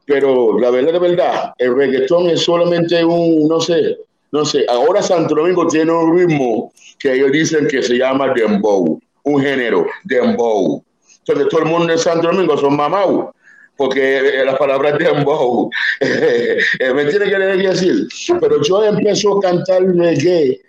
pero 0.07 0.59
la 0.59 0.71
verdad, 0.71 0.93
de 0.93 0.99
verdad, 1.01 1.53
el 1.59 1.75
reggaetón 1.75 2.31
es 2.31 2.43
solamente 2.43 3.05
un, 3.05 3.49
no 3.49 3.61
sé, 3.61 3.99
no 4.31 4.45
sé. 4.45 4.65
Ahora 4.69 5.03
Santo 5.03 5.35
Domingo 5.35 5.67
tiene 5.67 5.93
un 5.93 6.17
ritmo 6.17 6.73
que 6.99 7.15
ellos 7.15 7.33
dicen 7.33 7.67
que 7.67 7.83
se 7.83 7.99
llama 7.99 8.33
dembow, 8.33 9.01
un 9.25 9.43
género, 9.43 9.87
dembow. 10.05 10.83
Entonces 11.19 11.49
todo 11.49 11.63
el 11.63 11.67
mundo 11.67 11.93
en 11.93 11.99
Santo 11.99 12.29
Domingo 12.29 12.57
son 12.57 12.77
mamau, 12.77 13.33
porque 13.77 14.19
eh, 14.19 14.45
la 14.45 14.57
palabra 14.57 14.93
dembow, 14.93 15.71
eh, 16.01 16.61
¿me 16.95 17.05
tiene 17.07 17.29
que 17.29 17.39
decir? 17.39 18.07
Pero 18.41 18.63
yo 18.63 18.85
empecé 18.85 19.27
a 19.29 19.41
cantar 19.41 19.83
reggae, 19.83 20.61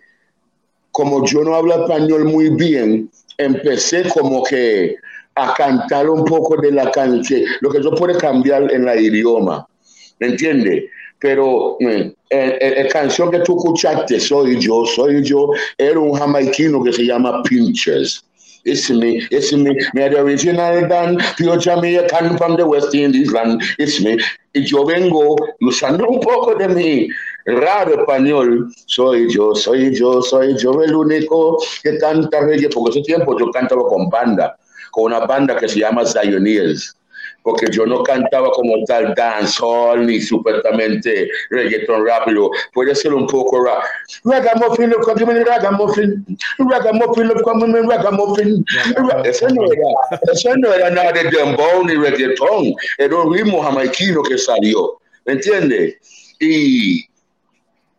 como 0.92 1.24
yo 1.28 1.44
no 1.44 1.54
hablo 1.54 1.84
español 1.84 2.26
muy 2.26 2.50
bien, 2.50 3.12
empecé 3.38 4.10
como 4.10 4.44
que 4.44 4.96
a 5.38 5.54
cantar 5.54 6.10
un 6.10 6.26
poco 6.26 6.58
de 6.58 6.72
la 6.72 6.90
canción, 6.92 7.42
lo 7.62 7.70
que 7.70 7.82
yo 7.82 7.92
puedo 7.92 8.18
cambiar 8.18 8.72
en 8.74 8.86
la 8.86 8.96
idioma, 8.96 9.68
¿me 10.20 10.28
entiendes? 10.28 10.86
Pero 11.20 11.78
eh, 11.80 12.14
la 12.30 12.88
canción 12.90 13.32
que 13.32 13.40
tú 13.40 13.58
escuchaste, 13.58 14.20
Soy 14.20 14.60
Yo, 14.60 14.86
Soy 14.86 15.24
Yo, 15.24 15.50
era 15.78 16.00
un 16.00 16.14
jamaiquino 16.14 16.84
que 16.84 16.94
se 16.94 17.06
llama 17.06 17.42
Pinches. 17.44 18.24
It's 18.66 18.90
me, 18.90 19.26
it's 19.32 19.54
me, 19.54 19.74
me 19.94 20.10
the 20.10 20.20
original 20.20 20.88
Dan, 20.90 21.18
pure 21.38 21.58
Jamaican 21.58 22.38
from 22.38 22.58
the 22.58 22.68
West 22.68 22.94
Indies 22.94 23.32
land, 23.32 23.64
it's 23.80 24.02
me. 24.02 24.18
Y 24.54 24.66
yo 24.66 24.84
vengo 24.84 25.38
usando 25.62 26.06
un 26.06 26.20
poco 26.20 26.54
de 26.54 26.68
mi 26.68 27.08
raro 27.46 28.02
español, 28.02 28.70
soy 28.86 29.32
yo, 29.32 29.56
soy 29.56 29.96
yo, 29.96 30.22
soy 30.22 30.58
yo 30.58 30.84
el 30.84 30.94
único 30.94 31.58
que 31.82 31.98
canta 31.98 32.42
reggae, 32.42 32.68
porque 32.68 33.00
ese 33.00 33.04
tiempo 33.04 33.40
yo 33.40 33.50
cantaba 33.52 33.88
con 33.88 34.10
banda 34.10 34.58
con 34.98 35.14
una 35.14 35.28
banda 35.28 35.56
que 35.56 35.70
se 35.70 35.80
llama 35.82 36.04
Zioneers, 36.04 36.98
porque 37.44 37.68
yo 37.72 37.86
no 37.86 38.02
cantaba 38.02 38.50
como 38.50 38.84
tal 38.88 39.14
dancehall 39.14 40.08
ni 40.08 40.20
supuestamente 40.20 41.30
reggaeton 41.52 42.04
rápido, 42.04 42.50
puede 42.74 42.96
ser 42.96 43.14
un 43.14 43.28
poco 43.28 43.64
rap. 43.64 43.84
Ragamuffin, 44.26 44.92
ragamuffin, 45.46 46.26
ragamuffin, 46.58 47.86
ragamuffin. 47.88 48.66
Eso 49.24 49.48
no 49.50 49.72
era, 49.72 50.22
eso 50.34 50.58
no 50.58 50.74
era 50.74 50.90
nada 50.90 51.12
de 51.12 51.30
dembow 51.30 51.86
ni 51.86 51.94
reggaeton, 51.94 52.74
era 52.98 53.16
un 53.16 53.36
ritmo 53.36 53.62
jamaiquino 53.62 54.24
que 54.24 54.36
salió, 54.36 55.00
¿me 55.26 55.34
entiendes? 55.34 55.96
Y 56.40 57.06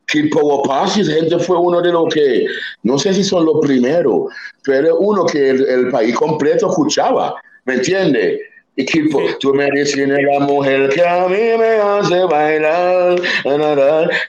Kid 0.08 0.30
Power 0.30 0.62
Pass, 0.66 0.94
gente 0.94 1.38
fue 1.38 1.58
uno 1.58 1.82
de 1.82 1.92
los 1.92 2.12
que, 2.12 2.46
no 2.82 2.98
sé 2.98 3.12
si 3.12 3.22
son 3.22 3.44
los 3.44 3.60
primeros, 3.60 4.32
pero 4.64 4.98
uno 4.98 5.26
que 5.26 5.50
el, 5.50 5.90
país 5.90 6.14
completo 6.16 6.68
escuchaba, 6.68 7.34
¿me 7.66 7.74
entiendes? 7.74 8.40
Y 8.76 8.86
Kid 8.86 9.10
tú 9.40 9.52
me 9.52 9.70
dices 9.70 10.08
la 10.08 10.40
mujer 10.40 10.88
que 10.90 11.04
a 11.04 11.28
mí 11.28 11.36
me 11.58 11.80
hace 11.80 12.24
bailar, 12.24 13.20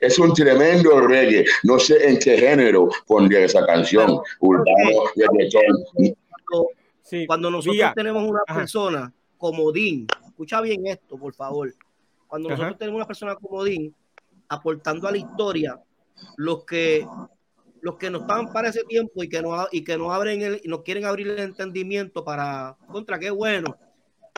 es 0.02 0.20
un 0.20 0.34
tremendo 0.34 1.00
reggae, 1.02 1.46
no 1.64 1.80
sé 1.80 2.10
en 2.10 2.20
qué 2.20 2.38
género 2.38 2.90
pondría 3.08 3.46
esa 3.46 3.66
canción, 3.66 4.20
urbano, 4.40 5.04
Sí. 7.04 7.26
Cuando 7.26 7.50
nosotros 7.50 7.92
tenemos 7.96 8.30
una 8.30 8.42
persona 8.46 9.12
como 9.38 9.72
Dean, 9.72 10.06
escucha 10.28 10.62
bien 10.62 10.86
esto, 10.86 11.18
por 11.18 11.34
favor. 11.34 11.74
Cuando 12.28 12.50
nosotros 12.50 12.78
tenemos 12.78 12.98
una 12.98 13.08
persona 13.08 13.36
como 13.36 13.64
Dean, 13.64 13.92
aportando 14.50 15.08
a 15.08 15.12
la 15.12 15.18
historia 15.18 15.80
los 16.38 16.66
que 16.66 17.08
los 17.82 17.95
que 17.95 18.10
no 18.10 18.20
estaban 18.20 18.52
para 18.52 18.70
ese 18.70 18.84
tiempo 18.84 19.24
y 19.24 19.30
que 19.30 19.41
no 19.41 19.68
y 19.72 19.84
que 19.84 19.97
no 19.97 20.12
abren 20.12 20.41
el, 20.41 20.62
y 20.64 20.68
no 20.68 20.84
quieren 20.84 21.06
abrir 21.06 21.30
el 21.30 21.39
entendimiento 21.39 22.24
para 22.26 22.76
contra 22.91 23.20
qué 23.20 23.30
bueno. 23.30 23.78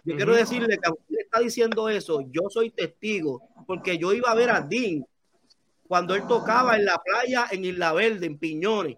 Yo 0.04 0.16
quiero 0.16 0.36
decirle 0.36 0.78
que 0.78 0.90
usted 0.90 1.20
está 1.20 1.40
diciendo 1.40 1.90
eso, 1.90 2.22
yo 2.32 2.42
soy 2.50 2.72
testigo, 2.72 3.42
porque 3.68 3.98
yo 3.98 4.14
iba 4.14 4.32
a 4.32 4.36
ver 4.36 4.50
a 4.50 4.62
Dean 4.62 5.06
cuando 5.88 6.16
él 6.16 6.26
tocaba 6.28 6.76
en 6.76 6.86
la 6.86 6.98
playa 6.98 7.48
en 7.52 7.66
Isla 7.66 7.94
Verde, 7.94 8.26
en 8.26 8.38
Piñones. 8.38 8.98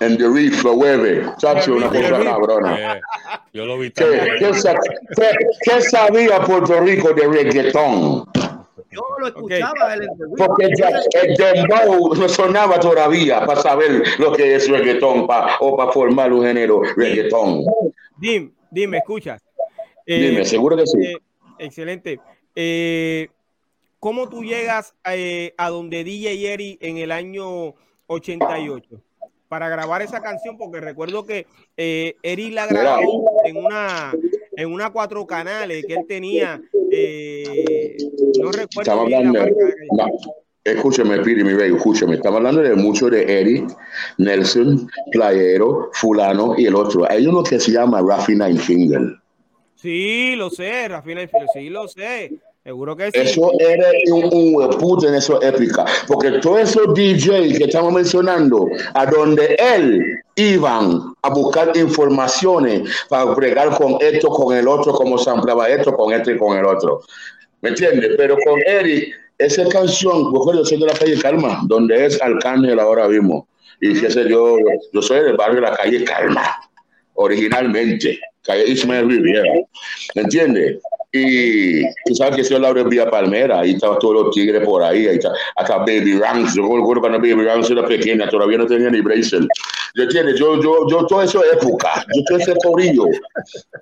En 0.00 0.16
The 0.16 0.28
Reef, 0.28 0.62
lo 0.64 0.74
hueve. 0.74 1.26
Chacho, 1.36 1.74
una 1.74 1.88
cosa 1.88 2.24
cabrona. 2.24 2.96
Eh, 2.96 3.00
yo 3.52 3.66
lo 3.66 3.78
vi 3.78 3.90
¿Qué, 3.90 4.38
¿qué, 4.38 4.50
¿Qué, 5.62 5.80
sabía 5.82 6.40
Puerto 6.40 6.80
Rico 6.80 7.12
de 7.12 7.26
reggaetón? 7.26 8.24
Yo 8.90 9.02
lo 9.18 9.28
escuchaba 9.28 9.94
el 9.94 10.08
Porque 10.36 10.66
el 10.66 11.36
dembow 11.36 12.14
no 12.14 12.28
sonaba 12.28 12.80
todavía 12.80 13.44
para 13.46 13.60
saber 13.60 14.02
lo 14.18 14.32
que 14.32 14.56
es 14.56 14.68
reggaetón 14.68 15.26
pa, 15.26 15.56
o 15.60 15.76
para 15.76 15.92
formar 15.92 16.32
un 16.32 16.44
género 16.44 16.82
reggaetón. 16.96 17.64
Dime, 18.16 18.50
dime, 18.70 18.98
escuchas. 18.98 19.42
dime, 20.06 20.40
eh, 20.40 20.44
seguro 20.44 20.76
que 20.76 20.86
sí. 20.86 20.98
Eh, 21.02 21.16
excelente. 21.58 22.20
Eh, 22.54 23.28
¿Cómo 23.98 24.28
tú 24.28 24.42
llegas 24.42 24.94
a 25.04 25.68
donde 25.68 26.04
DJ 26.04 26.52
Eri 26.52 26.78
en 26.80 26.96
el 26.96 27.12
año 27.12 27.74
88? 28.06 29.00
para 29.50 29.68
grabar 29.68 30.00
esa 30.00 30.22
canción, 30.22 30.56
porque 30.56 30.80
recuerdo 30.80 31.26
que 31.26 31.44
eh, 31.76 32.14
Eri 32.22 32.52
la 32.52 32.68
grabó 32.68 33.42
en 33.44 33.56
una, 33.56 34.12
en 34.56 34.72
una 34.72 34.90
cuatro 34.90 35.26
canales 35.26 35.84
que 35.86 35.94
él 35.94 36.04
tenía, 36.06 36.60
eh, 36.90 37.96
no 38.40 38.52
recuerdo 38.52 39.08
la 39.08 39.22
marca. 39.22 39.54
Escúchame, 40.62 41.18
Piri, 41.20 41.42
mi 41.42 41.54
rey, 41.54 41.74
escúchame. 41.74 42.16
Estamos 42.16 42.38
hablando 42.38 42.60
de 42.60 42.74
mucho 42.74 43.08
de 43.08 43.40
Eric, 43.40 43.74
Nelson, 44.18 44.90
Playero, 45.10 45.88
Fulano 45.94 46.54
y 46.58 46.66
el 46.66 46.74
otro. 46.74 47.10
Hay 47.10 47.26
uno 47.26 47.42
que 47.42 47.58
se 47.58 47.72
llama 47.72 48.02
Rafi 48.06 48.32
Nine 48.32 48.58
Finger. 48.58 49.00
Sí, 49.74 50.36
lo 50.36 50.50
sé, 50.50 50.88
Rafi 50.88 51.08
Nine 51.14 51.28
Finger, 51.28 51.48
sí, 51.54 51.70
lo 51.70 51.88
sé. 51.88 52.32
Seguro 52.70 52.94
que 52.94 53.10
sí. 53.10 53.18
Eso 53.18 53.50
era 53.58 53.88
un, 54.12 54.30
un 54.32 54.70
puto 54.78 55.08
en 55.08 55.14
esa 55.14 55.34
época. 55.42 55.84
Porque 56.06 56.30
todos 56.38 56.60
esos 56.60 56.94
DJ 56.94 57.58
que 57.58 57.64
estamos 57.64 57.92
mencionando, 57.92 58.68
a 58.94 59.06
donde 59.06 59.56
él 59.58 60.00
iban 60.36 61.12
a 61.20 61.30
buscar 61.30 61.76
informaciones 61.76 62.88
para 63.08 63.24
bregar 63.24 63.76
con 63.76 63.96
esto, 64.00 64.28
con 64.28 64.56
el 64.56 64.68
otro, 64.68 64.92
como 64.92 65.18
se 65.18 65.30
ampliaba 65.30 65.68
esto, 65.68 65.92
con 65.96 66.12
esto 66.12 66.30
y 66.30 66.38
con 66.38 66.56
el 66.56 66.64
otro. 66.64 67.00
¿Me 67.60 67.70
entiendes? 67.70 68.12
Pero 68.16 68.36
con 68.46 68.60
Eric, 68.64 69.16
esa 69.36 69.68
canción, 69.68 70.32
yo 70.32 70.64
soy 70.64 70.78
de 70.78 70.86
la 70.86 70.92
calle 70.92 71.18
Calma, 71.18 71.62
donde 71.64 72.06
es 72.06 72.22
Arcángel 72.22 72.78
ahora 72.78 73.08
mismo. 73.08 73.48
Y 73.80 73.96
sé 73.96 74.28
yo, 74.28 74.58
yo 74.92 75.02
soy 75.02 75.24
del 75.24 75.36
barrio 75.36 75.56
de 75.56 75.62
la 75.62 75.76
calle 75.76 76.04
Calma, 76.04 76.54
originalmente, 77.14 78.20
calle 78.42 78.68
Ismael 78.68 79.08
Riviera. 79.08 79.54
¿Me 80.14 80.22
entiendes? 80.22 80.78
Y 81.12 81.82
tú 82.04 82.14
sabes 82.14 82.36
que 82.36 82.44
soy 82.44 82.60
Laura 82.60 82.84
Vía 82.84 83.10
Palmera, 83.10 83.60
ahí 83.60 83.72
estaban 83.72 83.98
todos 83.98 84.14
los 84.26 84.30
tigres 84.34 84.64
por 84.64 84.80
ahí, 84.82 85.08
ahí 85.08 85.16
está, 85.16 85.32
hasta 85.56 85.78
Baby 85.78 86.18
Ranks, 86.18 86.54
yo 86.54 86.62
recuerdo 86.62 87.00
cuando 87.00 87.18
Baby 87.18 87.44
Ranks 87.44 87.68
era 87.70 87.84
pequeña, 87.84 88.28
todavía 88.28 88.58
no 88.58 88.66
tenía 88.66 88.90
ni 88.90 89.00
bracelet. 89.00 89.48
¿Me 89.96 90.04
entiendes? 90.04 90.38
Yo, 90.38 90.62
yo, 90.62 90.86
yo, 90.88 91.04
toda 91.06 91.24
esa 91.24 91.40
época, 91.52 92.04
yo 92.14 92.22
todo 92.28 92.38
ese 92.38 92.54
corillo, 92.62 93.04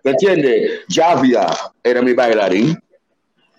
¿me 0.05 0.11
entiendes? 0.13 0.81
Javia 0.89 1.47
era 1.85 2.01
mi 2.01 2.15
bailarín. 2.15 2.79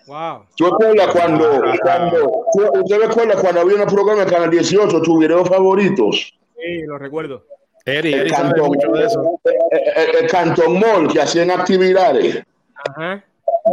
Wow. 0.08 0.46
¿Tú 0.56 0.64
recuerdas 0.64 1.06
cuando, 1.12 1.62
cuando, 1.82 2.44
tú- 2.52 2.80
¿usted 2.82 2.98
recuerda 3.06 3.40
cuando 3.40 3.60
había 3.60 3.76
un 3.76 3.86
programa 3.86 4.22
en 4.24 4.28
Canal 4.28 4.50
18, 4.50 5.00
tus 5.00 5.18
videos 5.20 5.48
favoritos? 5.48 6.32
Sí, 6.56 6.82
lo 6.88 6.98
recuerdo. 6.98 7.44
Eri, 7.86 8.12
El 8.14 8.20
Eri 8.22 8.30
sabe 8.30 8.48
Cantón, 8.50 8.66
mucho 8.66 8.88
de 8.90 9.06
eso. 9.06 9.38
el, 9.44 9.80
el- 10.18 10.24
el 10.24 10.30
Cantón 10.30 10.80
Mall, 10.80 11.06
que 11.12 11.20
hacían 11.20 11.52
actividades. 11.52 12.42
Ajá. 12.74 13.24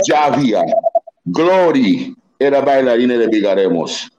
Javia, 0.06 0.64
Glory, 1.26 2.16
era 2.40 2.62
bailarina 2.62 3.18
de 3.18 3.28
Vigaremos. 3.28 4.10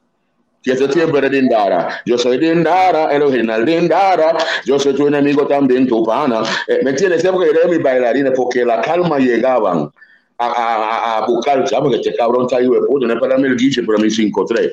Que 0.62 0.72
ese 0.72 0.88
tiempo 0.88 1.16
era 1.18 1.28
Dindara. 1.28 2.00
Yo 2.04 2.18
soy 2.18 2.36
Dindara, 2.36 3.12
el 3.14 3.22
original 3.22 3.64
Dindara. 3.64 4.36
Yo 4.66 4.78
soy 4.78 4.94
tu 4.94 5.06
enemigo 5.06 5.46
también, 5.46 5.86
tu 5.86 6.04
pana. 6.04 6.42
Eh, 6.66 6.80
¿Me 6.82 6.90
entiendes? 6.90 7.22
Siempre 7.22 7.48
era 7.48 7.68
mi 7.68 7.78
bailarina 7.78 8.32
porque 8.32 8.64
la 8.64 8.80
calma 8.82 9.18
llegaban 9.18 9.88
a, 10.36 10.46
a, 10.46 11.18
a- 11.18 11.26
buscar, 11.26 11.66
¿sabes? 11.68 11.90
Que 11.92 11.96
este 12.08 12.14
cabrón 12.16 12.42
está 12.42 12.56
ahí 12.58 12.64
de 12.68 12.80
puta, 12.88 13.06
no 13.06 13.14
es 13.14 13.20
para 13.20 13.34
darme 13.34 13.48
el 13.48 13.56
guiche, 13.56 13.82
pero 13.82 13.98
a 13.98 14.00
mí 14.00 14.08
5-3. 14.08 14.70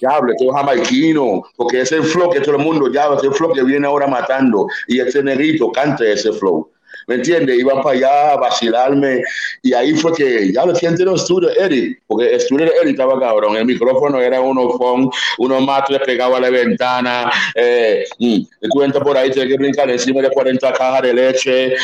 Diablo, 0.00 0.32
este 0.32 0.46
es 0.46 0.52
jamaiquino, 0.54 1.42
porque 1.56 1.80
ese 1.82 2.00
flow 2.02 2.30
que 2.30 2.40
todo 2.40 2.56
el 2.56 2.62
mundo 2.64 2.90
ya, 2.92 3.08
ese 3.16 3.30
flow 3.32 3.52
que 3.52 3.62
viene 3.64 3.86
ahora 3.86 4.06
matando, 4.06 4.66
y 4.86 5.00
ese 5.00 5.22
negrito 5.22 5.70
canta 5.72 6.04
ese 6.04 6.32
flow. 6.32 6.70
¿Me 7.08 7.14
entiendes? 7.14 7.58
Iban 7.58 7.82
para 7.82 7.96
allá 7.96 8.32
a 8.32 8.36
vacilarme, 8.36 9.22
y 9.62 9.72
ahí 9.72 9.94
fue 9.94 10.12
que, 10.12 10.52
ya 10.52 10.66
lo 10.66 10.74
que 10.74 10.86
entró 10.86 11.14
estudio 11.14 11.48
Eric, 11.58 12.02
porque 12.06 12.34
estudio 12.34 12.66
de 12.66 12.72
Eric 12.82 12.90
estaba 12.90 13.18
cabrón, 13.18 13.56
el 13.56 13.64
micrófono 13.64 14.20
era 14.20 14.42
uno 14.42 14.68
phone, 14.76 15.08
unos 15.38 15.62
matres 15.62 16.00
pegados 16.04 16.36
a 16.36 16.40
la 16.40 16.50
ventana, 16.50 17.32
eh, 17.54 18.04
mm, 18.18 18.82
entras 18.82 19.02
por 19.02 19.16
ahí, 19.16 19.30
tienes 19.30 19.50
que 19.50 19.58
brincar 19.58 19.90
encima 19.90 20.20
de 20.20 20.30
40 20.30 20.70
cajas 20.74 21.00
de 21.00 21.14
leche, 21.14 21.66
eh, 21.72 21.76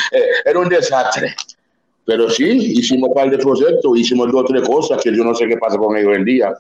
era 0.45 0.59
un 0.59 0.69
desastre. 0.69 1.35
Pero 2.05 2.29
sí, 2.29 2.45
hicimos 2.45 3.09
un 3.09 3.15
par 3.15 3.31
de 3.31 3.39
proyectos, 3.39 3.99
hicimos 3.99 4.31
dos 4.31 4.43
o 4.43 4.45
tres 4.45 4.63
cosas 4.69 5.03
que 5.03 5.17
yo 5.17 5.25
no 5.25 5.35
sé 5.35 5.49
qué 5.49 5.57
pasa 5.57 5.79
con 5.79 5.97
ellos 5.97 6.11
hoy 6.11 6.17
en 6.17 6.25
día. 6.27 6.55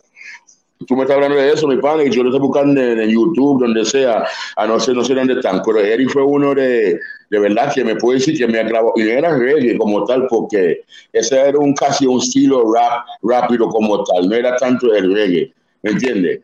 Tú 0.87 0.97
me 0.97 1.03
estás 1.03 1.15
hablando 1.17 1.37
de 1.39 1.53
eso, 1.53 1.67
mi 1.69 1.77
pana, 1.79 2.03
y 2.03 2.11
yo 2.11 2.23
lo 2.25 2.31
estoy 2.31 2.41
buscando 2.47 2.81
en, 2.81 3.01
en 3.01 3.09
YouTube, 3.09 3.61
donde 3.63 3.85
sea, 3.85 4.25
a 4.57 4.67
no 4.67 4.79
sé, 4.81 4.93
no 4.93 5.05
sé 5.05 5.15
dónde 5.15 5.35
están, 5.35 5.63
pero 5.65 5.79
Eric 5.79 6.11
fue 6.11 6.25
uno 6.25 6.53
de, 6.55 6.99
de 7.31 7.39
verdad 7.39 7.73
que 7.73 7.85
me 7.85 7.95
puede 7.97 8.19
decir 8.19 8.37
que 8.37 8.47
me 8.47 8.59
agravó, 8.59 8.93
y 8.97 9.09
era 9.09 9.35
reggae 9.39 9.79
como 9.79 10.05
tal, 10.05 10.27
porque 10.27 10.83
ese 11.13 11.39
era 11.41 11.59
un 11.59 11.75
casi 11.75 12.07
un 12.07 12.19
estilo 12.21 12.71
rap 12.75 13.07
rápido 13.23 13.69
como 13.69 14.03
tal, 14.05 14.29
no 14.29 14.35
era 14.35 14.57
tanto 14.57 14.93
el 14.95 15.15
reggae, 15.15 15.53
¿me 15.83 15.93
entiendes? 15.93 16.41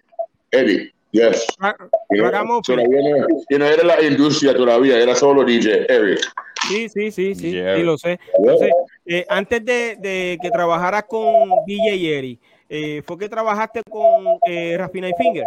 Eric, 0.53 0.95
yes. 1.11 1.47
Ah, 1.59 1.77
Y 2.11 2.19
no, 2.19 2.31
todavía 2.63 2.87
no, 2.89 3.27
y 3.51 3.59
no 3.59 3.65
era 3.67 3.85
la 3.85 4.03
industria 4.03 4.55
todavía, 4.55 4.97
era 4.99 5.15
solo 5.15 5.45
DJ, 5.45 5.87
Eric. 5.93 6.21
Sí, 6.69 6.89
sí, 6.89 7.11
sí, 7.11 7.35
sí, 7.35 7.51
Yeah. 7.53 7.77
sí, 7.77 7.83
lo 7.83 7.99
sé. 7.99 8.19
Entonces, 8.39 8.71
eh, 9.07 9.27
antes 9.29 9.65
de, 9.65 9.97
de 9.99 10.39
que 10.41 10.51
trabajaras 10.51 11.05
con 11.09 11.51
DJ 11.67 12.19
Eri, 12.19 12.39
eh, 12.71 13.03
¿fue 13.05 13.19
que 13.19 13.29
trabajaste 13.29 13.83
con 13.91 14.25
eh, 14.47 14.77
Rafina 14.79 15.09
y 15.09 15.13
Finger? 15.19 15.47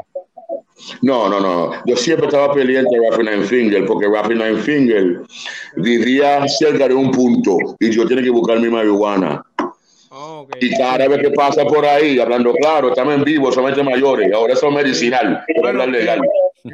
No, 1.01 1.29
no, 1.29 1.39
no. 1.39 1.71
Yo 1.85 1.95
siempre 1.95 2.27
estaba 2.27 2.53
pendiente 2.53 2.99
de 2.99 3.09
Rafi 3.09 3.23
Nine 3.23 3.43
Finger 3.45 3.85
porque 3.85 4.07
Rafi 4.07 4.33
Nine 4.33 4.57
Finger 4.57 5.21
vivía 5.77 6.45
cerca 6.47 6.87
de 6.87 6.93
un 6.93 7.11
punto 7.11 7.57
y 7.79 7.91
yo 7.91 8.05
tenía 8.07 8.23
que 8.23 8.29
buscar 8.29 8.59
mi 8.59 8.69
marihuana. 8.69 9.41
Oh. 10.09 10.47
Y 10.59 10.75
cada 10.77 11.07
vez 11.07 11.21
que 11.21 11.31
pasa 11.31 11.63
por 11.65 11.85
ahí, 11.85 12.19
hablando 12.19 12.53
claro, 12.53 12.89
estamos 12.89 13.15
en 13.15 13.23
vivo, 13.23 13.51
solamente 13.51 13.81
mayores. 13.83 14.31
Ahora 14.33 14.53
eso 14.53 14.67
es 14.67 14.73
medicinal, 14.75 15.43
no 15.55 15.61
Bueno, 15.61 15.83
es 15.83 15.89
legal. 15.89 16.21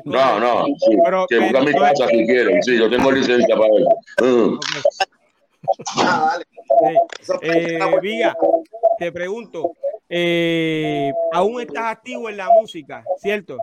No, 0.05 0.39
no. 0.39 0.65
Sí. 0.65 0.97
Pero- 1.03 1.25
que 1.27 1.39
buscan 1.39 1.65
mi 1.65 1.73
casa 1.73 2.07
si 2.07 2.25
quieren. 2.25 2.61
Sí, 2.63 2.77
yo 2.77 2.89
tengo 2.89 3.11
licencia 3.11 3.55
para 3.55 3.69
eso. 3.75 4.25
Mm. 4.25 4.59
Ah. 5.97 6.37
Eso- 7.19 7.39
Eh, 7.41 7.79
Viga, 8.01 8.35
te 8.97 9.11
pregunto, 9.11 9.73
eh, 10.09 11.11
¿aún 11.31 11.61
estás 11.61 11.85
activo 11.85 12.29
en 12.29 12.37
la 12.37 12.49
música, 12.49 13.03
cierto? 13.19 13.57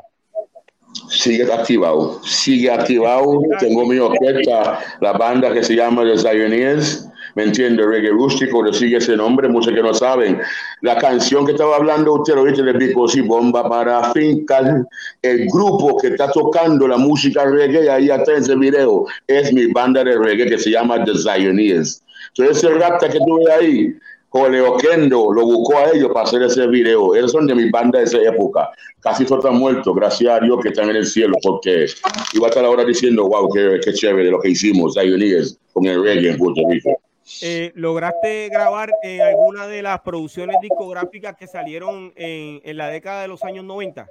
Sigue 1.09 1.53
activado, 1.53 2.23
sigue 2.25 2.71
activado. 2.71 3.43
Tengo 3.59 3.87
mi 3.87 3.99
orquesta, 3.99 4.81
la 5.01 5.13
banda 5.13 5.53
que 5.53 5.63
se 5.63 5.75
llama 5.75 6.05
The 6.05 6.17
Zioneers, 6.17 7.09
¿me 7.35 7.45
entiende? 7.45 7.87
Reggae 7.87 8.11
rústico, 8.11 8.63
le 8.63 8.73
sigue 8.73 8.97
ese 8.97 9.17
nombre, 9.17 9.49
muchos 9.49 9.75
que 9.75 9.83
no 9.83 9.93
saben. 9.93 10.41
La 10.83 10.97
canción 10.97 11.45
que 11.45 11.53
estaba 11.53 11.77
hablando 11.77 12.15
usted 12.15 12.35
ahorita 12.35 12.63
de 12.63 12.75
Pico 12.75 13.07
y 13.15 13.21
Bomba 13.21 13.69
para 13.69 14.13
fincar, 14.13 14.87
el 15.23 15.47
grupo 15.49 15.99
que 15.99 16.09
está 16.09 16.31
tocando 16.31 16.89
la 16.89 16.97
música 16.97 17.45
reggae 17.45 17.91
ahí 17.91 18.11
atrás 18.11 18.39
en 18.39 18.43
ese 18.45 18.57
video, 18.57 19.05
es 19.27 19.53
mi 19.53 19.67
banda 19.67 20.03
de 20.03 20.17
reggae 20.17 20.49
que 20.49 20.59
se 20.59 20.71
llama 20.71 21.05
The 21.05 21.13
Zioneers. 21.15 22.03
Entonces 22.29 22.65
ese 22.65 22.75
rapta 22.75 23.09
que 23.09 23.19
tuve 23.19 23.53
ahí, 23.53 23.95
Jole 24.29 24.61
Oquendo 24.61 25.33
lo 25.33 25.45
buscó 25.45 25.79
a 25.79 25.91
ellos 25.93 26.11
para 26.13 26.27
hacer 26.27 26.43
ese 26.43 26.67
video. 26.67 27.15
Esos 27.15 27.33
son 27.33 27.47
de 27.47 27.55
mi 27.55 27.71
banda 27.71 27.99
de 27.99 28.05
esa 28.05 28.19
época. 28.19 28.71
Casi 29.01 29.25
todos 29.25 29.45
están 29.45 29.59
muertos, 29.59 29.95
gracias 29.95 30.31
a 30.31 30.41
Dios 30.41 30.59
que 30.63 30.69
están 30.69 30.91
en 30.91 30.97
el 30.97 31.07
cielo, 31.07 31.37
porque 31.43 31.87
iba 32.35 32.47
a 32.47 32.51
estar 32.51 32.65
ahora 32.65 32.85
diciendo, 32.85 33.29
wow, 33.29 33.51
qué, 33.53 33.81
qué 33.83 33.93
chévere 33.93 34.31
lo 34.31 34.41
que 34.41 34.51
hicimos, 34.51 34.95
Zioneers, 34.95 35.59
con 35.73 35.87
el 35.87 36.03
reggae 36.03 36.31
en 36.31 36.39
Puerto 36.39 36.61
Rico. 36.69 37.01
Eh, 37.43 37.73
¿Lograste 37.75 38.49
grabar 38.49 38.93
en 39.03 39.21
alguna 39.21 39.67
de 39.67 39.83
las 39.83 40.01
producciones 40.01 40.57
discográficas 40.61 41.37
que 41.37 41.47
salieron 41.47 42.13
en, 42.17 42.61
en 42.65 42.77
la 42.77 42.89
década 42.89 43.23
de 43.23 43.29
los 43.29 43.43
años 43.43 43.65
90? 43.65 44.07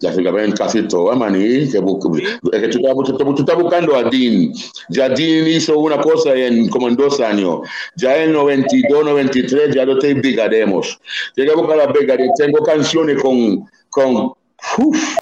Ya 0.00 0.12
se 0.12 0.22
ven 0.22 0.52
casi 0.52 0.82
todo, 0.88 1.14
maní. 1.14 1.68
Que 1.70 1.78
bu- 1.80 1.98
es 2.52 2.60
que 2.60 2.68
tú, 2.68 2.78
estás, 2.78 2.94
tú- 3.04 3.34
tú 3.34 3.42
estás 3.42 3.56
buscando 3.56 3.94
a 3.96 4.04
Dean. 4.04 4.52
Ya 4.88 5.08
Dean 5.10 5.46
hizo 5.46 5.78
una 5.78 6.00
cosa 6.00 6.34
en 6.34 6.68
como 6.68 6.88
en 6.88 6.96
dos 6.96 7.20
años. 7.20 7.60
Ya 7.96 8.16
en 8.22 8.32
92, 8.32 9.04
93 9.04 9.74
ya 9.74 9.84
lo 9.84 9.98
te. 9.98 10.98
Tienes 11.34 11.52
que 11.54 11.60
buscar 11.60 11.80
a 11.80 11.86
brigaremos. 11.86 12.34
Tengo 12.36 12.62
canciones 12.64 13.22
con, 13.22 13.64
con 13.90 14.32
uf, 14.78 15.16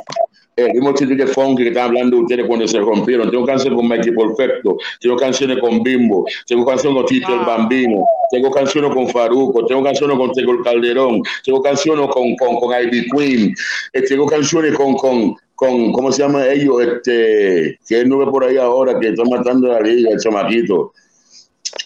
el 0.58 0.72
mismo 0.72 0.92
tipo 0.92 1.14
de 1.14 1.26
funk 1.28 1.58
que 1.58 1.68
están 1.68 1.84
hablando 1.84 2.18
ustedes 2.18 2.44
cuando 2.46 2.66
se 2.66 2.80
rompieron. 2.80 3.30
Tengo 3.30 3.46
canciones 3.46 3.76
con 3.76 3.88
Mikey 3.88 4.12
Perfecto. 4.12 4.76
Tengo 5.00 5.16
canciones 5.16 5.58
con 5.60 5.82
Bimbo. 5.84 6.26
Tengo 6.46 6.66
canciones 6.66 6.96
con 6.96 7.06
Tito 7.06 7.32
el 7.32 7.46
Bambino. 7.46 8.04
Tengo 8.30 8.50
canciones 8.50 8.92
con 8.92 9.08
Faruco. 9.08 9.64
Tengo 9.66 9.84
canciones 9.84 10.18
con 10.18 10.32
Tego 10.32 10.52
el 10.52 10.62
Calderón. 10.62 11.22
Tengo 11.44 11.62
canciones 11.62 12.08
con, 12.08 12.34
con, 12.36 12.56
con 12.56 12.82
Ivy 12.82 13.08
Queen. 13.08 13.54
Eh, 13.92 14.02
tengo 14.02 14.26
canciones 14.26 14.74
con, 14.74 14.96
con, 14.96 15.36
con, 15.54 15.92
¿cómo 15.92 16.10
se 16.10 16.22
llama 16.22 16.44
ellos? 16.48 16.82
Este, 16.82 17.78
que 17.86 18.04
no 18.04 18.18
ve 18.18 18.26
por 18.26 18.42
ahí 18.42 18.56
ahora, 18.56 18.98
que 18.98 19.10
están 19.10 19.28
matando 19.30 19.70
a 19.70 19.74
la 19.74 19.80
liga, 19.80 20.10
el 20.10 20.18
chamaquito. 20.18 20.92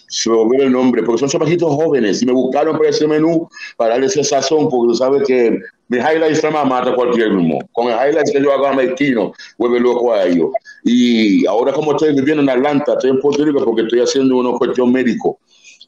Se 0.07 0.29
me 0.29 0.37
olvidó 0.37 0.63
el 0.63 0.71
nombre, 0.71 1.03
porque 1.03 1.19
son 1.19 1.29
chamaquitos 1.29 1.71
jóvenes 1.75 2.21
y 2.23 2.25
me 2.25 2.33
buscaron 2.33 2.77
por 2.77 2.85
ese 2.87 3.07
menú 3.07 3.47
para 3.77 3.91
darle 3.91 4.07
ese 4.07 4.23
sazón, 4.23 4.69
porque 4.69 4.87
tú 4.87 4.95
sabes 4.95 5.23
que 5.27 5.59
mi 5.93 5.99
highlights 5.99 6.43
me 6.43 6.51
mata 6.51 6.95
cualquier 6.95 7.29
ritmo. 7.29 7.59
Con 7.71 7.87
el 7.87 7.93
highlights 7.93 8.31
que 8.31 8.41
yo 8.41 8.51
hago 8.51 8.65
a 8.65 8.73
Martino, 8.73 9.31
vuelve 9.57 9.79
loco 9.79 10.11
a 10.11 10.25
ellos. 10.25 10.49
Y 10.83 11.45
ahora 11.45 11.71
como 11.71 11.91
estoy 11.91 12.15
viviendo 12.15 12.41
en 12.41 12.49
Atlanta, 12.49 12.93
estoy 12.93 13.11
en 13.11 13.19
Puerto 13.19 13.45
Rico 13.45 13.63
porque 13.63 13.83
estoy 13.83 13.99
haciendo 13.99 14.37
una 14.37 14.57
cuestión 14.57 14.91
médico, 14.91 15.39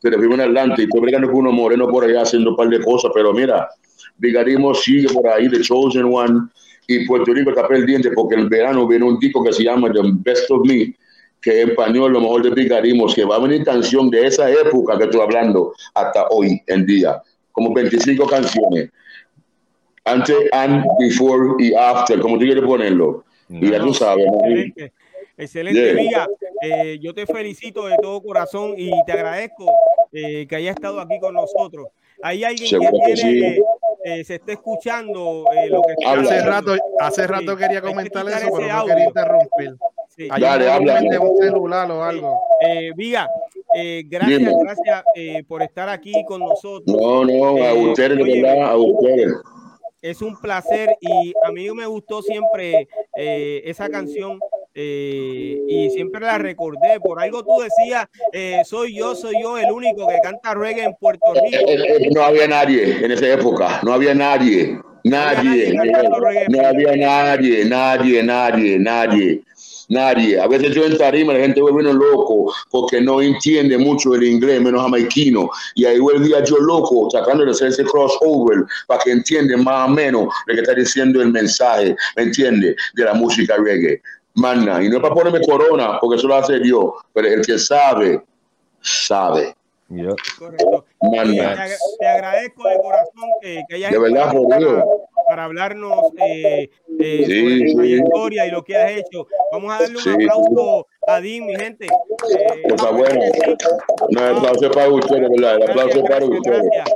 pero 0.02 0.20
vivo 0.20 0.36
en 0.36 0.42
Atlanta 0.42 0.76
y 0.78 0.84
estoy 0.84 1.02
brigando 1.02 1.28
con 1.28 1.38
unos 1.38 1.54
morenos 1.54 1.90
por 1.90 2.04
allá 2.04 2.22
haciendo 2.22 2.52
un 2.52 2.56
par 2.56 2.70
de 2.70 2.82
cosas, 2.82 3.12
pero 3.14 3.34
mira, 3.34 3.68
Vigarismo 4.18 4.74
sigue 4.76 5.10
por 5.10 5.28
ahí, 5.28 5.50
The 5.50 5.62
Chosen 5.62 6.06
One, 6.06 6.42
y 6.88 7.06
Puerto 7.08 7.34
Rico 7.34 7.50
está 7.50 7.68
pendiente 7.68 8.12
porque 8.12 8.36
el 8.36 8.48
verano 8.48 8.88
viene 8.88 9.06
un 9.06 9.20
disco 9.20 9.44
que 9.44 9.52
se 9.52 9.64
llama 9.64 9.92
The 9.92 10.02
Best 10.04 10.52
of 10.52 10.68
Me, 10.68 10.96
que 11.42 11.62
en 11.62 11.70
español 11.70 12.14
lo 12.14 12.22
mejor 12.22 12.44
de 12.44 12.52
Vigarismo, 12.52 13.08
que 13.08 13.26
va 13.26 13.38
a 13.38 13.40
venir 13.40 13.64
canción 13.64 14.10
de 14.12 14.28
esa 14.28 14.50
época 14.52 14.98
que 14.98 15.06
estoy 15.06 15.22
hablando 15.22 15.74
hasta 15.96 16.28
hoy 16.30 16.62
en 16.68 16.86
día, 16.86 17.22
como 17.52 17.74
25 17.74 18.28
canciones. 18.28 18.92
Antes, 20.06 20.36
and, 20.52 20.86
before 21.00 21.56
y 21.60 21.74
after, 21.74 22.20
como 22.20 22.38
tú 22.38 22.46
quieres 22.46 22.64
ponerlo. 22.64 23.24
Y 23.50 23.72
ya 23.72 23.80
tú 23.80 23.94
sabes. 23.94 24.26
Excelente, 24.28 24.94
excelente 25.38 25.94
Viga. 25.94 26.28
Eh, 26.62 27.00
yo 27.02 27.14
te 27.14 27.26
felicito 27.26 27.86
de 27.88 27.96
todo 28.02 28.22
corazón 28.22 28.74
y 28.78 28.92
te 29.06 29.12
agradezco 29.12 29.66
eh, 30.12 30.46
que 30.48 30.56
haya 30.56 30.72
estado 30.72 31.00
aquí 31.00 31.20
con 31.20 31.34
nosotros. 31.34 31.88
Hay 32.24 32.44
alguien 32.44 32.70
Seguro 32.70 32.92
que, 33.06 33.14
que 33.14 33.22
tiene, 33.22 33.60
eh, 34.04 34.24
se 34.24 34.36
está 34.36 34.54
escuchando 34.54 35.46
eh, 35.54 35.70
lo 35.70 35.82
que 35.82 35.94
Habla. 36.06 36.22
Hace 36.30 36.42
rato, 36.42 36.76
hace 37.00 37.28
rato 37.28 37.52
Sí, 37.52 37.58
quería 37.58 37.82
comentar 37.82 38.28
eso, 38.28 38.48
pero 38.56 38.74
no 38.74 38.86
quería 38.86 39.06
interrumpir. 39.06 39.76
Sí. 40.16 40.28
Dale, 40.40 40.66
de 41.10 41.20
un 41.20 41.38
celular 41.38 41.92
o 41.92 42.04
algo. 42.04 42.40
Viga, 42.96 43.28
eh, 43.78 44.04
gracias, 44.08 44.40
Dime. 44.40 44.54
gracias 44.64 45.04
eh, 45.16 45.44
por 45.46 45.62
estar 45.62 45.90
aquí 45.90 46.14
con 46.26 46.40
nosotros. 46.40 46.84
No, 46.88 47.26
no, 47.26 47.62
a 47.62 47.72
Eh, 47.72 47.90
ustedes, 47.90 48.18
de 48.18 48.42
verdad, 48.42 48.70
a 48.72 48.78
ustedes. 48.78 49.34
Es 50.06 50.22
un 50.22 50.40
placer 50.40 50.90
y 51.02 51.34
a 51.44 51.52
mí 51.52 51.68
me 51.72 51.88
gustó 51.88 52.22
siempre 52.22 52.88
eh, 53.18 53.64
esa 53.66 53.90
canción 53.90 54.40
eh, 54.76 55.60
y 55.68 55.90
siempre 55.90 56.22
la 56.22 56.38
recordé. 56.38 57.00
Por 57.00 57.20
algo 57.20 57.44
tú 57.44 57.64
decías, 57.64 58.06
eh, 58.32 58.62
soy 58.66 58.96
yo, 58.96 59.16
soy 59.16 59.34
yo 59.42 59.58
el 59.58 59.72
único 59.72 60.06
que 60.06 60.20
canta 60.22 60.54
reggae 60.54 60.84
en 60.84 60.94
Puerto 60.94 61.34
Rico. 61.34 61.58
No 62.14 62.24
había 62.24 62.48
nadie 62.48 63.04
en 63.04 63.12
esa 63.14 63.34
época, 63.34 63.80
no 63.82 63.94
había 63.94 64.14
nadie, 64.14 64.80
nadie, 65.04 65.74
no 65.74 66.68
había 66.68 66.96
nadie, 66.96 67.66
nadie, 67.66 67.66
nadie, 67.66 68.24
nadie, 68.24 68.78
nadie. 68.78 69.42
A 69.98 70.48
veces 70.48 70.74
yo 70.74 70.84
en 70.86 70.98
tarima 70.98 71.34
la 71.34 71.40
gente 71.40 71.62
vuelve 71.62 71.82
uno 71.82 71.94
loco 71.94 72.52
porque 72.72 73.00
no 73.02 73.22
entiende 73.22 73.78
mucho 73.78 74.16
el 74.16 74.24
inglés, 74.24 74.62
menos 74.62 74.82
jamaiquino, 74.82 75.50
y 75.76 75.86
ahí 75.86 76.00
vuelve 76.00 76.30
yo 76.46 76.58
loco 76.58 77.08
tratando 77.12 77.46
de 77.46 77.52
hacer 77.52 77.68
ese 77.68 77.84
crossover 77.84 78.66
para 78.88 79.02
que 79.04 79.12
entiendan 79.12 79.64
más 79.64 79.88
o 79.88 79.92
menos 79.92 80.34
lo 80.48 80.56
que 80.56 80.62
está 80.62 80.74
diciendo 80.74 81.22
el 81.22 81.32
mensaje, 81.32 81.96
¿me 82.16 82.24
entiende? 82.24 82.76
De 82.96 83.04
la 83.04 83.14
música 83.14 83.58
reggae. 83.58 84.02
Mana, 84.34 84.84
y 84.84 84.90
no 84.90 84.98
es 84.98 85.02
para 85.02 85.14
ponerme 85.14 85.40
corona, 85.46 85.98
porque 86.00 86.18
eso 86.18 86.28
lo 86.28 86.36
hace 86.36 86.60
Dios, 86.60 86.86
pero 87.14 87.28
el 87.28 87.46
que 87.46 87.58
sabe, 87.58 88.22
sabe. 88.82 89.56
Correcto. 90.38 90.85
Te, 91.12 92.08
agradezco 92.08 92.68
de 92.70 92.78
corazón 92.80 93.30
que, 93.42 93.64
que 93.68 93.76
hayas 93.76 93.92
De 93.92 94.00
verdad, 94.00 94.34
para, 94.50 94.86
para 95.28 95.44
hablarnos 95.46 96.00
eh, 96.18 96.70
eh, 97.00 97.24
Sí, 97.26 97.40
sobre 97.42 97.60
tu 97.60 97.68
sí. 97.70 97.76
trayectoria 97.76 98.46
y 98.46 98.52
lo 98.52 98.64
que 98.64 98.76
has 98.78 98.92
hecho. 98.92 99.28
Vamos 99.52 99.74
a 99.74 99.80
darle 99.82 99.96
un 99.98 100.02
Sí, 100.04 100.10
aplauso 100.12 100.88
a 101.08 101.22
Dean, 101.22 101.46
mi 101.46 101.56
gente. 101.56 101.86
Eh, 101.86 102.70
Cosa 102.70 102.92
buena. 102.92 103.26
No, 104.10 104.28
el 104.28 104.38
aplauso 104.38 104.66
es 104.66 104.76
para 104.76 104.90
ustedes, 104.90 105.30
¿verdad? 105.30 105.56
El 105.56 105.64
aplauso 105.70 105.98
es 105.98 106.04
para 106.04 106.26
gracias, 106.26 106.40
ustedes. 106.40 106.64
gracias. 106.64 106.88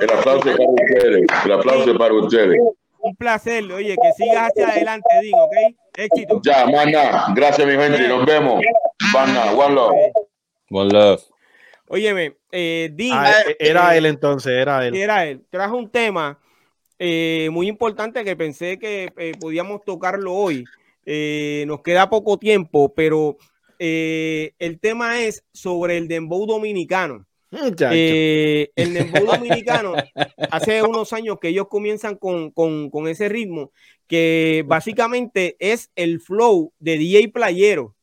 El 0.00 0.10
aplauso 0.10 0.44
para 0.44 0.68
ustedes. 0.70 1.26
El 1.44 1.52
aplauso 1.52 1.90
es 1.92 1.98
para 1.98 2.14
ustedes. 2.14 2.60
Un 3.02 3.16
placer. 3.16 3.64
Oye, 3.72 3.96
que 3.96 4.12
sigas 4.12 4.48
hacia 4.50 4.68
adelante, 4.68 5.08
Dean, 5.22 5.40
¿ok? 5.40 5.76
Éxito. 5.96 6.40
Ya, 6.44 6.66
mana. 6.66 7.32
Gracias, 7.34 7.66
mi 7.66 7.74
gente. 7.74 8.06
Nos 8.08 8.26
vemos. 8.26 8.62
Mana, 9.12 9.52
one 9.56 9.74
love. 9.74 9.94
One 10.70 10.90
love. 10.92 11.29
Óyeme, 11.92 12.36
eh, 12.52 12.88
Dean, 12.92 13.18
Ah, 13.18 13.34
eh, 13.48 13.56
era 13.58 13.96
él 13.96 14.06
entonces, 14.06 14.52
era 14.52 14.86
él. 14.86 14.94
era 14.94 15.26
él. 15.26 15.42
Trajo 15.50 15.76
un 15.76 15.90
tema 15.90 16.38
eh, 17.00 17.48
muy 17.50 17.66
importante 17.68 18.22
que 18.22 18.36
pensé 18.36 18.78
que 18.78 19.10
eh, 19.16 19.32
podíamos 19.40 19.82
tocarlo 19.84 20.32
hoy. 20.32 20.64
Eh, 21.04 21.64
nos 21.66 21.82
queda 21.82 22.08
poco 22.08 22.38
tiempo, 22.38 22.94
pero 22.94 23.38
eh, 23.80 24.52
el 24.60 24.78
tema 24.78 25.20
es 25.20 25.42
sobre 25.52 25.96
el 25.96 26.06
dembow 26.06 26.46
dominicano. 26.46 27.26
Muchacho. 27.50 27.88
Eh, 27.92 28.70
el 28.76 28.94
dembow 28.94 29.24
dominicano, 29.34 29.94
hace 30.52 30.84
unos 30.84 31.12
años 31.12 31.38
que 31.40 31.48
ellos 31.48 31.66
comienzan 31.68 32.14
con, 32.14 32.52
con- 32.52 32.88
con 32.90 33.08
ese 33.08 33.28
ritmo, 33.28 33.72
que 34.06 34.62
básicamente 34.64 35.56
es 35.58 35.90
el 35.96 36.20
flow 36.20 36.72
de 36.78 36.98
DJ 36.98 37.30
Playero. 37.32 37.96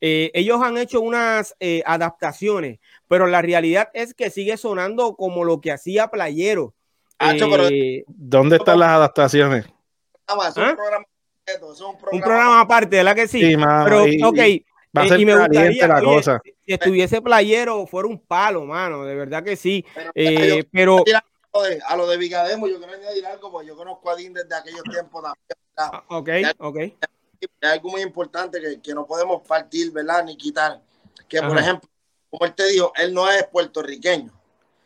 Eh, 0.00 0.30
ellos 0.32 0.60
han 0.62 0.78
hecho 0.78 1.02
unas 1.02 1.54
eh, 1.60 1.82
adaptaciones, 1.84 2.78
pero 3.10 3.26
la 3.26 3.42
realidad 3.42 3.90
es 3.92 4.14
que 4.14 4.30
sigue 4.30 4.56
sonando 4.56 5.16
como 5.16 5.42
lo 5.42 5.60
que 5.60 5.72
hacía 5.72 6.06
Playero. 6.12 6.76
Eh, 7.18 8.04
¿Dónde 8.06 8.56
están 8.56 8.78
las 8.78 8.90
adaptaciones? 8.90 9.66
Más, 10.36 10.56
es 10.56 10.58
¿Ah? 10.58 10.70
un 10.70 10.76
programa 10.76 11.04
completo, 11.44 11.72
es 11.72 11.80
un 11.80 11.86
un 11.88 11.98
programa 11.98 12.24
programa 12.24 12.60
aparte, 12.60 12.96
¿verdad 12.98 13.16
que 13.16 13.26
sí? 13.26 13.40
Sí, 13.40 13.56
mano, 13.56 13.84
pero, 13.84 14.06
y- 14.06 14.22
ok, 14.22 14.38
y 14.38 14.64
va 14.96 15.02
a 15.02 15.04
eh, 15.06 15.08
ser 15.08 15.20
y 15.20 15.26
me 15.26 15.32
caliente 15.32 15.58
gustaría, 15.58 15.88
la 15.88 15.94
oye, 15.96 16.04
cosa. 16.06 16.42
si 16.44 16.72
estuviese 16.72 17.20
Playero, 17.20 17.84
fuera 17.88 18.08
un 18.08 18.24
palo, 18.24 18.64
mano, 18.64 19.04
de 19.04 19.16
verdad 19.16 19.42
que 19.42 19.56
sí. 19.56 19.84
Pero, 19.92 20.12
Eh, 20.14 20.64
pero, 20.70 21.04
a 21.88 21.96
lo 21.96 22.06
de- 22.06 22.16
Vigademo, 22.16 22.68
yo 22.68 22.78
quiero 22.78 22.92
añadir 22.92 23.26
algo, 23.26 23.50
porque 23.50 23.66
yo 23.66 23.76
conozco 23.76 24.08
a 24.08 24.14
Dean 24.14 24.34
desde 24.34 24.54
aquellos 24.54 24.84
tiempos 24.84 25.20
también. 25.20 25.58
ah, 25.78 26.04
ok, 26.06 26.28
ok. 26.60 26.76
Y 27.40 27.46
hay 27.62 27.72
algo 27.72 27.90
muy 27.90 28.02
importante 28.02 28.60
que, 28.60 28.80
que 28.80 28.94
no 28.94 29.04
podemos 29.04 29.42
partir, 29.48 29.90
¿verdad? 29.90 30.24
Ni 30.24 30.36
quitar. 30.36 30.80
Que, 31.28 31.40
por 31.42 31.58
Ajá. 31.58 31.60
ejemplo, 31.60 31.89
como 32.30 32.46
él 32.46 32.54
te 32.54 32.66
dijo, 32.66 32.92
él 32.96 33.12
no 33.12 33.28
es 33.30 33.46
puertorriqueño. 33.48 34.32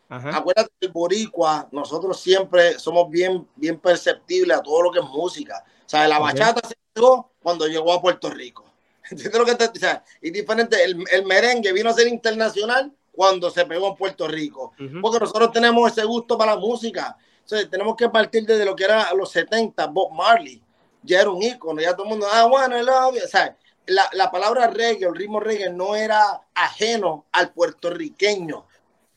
Ajá. 0.09 0.37
Acuérdate 0.37 0.71
que 0.79 0.87
el 0.87 0.91
boricua, 0.91 1.67
nosotros 1.71 2.19
siempre 2.19 2.77
somos 2.79 3.09
bien, 3.09 3.47
bien 3.55 3.79
perceptibles 3.79 4.57
a 4.57 4.61
todo 4.61 4.83
lo 4.83 4.91
que 4.91 4.99
es 4.99 5.05
música. 5.05 5.63
O 5.85 5.89
sea, 5.89 6.07
la 6.07 6.19
bachata 6.19 6.67
se 6.67 6.75
llegó 6.93 7.31
cuando 7.41 7.67
llegó 7.67 7.93
a 7.93 8.01
Puerto 8.01 8.29
Rico. 8.29 8.65
¿Entiendes 9.09 9.39
lo 9.39 9.45
que 9.45 9.55
te 9.55 9.65
o 9.65 9.75
sea, 9.75 10.03
Y 10.21 10.31
diferente, 10.31 10.83
el, 10.83 11.03
el 11.11 11.25
merengue 11.25 11.71
vino 11.73 11.89
a 11.89 11.93
ser 11.93 12.07
internacional 12.07 12.91
cuando 13.15 13.49
se 13.49 13.65
pegó 13.65 13.89
en 13.89 13.95
Puerto 13.95 14.27
Rico. 14.27 14.73
Porque 15.01 15.19
nosotros 15.19 15.51
tenemos 15.51 15.91
ese 15.91 16.03
gusto 16.03 16.37
para 16.37 16.55
la 16.55 16.59
música. 16.59 17.17
Entonces, 17.41 17.69
tenemos 17.69 17.95
que 17.95 18.09
partir 18.09 18.45
desde 18.45 18.65
lo 18.65 18.75
que 18.75 18.83
era 18.83 19.13
los 19.13 19.31
70, 19.31 19.87
Bob 19.87 20.11
Marley. 20.11 20.61
Ya 21.01 21.21
era 21.21 21.29
un 21.29 21.41
ícono, 21.41 21.81
ya 21.81 21.93
todo 21.93 22.03
el 22.03 22.09
mundo, 22.09 22.27
ah, 22.31 22.45
bueno, 22.45 22.77
I 22.77 22.83
love 22.83 23.15
you. 23.15 23.23
O 23.23 23.27
sea, 23.27 23.55
la, 23.87 24.09
la 24.13 24.31
palabra 24.31 24.67
reggae, 24.67 25.07
el 25.07 25.15
ritmo 25.15 25.39
reggae 25.39 25.71
no 25.71 25.95
era 25.95 26.41
ajeno 26.53 27.25
al 27.31 27.51
puertorriqueño. 27.51 28.65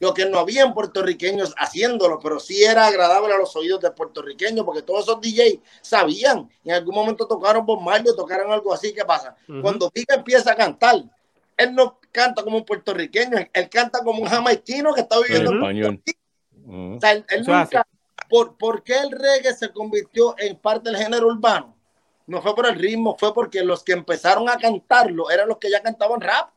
Lo 0.00 0.14
que 0.14 0.26
no 0.26 0.38
había 0.38 0.62
en 0.62 0.74
puertorriqueños 0.74 1.54
haciéndolo, 1.58 2.20
pero 2.20 2.38
sí 2.38 2.62
era 2.62 2.86
agradable 2.86 3.34
a 3.34 3.38
los 3.38 3.56
oídos 3.56 3.80
de 3.80 3.90
puertorriqueños, 3.90 4.64
porque 4.64 4.82
todos 4.82 5.02
esos 5.02 5.20
DJs 5.20 5.58
sabían, 5.82 6.48
en 6.64 6.72
algún 6.72 6.94
momento 6.94 7.26
tocaron 7.26 7.66
Bob 7.66 7.80
Marley 7.80 8.10
o 8.12 8.14
tocaron 8.14 8.52
algo 8.52 8.72
así, 8.72 8.94
¿qué 8.94 9.04
pasa? 9.04 9.34
Ujú. 9.48 9.60
Cuando 9.60 9.90
Pica 9.90 10.14
empieza 10.14 10.52
a 10.52 10.54
cantar, 10.54 11.02
él 11.56 11.74
no 11.74 11.98
canta 12.12 12.44
como 12.44 12.58
un 12.58 12.64
puertorriqueño, 12.64 13.38
él 13.52 13.68
canta 13.68 14.04
como 14.04 14.22
un 14.22 14.28
jamaiquino 14.28 14.94
que 14.94 15.00
está 15.00 15.18
viviendo 15.20 15.50
En 15.50 15.56
en 15.56 15.62
español. 15.62 16.02
Ujú. 16.64 16.96
o 16.96 17.00
sea, 17.00 17.12
él, 17.12 17.24
él 17.30 17.44
nunca. 17.44 17.86
Por, 18.28 18.56
¿Por 18.56 18.82
qué 18.82 18.98
el 18.98 19.10
reggae 19.10 19.54
se 19.54 19.72
convirtió 19.72 20.34
en 20.38 20.56
parte 20.56 20.90
del 20.90 20.98
género 20.98 21.28
urbano? 21.28 21.77
No 22.28 22.42
fue 22.42 22.54
por 22.54 22.66
el 22.66 22.78
ritmo, 22.78 23.16
fue 23.18 23.34
porque 23.34 23.64
los 23.64 23.82
que 23.82 23.92
empezaron 23.92 24.48
a 24.48 24.56
cantarlo 24.58 25.30
eran 25.30 25.48
los 25.48 25.58
que 25.58 25.70
ya 25.70 25.82
cantaban 25.82 26.20
rap. 26.20 26.50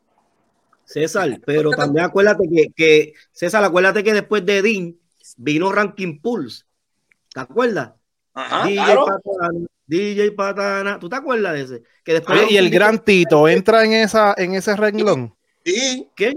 César, 0.84 1.40
pero 1.46 1.72
también 1.72 2.06
acuérdate 2.06 2.44
que, 2.54 2.68
que, 2.76 3.14
César, 3.32 3.64
acuérdate 3.64 4.04
que 4.04 4.14
después 4.14 4.46
de 4.46 4.62
Dean 4.62 4.96
vino 5.38 5.72
Ranking 5.72 6.20
Pulse. 6.20 6.66
¿Te 7.34 7.40
acuerdas? 7.40 7.94
Ajá, 8.34 8.66
DJ 8.66 8.84
claro. 8.84 9.06
Patana, 9.06 9.66
DJ 9.88 10.32
Patana. 10.32 11.00
¿Tú 11.00 11.08
te 11.08 11.16
acuerdas 11.16 11.54
de 11.54 11.62
ese? 11.62 11.84
Que 12.04 12.14
después 12.14 12.52
y 12.52 12.58
el 12.58 12.70
gran 12.70 13.00
Tito 13.04 13.48
entra 13.48 13.86
en 13.86 13.94
esa 13.94 14.34
en 14.38 14.54
ese 14.56 14.76
renglón. 14.76 15.34
Sí, 15.64 16.10
¿Qué? 16.16 16.34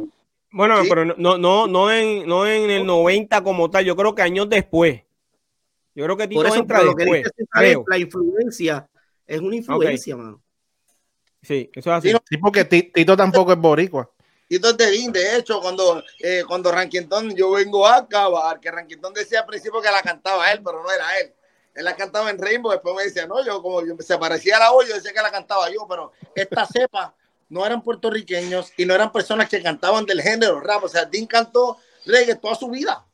Bueno, 0.53 0.81
Sí. 0.83 0.89
pero 0.89 1.05
no, 1.05 1.37
no, 1.37 1.67
no, 1.67 1.91
en, 1.93 2.29
no 2.29 2.47
en 2.47 2.71
el 2.71 2.87
90 2.87 3.43
como 3.43 3.69
tal, 3.71 3.85
yo 3.85 3.97
creo 3.97 4.15
que 4.15 4.23
años 4.23 4.49
después. 4.49 5.03
Yo 5.97 6.05
creo 6.05 6.17
que 6.17 6.29
Tito 6.29 6.41
Por 6.41 6.47
eso 6.47 6.61
entra 6.61 6.79
pero 6.79 6.91
lo 6.91 6.97
que 6.97 7.05
después, 7.05 7.33
creo. 7.51 7.85
la 7.89 7.99
influencia 7.99 8.89
es 9.27 9.41
una 9.41 9.57
influencia, 9.57 10.17
mano. 10.17 10.43
Sí, 11.43 11.71
eso 11.75 11.91
es 11.91 11.97
así. 11.99 12.11
Sí, 12.29 12.37
porque 12.39 12.65
Ti- 12.65 12.91
Tito 12.93 13.17
tampoco 13.17 13.53
es 13.53 13.59
boricua. 13.59 14.11
y 14.49 14.57
entonces 14.57 14.91
Dean, 14.91 15.13
de 15.13 15.37
hecho, 15.37 15.61
cuando, 15.61 16.03
eh, 16.21 16.43
cuando 16.47 16.71
Ranquintón, 16.73 17.35
yo 17.35 17.51
vengo 17.53 17.87
a 17.87 17.97
acabar, 17.97 18.61
que 18.61 18.71
Ranquintón 18.71 19.13
decía 19.13 19.41
al 19.41 19.47
principio 19.47 19.81
que 19.83 19.91
la 19.91 20.01
cantaba 20.03 20.51
él, 20.53 20.61
pero 20.65 20.83
no 20.83 20.91
era 20.91 21.19
él. 21.19 21.33
Él 21.75 21.85
la 21.85 21.97
cantaba 21.97 22.31
en 22.31 22.39
Rainbow, 22.39 22.71
después 22.73 22.95
me 22.95 23.03
decía, 23.05 23.27
no, 23.27 23.45
yo 23.45 23.61
como 23.61 23.85
yo, 23.85 23.95
se 23.99 24.17
parecía 24.17 24.57
a 24.57 24.61
la 24.61 24.71
voz, 24.71 24.89
yo 24.89 24.95
decía 24.95 25.13
que 25.13 25.21
la 25.21 25.31
cantaba 25.33 25.69
yo, 25.71 25.87
pero 25.89 26.13
esta 26.35 26.65
cepa 26.73 27.15
no 27.49 27.67
eran 27.67 27.83
puertorriqueños 27.83 28.73
y 28.77 28.87
no 28.87 28.95
eran 28.95 29.13
personas 29.13 29.49
que 29.49 29.63
cantaban 29.63 30.07
del 30.07 30.23
género 30.23 30.61
rap. 30.61 30.85
O 30.85 30.89
sea, 30.89 31.05
Dean 31.05 31.27
cantó 31.27 31.77
reggae 32.07 32.37
toda 32.37 32.55
su 32.55 32.71
vida. 32.71 33.05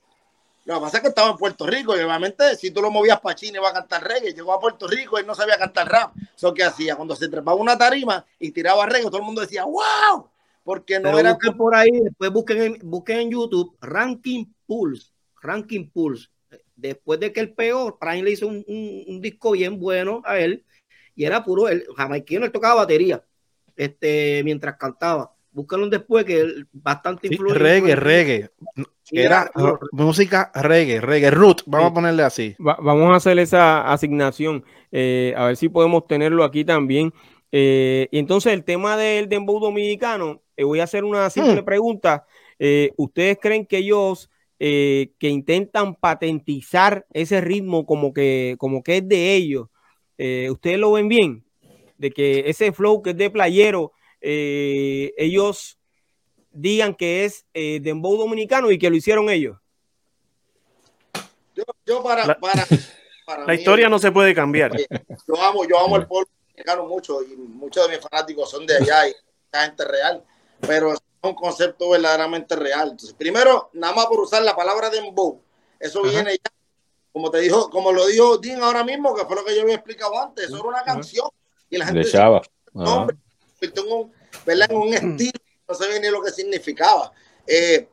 Lo 0.64 0.74
que 0.74 0.80
pasa 0.80 0.96
es 0.98 1.02
que 1.02 1.08
estaba 1.08 1.30
en 1.30 1.36
Puerto 1.36 1.66
Rico 1.66 1.96
y 1.96 2.00
obviamente 2.00 2.54
si 2.56 2.70
tú 2.70 2.80
lo 2.82 2.90
movías 2.90 3.20
para 3.20 3.34
China 3.34 3.58
iba 3.58 3.70
a 3.70 3.72
cantar 3.72 4.04
reggae. 4.06 4.32
Llegó 4.32 4.52
a 4.52 4.60
Puerto 4.60 4.86
Rico 4.86 5.18
y 5.18 5.24
no 5.24 5.34
sabía 5.34 5.56
cantar 5.58 5.88
rap. 5.88 6.14
Eso 6.36 6.52
que 6.54 6.62
hacía 6.62 6.96
cuando 6.96 7.16
se 7.16 7.28
trepaba 7.28 7.54
una 7.56 7.76
tarima 7.78 8.24
y 8.38 8.50
tiraba 8.52 8.86
reggae, 8.86 9.06
todo 9.06 9.18
el 9.18 9.24
mundo 9.24 9.40
decía, 9.40 9.64
wow, 9.64 10.28
porque 10.62 10.98
no 11.00 11.04
Pero 11.08 11.18
era 11.18 11.32
busquen 11.32 11.56
por 11.56 11.74
ahí, 11.74 11.90
después 11.90 12.30
busquen 12.30 12.62
en, 12.62 12.78
busquen 12.82 13.18
en 13.20 13.30
YouTube 13.30 13.76
Ranking 13.80 14.46
Pulse, 14.66 15.10
Ranking 15.40 15.90
Pulse. 15.90 16.28
Después 16.76 17.18
de 17.20 17.32
que 17.32 17.40
él 17.40 17.52
pegó, 17.52 17.98
Prime 17.98 18.22
le 18.22 18.30
hizo 18.32 18.46
un, 18.46 18.64
un- 18.66 19.04
un 19.08 19.20
disco 19.20 19.52
bien 19.52 19.78
bueno 19.80 20.22
a 20.24 20.38
él 20.38 20.64
y 21.14 21.24
era 21.24 21.44
puro, 21.44 21.68
el 21.68 21.86
jamaiquino, 21.96 22.44
él 22.44 22.52
tocaba 22.52 22.76
batería 22.76 23.22
este, 23.76 24.42
mientras 24.44 24.76
cantaba. 24.76 25.34
Búscalo 25.52 25.88
después 25.88 26.24
que 26.24 26.40
es 26.42 26.46
bastante 26.72 27.28
Sí, 27.28 27.34
influye. 27.34 27.54
reggae, 27.58 27.96
reggae. 27.96 28.50
Era 29.10 29.50
Era- 29.56 29.78
música 29.92 30.52
reggae, 30.54 31.00
reggae, 31.00 31.30
root, 31.32 31.62
vamos 31.66 31.88
Sí. 31.88 31.90
a 31.90 31.94
ponerle 31.94 32.22
así. 32.22 32.56
Va- 32.64 32.78
vamos 32.80 33.10
a 33.12 33.16
hacer 33.16 33.38
esa 33.40 33.90
asignación, 33.92 34.64
eh, 34.92 35.34
a 35.36 35.46
ver 35.46 35.56
si 35.56 35.68
podemos 35.68 36.06
tenerlo 36.06 36.44
aquí 36.44 36.64
también. 36.64 37.12
Eh, 37.50 38.06
y 38.12 38.18
entonces 38.20 38.52
el 38.52 38.62
tema 38.62 38.96
del 38.96 39.28
dembow 39.28 39.58
dominicano, 39.58 40.40
eh, 40.56 40.62
voy 40.62 40.78
a 40.78 40.84
hacer 40.84 41.02
una 41.02 41.28
simple 41.30 41.62
Hmm. 41.62 41.64
pregunta. 41.64 42.24
Eh, 42.60 42.92
¿Ustedes 42.96 43.38
creen 43.40 43.66
que 43.66 43.78
ellos 43.78 44.30
eh, 44.62 45.12
que 45.18 45.30
intentan 45.30 45.94
patentizar 45.94 47.06
ese 47.14 47.40
ritmo 47.40 47.86
como 47.86 48.12
que, 48.12 48.56
como 48.58 48.82
que 48.82 48.98
es 48.98 49.08
de 49.08 49.34
ellos, 49.34 49.68
eh, 50.18 50.48
ustedes 50.50 50.78
lo 50.78 50.92
ven 50.92 51.08
bien? 51.08 51.44
De 51.96 52.10
que 52.10 52.44
ese 52.46 52.70
flow 52.70 53.00
que 53.00 53.10
es 53.10 53.16
de 53.16 53.30
playero, 53.30 53.92
eh, 54.20 55.12
ellos 55.16 55.78
digan 56.52 56.94
que 56.94 57.24
es 57.24 57.46
eh, 57.54 57.80
dembow 57.80 58.16
dominicano 58.16 58.70
y 58.70 58.78
que 58.78 58.90
lo 58.90 58.96
hicieron 58.96 59.30
ellos. 59.30 59.56
Yo, 61.54 61.64
yo 61.86 62.02
para, 62.02 62.26
La- 62.26 62.38
para, 62.38 62.66
para 63.26 63.46
La 63.46 63.52
mí, 63.52 63.58
historia 63.58 63.88
no 63.88 63.98
se 63.98 64.12
puede 64.12 64.34
cambiar. 64.34 64.72
yo 65.26 65.42
amo, 65.42 65.64
yo 65.68 65.78
amo 65.78 65.96
el 65.96 66.06
pueblo 66.06 66.28
dominicano 66.48 66.86
mucho 66.86 67.22
y 67.22 67.36
muchos 67.36 67.86
de 67.88 67.96
mis 67.96 68.06
fanáticos 68.06 68.50
son 68.50 68.66
de 68.66 68.76
allá 68.76 69.08
y 69.08 69.14
la 69.52 69.64
gente 69.64 69.84
real, 69.84 70.24
pero 70.66 70.92
es 70.92 71.00
un 71.22 71.34
concepto 71.34 71.90
verdaderamente 71.90 72.56
real. 72.56 72.90
Entonces, 72.90 73.14
primero, 73.14 73.70
nada 73.74 73.94
más 73.94 74.06
por 74.06 74.20
usar 74.20 74.42
la 74.42 74.54
palabra 74.56 74.90
dembow, 74.90 75.40
eso 75.78 76.00
Ajá. 76.02 76.10
viene 76.10 76.32
ya, 76.32 76.50
como 77.12 77.30
te 77.30 77.38
dijo, 77.40 77.68
como 77.70 77.92
lo 77.92 78.06
dijo 78.06 78.38
Dean 78.38 78.62
ahora 78.62 78.84
mismo, 78.84 79.14
que 79.14 79.24
fue 79.24 79.36
lo 79.36 79.44
que 79.44 79.54
yo 79.56 79.62
había 79.62 79.74
explicado 79.74 80.18
antes, 80.20 80.46
eso 80.46 80.56
era 80.58 80.68
una 80.68 80.82
canción 80.82 81.28
y 81.68 81.78
la 81.78 81.86
gente 81.86 82.00
De 82.04 82.10
Chava. 82.10 82.42
Nombre, 82.72 83.16
convirtió 83.60 83.84
en 83.86 83.92
un, 83.92 84.12
¿verdad? 84.46 84.66
en 84.70 84.76
un 84.76 84.94
estilo, 84.94 85.40
no 85.68 85.74
sabía 85.74 86.00
ni 86.00 86.08
lo 86.08 86.22
que 86.22 86.30
significaba. 86.30 87.12
Eh, 87.46 87.88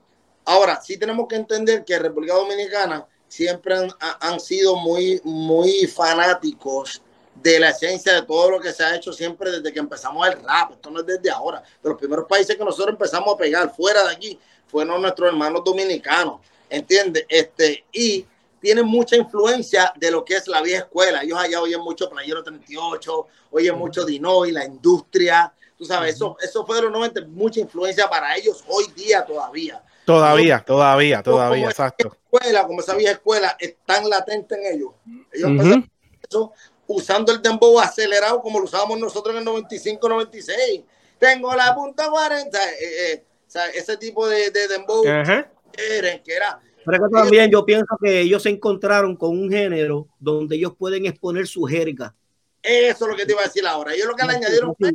ahora, 0.45 0.81
sí 0.81 0.97
tenemos 0.97 1.27
que 1.27 1.35
entender 1.35 1.83
que 1.83 1.99
República 1.99 2.35
Dominicana 2.35 3.05
siempre 3.27 3.75
han, 3.75 3.89
ha- 3.99 4.17
han 4.29 4.39
sido 4.39 4.75
muy, 4.77 5.19
muy 5.23 5.85
fanáticos 5.87 7.01
de 7.35 7.59
la 7.59 7.69
esencia 7.69 8.13
de 8.13 8.21
todo 8.23 8.49
lo 8.51 8.59
que 8.59 8.71
se 8.73 8.83
ha 8.83 8.95
hecho 8.95 9.13
siempre 9.13 9.51
desde 9.51 9.71
que 9.71 9.79
empezamos 9.79 10.25
el 10.27 10.41
rap. 10.41 10.71
Esto 10.71 10.89
no 10.89 11.01
es 11.01 11.05
desde 11.05 11.29
ahora. 11.29 11.61
De 11.83 11.89
los 11.89 11.97
primeros 11.97 12.25
países 12.27 12.55
que 12.55 12.63
nosotros 12.63 12.89
empezamos 12.93 13.33
a 13.33 13.37
pegar 13.37 13.75
fuera 13.75 14.03
de 14.05 14.11
aquí 14.13 14.39
fueron 14.67 15.01
nuestros 15.01 15.29
hermanos 15.29 15.61
dominicanos. 15.63 16.41
¿Entiendes? 16.69 17.25
Este, 17.29 17.85
y 17.93 18.25
tienen 18.59 18.85
mucha 18.87 19.15
influencia 19.15 19.93
de 19.95 20.09
lo 20.11 20.25
que 20.25 20.35
es 20.35 20.47
la 20.47 20.61
vieja 20.61 20.79
escuela. 20.85 21.21
Ellos 21.21 21.37
allá 21.37 21.61
oyen 21.61 21.79
mucho 21.81 22.09
Playero 22.09 22.43
38, 22.43 23.27
oyen 23.51 23.77
mucho 23.77 24.03
Dinoy, 24.03 24.51
la 24.51 24.65
industria. 24.65 25.53
Tú 25.77 25.85
sabes, 25.85 26.15
eso, 26.15 26.35
eso 26.41 26.65
fue 26.65 26.77
de 26.77 26.83
los 26.83 26.91
90, 26.91 27.21
mucha 27.27 27.59
influencia 27.59 28.09
para 28.09 28.35
ellos 28.35 28.63
hoy 28.67 28.87
día 28.95 29.23
todavía. 29.23 29.83
Todavía, 30.05 30.63
todavía, 30.65 31.21
todavía, 31.21 31.57
como 31.57 31.69
exacto. 31.69 32.17
Escuela, 32.31 32.65
como 32.65 32.79
esa 32.79 32.95
vieja 32.95 33.11
escuela, 33.11 33.55
es 33.59 33.75
tan 33.85 34.09
latente 34.09 34.55
en 34.55 34.75
ellos. 34.75 34.91
Ellos 35.31 35.51
Ujú. 35.51 35.61
empezaron 35.61 35.91
eso 36.27 36.53
usando 36.87 37.31
el 37.31 37.41
dembow 37.41 37.79
acelerado 37.79 38.41
como 38.41 38.59
lo 38.59 38.65
usábamos 38.65 38.97
nosotros 38.99 39.33
en 39.35 39.39
el 39.39 39.45
95, 39.45 40.09
96. 40.09 40.81
Tengo 41.19 41.53
la 41.53 41.75
punta 41.75 42.09
40. 42.09 42.57
eh, 42.57 42.75
eh, 42.81 43.23
o 43.47 43.49
sea, 43.51 43.67
ese 43.67 43.97
tipo 43.97 44.27
de, 44.27 44.49
de 44.51 44.67
dembow 44.67 45.03
que 45.03 46.33
era 46.33 46.59
Pero 46.85 47.07
que 47.07 47.13
también 47.13 47.51
yo 47.51 47.65
pienso 47.65 47.97
que 48.01 48.21
ellos 48.21 48.43
se 48.43 48.49
encontraron 48.49 49.15
con 49.15 49.29
un 49.37 49.49
género 49.49 50.07
donde 50.19 50.55
ellos 50.55 50.73
pueden 50.77 51.05
exponer 51.05 51.47
su 51.47 51.63
jerga. 51.63 52.15
eso 52.63 53.05
es 53.05 53.11
lo 53.11 53.15
que 53.15 53.25
te 53.25 53.33
iba 53.33 53.41
a 53.41 53.45
decir 53.45 53.65
ahora. 53.67 53.93
Ellos 53.93 54.07
lo 54.07 54.15
que 54.15 54.25
le 54.25 54.33
añadieron 54.33 54.75
fue 54.77 54.91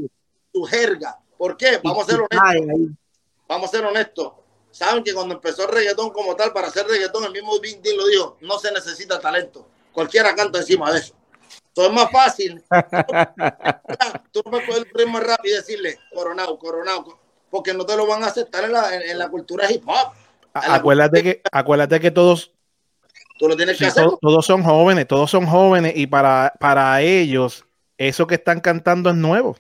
su 0.53 0.63
jerga. 0.65 1.19
¿Por 1.37 1.57
qué? 1.57 1.81
Vamos 1.83 2.07
a 2.09 2.11
ser 2.13 2.21
honestos. 2.21 2.91
Vamos 3.49 3.69
a 3.69 3.71
ser 3.77 3.85
honestos. 3.85 4.33
Saben 4.71 5.05
que 5.05 5.13
cuando 5.13 5.35
empezó 5.35 5.65
el 5.65 5.75
reggaetón 5.75 6.11
como 6.11 6.35
tal, 6.35 6.53
para 6.53 6.69
hacer 6.69 6.87
reggaetón, 6.87 7.25
el 7.25 7.33
mismo 7.33 7.59
Big 7.61 7.81
Dean 7.83 7.97
lo 7.97 8.07
dijo, 8.07 8.37
no 8.41 8.59
se 8.59 8.73
necesita 8.73 9.21
talento. 9.21 9.67
Cualquiera 9.93 10.35
canta 10.35 10.59
encima 10.59 10.91
de 10.93 11.01
eso. 11.01 11.15
Entonces 11.69 11.91
es 11.91 11.95
más 11.95 12.11
fácil. 12.11 12.63
Tú 14.33 14.43
no 14.47 14.59
puedes 14.67 14.79
el 14.85 14.91
ritmo 14.95 15.21
rápido 15.21 15.55
y 15.55 15.59
decirle, 15.59 15.99
coronado, 16.15 16.59
coronado, 16.59 17.19
porque 17.51 17.75
no 17.75 17.85
te 17.85 17.97
lo 17.97 18.07
van 18.07 18.23
a 18.25 18.29
aceptar 18.29 18.65
en 18.65 18.73
la, 18.73 18.95
en, 18.95 19.03
en 19.03 19.19
la 19.19 19.29
cultura 19.29 19.71
hip 19.71 19.83
hop. 19.87 20.13
Acuérdate 20.55 21.23
que, 21.23 21.43
acuérdate 21.51 22.01
que 22.01 22.11
todos, 22.11 22.53
Tú 23.39 23.49
lo 23.49 23.57
tienes 23.57 23.77
que 23.77 23.85
sí, 23.85 23.91
hacer. 23.91 24.05
to- 24.05 24.19
todos 24.21 24.47
son 24.47 24.63
jóvenes, 24.63 25.07
todos 25.09 25.31
son 25.31 25.47
jóvenes 25.47 25.95
y 25.97 26.07
para, 26.07 26.53
para 26.61 27.01
ellos 27.03 27.65
eso 27.99 28.27
que 28.27 28.37
están 28.37 28.61
cantando 28.61 29.11
es 29.11 29.17
nuevo. 29.17 29.57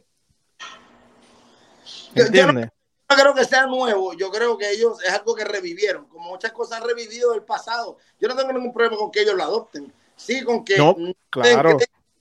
Yo- 2.14 2.30
yo 2.30 2.52
no- 2.52 2.68
creo 3.08 3.34
que 3.34 3.44
sea 3.44 3.66
nuevo. 3.66 4.14
Yo 4.14 4.30
creo 4.30 4.56
que 4.56 4.70
ellos 4.70 5.02
es 5.04 5.12
algo 5.12 5.34
que 5.34 5.44
revivieron, 5.44 6.06
como 6.06 6.30
muchas 6.30 6.52
cosas 6.52 6.80
han 6.80 6.88
revivido 6.88 7.32
del 7.32 7.42
pasado. 7.42 7.98
Yo 8.18 8.28
no 8.28 8.36
tengo 8.36 8.52
ningún 8.52 8.72
problema 8.72 8.96
con 8.96 9.10
que 9.10 9.20
ellos 9.20 9.34
lo 9.34 9.42
adopten. 9.42 9.92
Sí, 10.16 10.42
con 10.44 10.64
que 10.64 10.76
No, 10.78 10.96
claro. 11.30 11.78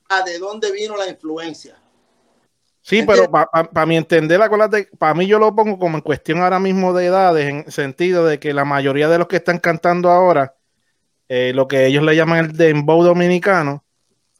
a 0.09 0.21
de 0.23 0.39
dónde 0.39 0.71
vino 0.71 0.97
la 0.97 1.07
influencia. 1.07 1.77
Sí, 2.83 3.03
pero 3.05 3.29
para 3.29 3.85
mi 3.85 3.95
entender, 3.95 4.41
acuérdate, 4.41 4.89
para 4.97 5.13
mí 5.13 5.27
yo 5.27 5.37
lo 5.37 5.55
pongo 5.55 5.77
como 5.77 5.97
en 5.97 6.01
cuestión 6.01 6.41
ahora 6.41 6.59
mismo 6.59 6.93
de 6.93 7.05
edades, 7.05 7.47
en 7.47 7.71
sentido 7.71 8.25
de 8.25 8.39
que 8.39 8.53
la 8.53 8.65
mayoría 8.65 9.07
de 9.07 9.19
los 9.19 9.27
que 9.27 9.35
están 9.35 9.59
cantando 9.59 10.09
ahora, 10.09 10.55
eh, 11.29 11.51
lo 11.53 11.67
que 11.67 11.85
ellos 11.85 12.03
le 12.03 12.15
llaman 12.15 12.39
el 12.39 12.57
dembow 12.57 13.03
dominicano, 13.03 13.85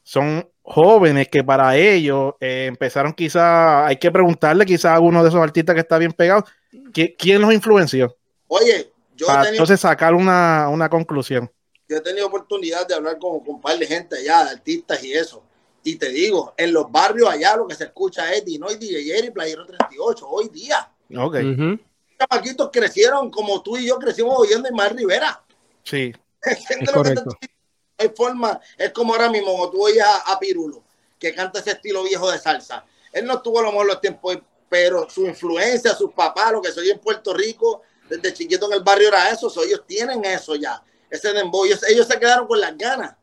son 0.02 0.50
jóvenes 0.62 1.28
que 1.28 1.42
para 1.44 1.76
ellos 1.76 2.34
eh, 2.40 2.66
empezaron 2.68 3.12
quizá, 3.12 3.86
hay 3.86 3.96
que 3.96 4.10
preguntarle 4.10 4.64
quizá 4.64 4.92
a 4.92 4.94
alguno 4.96 5.22
de 5.22 5.28
esos 5.28 5.40
artistas 5.42 5.74
que 5.74 5.80
está 5.80 5.98
bien 5.98 6.12
pegado, 6.12 6.44
¿qui- 6.92 7.14
¿quién 7.18 7.40
los 7.42 7.52
influenció? 7.52 8.16
Oye, 8.48 8.92
yo 9.16 9.26
he 9.26 9.28
Para 9.28 9.42
tenido, 9.42 9.56
entonces 9.62 9.80
sacar 9.80 10.14
una, 10.14 10.68
una 10.68 10.88
conclusión. 10.88 11.50
yo 11.88 11.96
he 11.96 12.00
tenido 12.00 12.26
oportunidad 12.26 12.86
de 12.86 12.94
hablar 12.94 13.18
con, 13.18 13.40
con 13.40 13.56
un 13.56 13.60
par 13.60 13.76
de 13.78 13.86
gente 13.86 14.16
allá, 14.16 14.44
de 14.44 14.50
artistas 14.50 15.02
y 15.04 15.12
eso. 15.12 15.42
Y 15.84 15.96
te 15.96 16.10
digo, 16.10 16.54
en 16.56 16.72
los 16.72 16.90
barrios 16.92 17.28
allá 17.28 17.56
lo 17.56 17.66
que 17.66 17.74
se 17.74 17.84
escucha 17.84 18.32
es 18.32 18.44
Dinoy, 18.44 18.76
DJ 18.76 19.18
Eri, 19.18 19.30
Playero 19.30 19.66
38, 19.66 20.28
hoy 20.28 20.48
día. 20.48 20.88
Ok, 21.16 21.34
Ujú. 21.36 21.78
Chamaquitos 22.18 22.70
crecieron 22.72 23.30
como 23.32 23.60
tú 23.62 23.76
y 23.76 23.88
yo 23.88 23.98
crecimos 23.98 24.38
oyendo 24.38 24.68
Ismael 24.68 24.96
Rivera. 24.96 25.42
sí. 25.82 26.12
¿Entiendes 26.44 26.88
Es 26.88 26.94
lo 26.94 27.02
que 27.02 27.10
te 27.10 27.14
correcto. 27.16 27.38
Hay 27.98 28.10
forma, 28.16 28.60
es 28.76 28.90
como 28.90 29.12
ahora 29.12 29.30
mismo, 29.30 29.52
cuando 29.52 29.70
tú 29.70 29.84
oyes 29.84 30.02
a, 30.02 30.32
a 30.32 30.38
Pirulo, 30.38 30.82
que 31.18 31.34
canta 31.34 31.60
ese 31.60 31.72
estilo 31.72 32.02
viejo 32.02 32.30
de 32.30 32.38
salsa. 32.38 32.84
Él 33.12 33.26
no 33.26 33.34
estuvo 33.34 33.60
a 33.60 33.62
lo 33.62 33.72
mejor 33.72 33.86
los 33.86 34.00
tiempos, 34.00 34.38
pero 34.68 35.08
su 35.08 35.26
influencia, 35.26 35.94
sus 35.94 36.12
papás, 36.12 36.52
lo 36.52 36.62
que 36.62 36.72
soy 36.72 36.90
en 36.90 36.98
Puerto 36.98 37.34
Rico, 37.34 37.82
desde 38.08 38.32
chiquito 38.32 38.66
en 38.66 38.74
el 38.74 38.82
barrio 38.82 39.08
era 39.08 39.30
eso, 39.30 39.48
so, 39.48 39.62
ellos 39.62 39.82
tienen 39.86 40.24
eso 40.24 40.56
ya, 40.56 40.82
ese 41.10 41.32
dembow, 41.32 41.64
ellos, 41.64 41.82
ellos 41.88 42.06
se 42.06 42.18
quedaron 42.18 42.46
con 42.46 42.60
las 42.60 42.76
ganas 42.76 43.14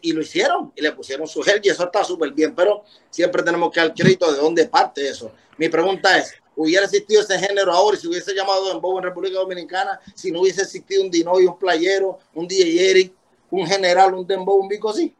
y 0.00 0.12
lo 0.12 0.22
hicieron 0.22 0.72
y 0.74 0.82
le 0.82 0.92
pusieron 0.92 1.26
su 1.26 1.42
gel 1.42 1.60
y 1.62 1.68
eso 1.68 1.84
está 1.84 2.02
súper 2.02 2.32
bien, 2.32 2.54
pero 2.54 2.84
siempre 3.10 3.42
tenemos 3.42 3.70
que 3.70 3.80
dar 3.80 3.94
crédito 3.94 4.32
de 4.32 4.38
dónde 4.38 4.66
parte 4.66 5.08
eso. 5.08 5.32
Mi 5.58 5.68
pregunta 5.68 6.18
es, 6.18 6.34
¿hubiera 6.56 6.84
existido 6.84 7.20
ese 7.22 7.38
género 7.38 7.72
ahora 7.72 7.96
y 7.96 8.00
si 8.00 8.08
hubiese 8.08 8.34
llamado 8.34 8.68
dembow 8.68 8.96
en 8.98 9.04
República 9.04 9.38
Dominicana, 9.38 10.00
si 10.14 10.32
no 10.32 10.40
hubiese 10.40 10.62
existido 10.62 11.02
un 11.02 11.10
Dinoy, 11.10 11.46
un 11.46 11.58
playero, 11.58 12.18
un 12.34 12.48
DJ 12.48 12.90
Eric, 12.90 13.12
un 13.60 13.66
general, 13.66 14.14
un 14.14 14.26
dembow, 14.26 14.56
un 14.56 14.68
bico 14.68 14.90
así? 14.90 15.14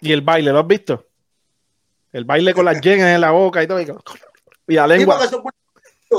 ¿Y 0.00 0.12
el 0.12 0.20
baile, 0.22 0.52
lo 0.52 0.60
has 0.60 0.66
visto? 0.66 1.06
El 2.12 2.24
baile 2.24 2.54
con 2.54 2.64
las 2.64 2.80
yenas 2.80 3.14
en 3.14 3.20
la 3.20 3.30
boca 3.30 3.62
y 3.62 3.66
todo. 3.66 3.80
Y, 3.80 4.74
la 4.74 4.86
lengua. 4.86 5.24
eso, 5.24 5.42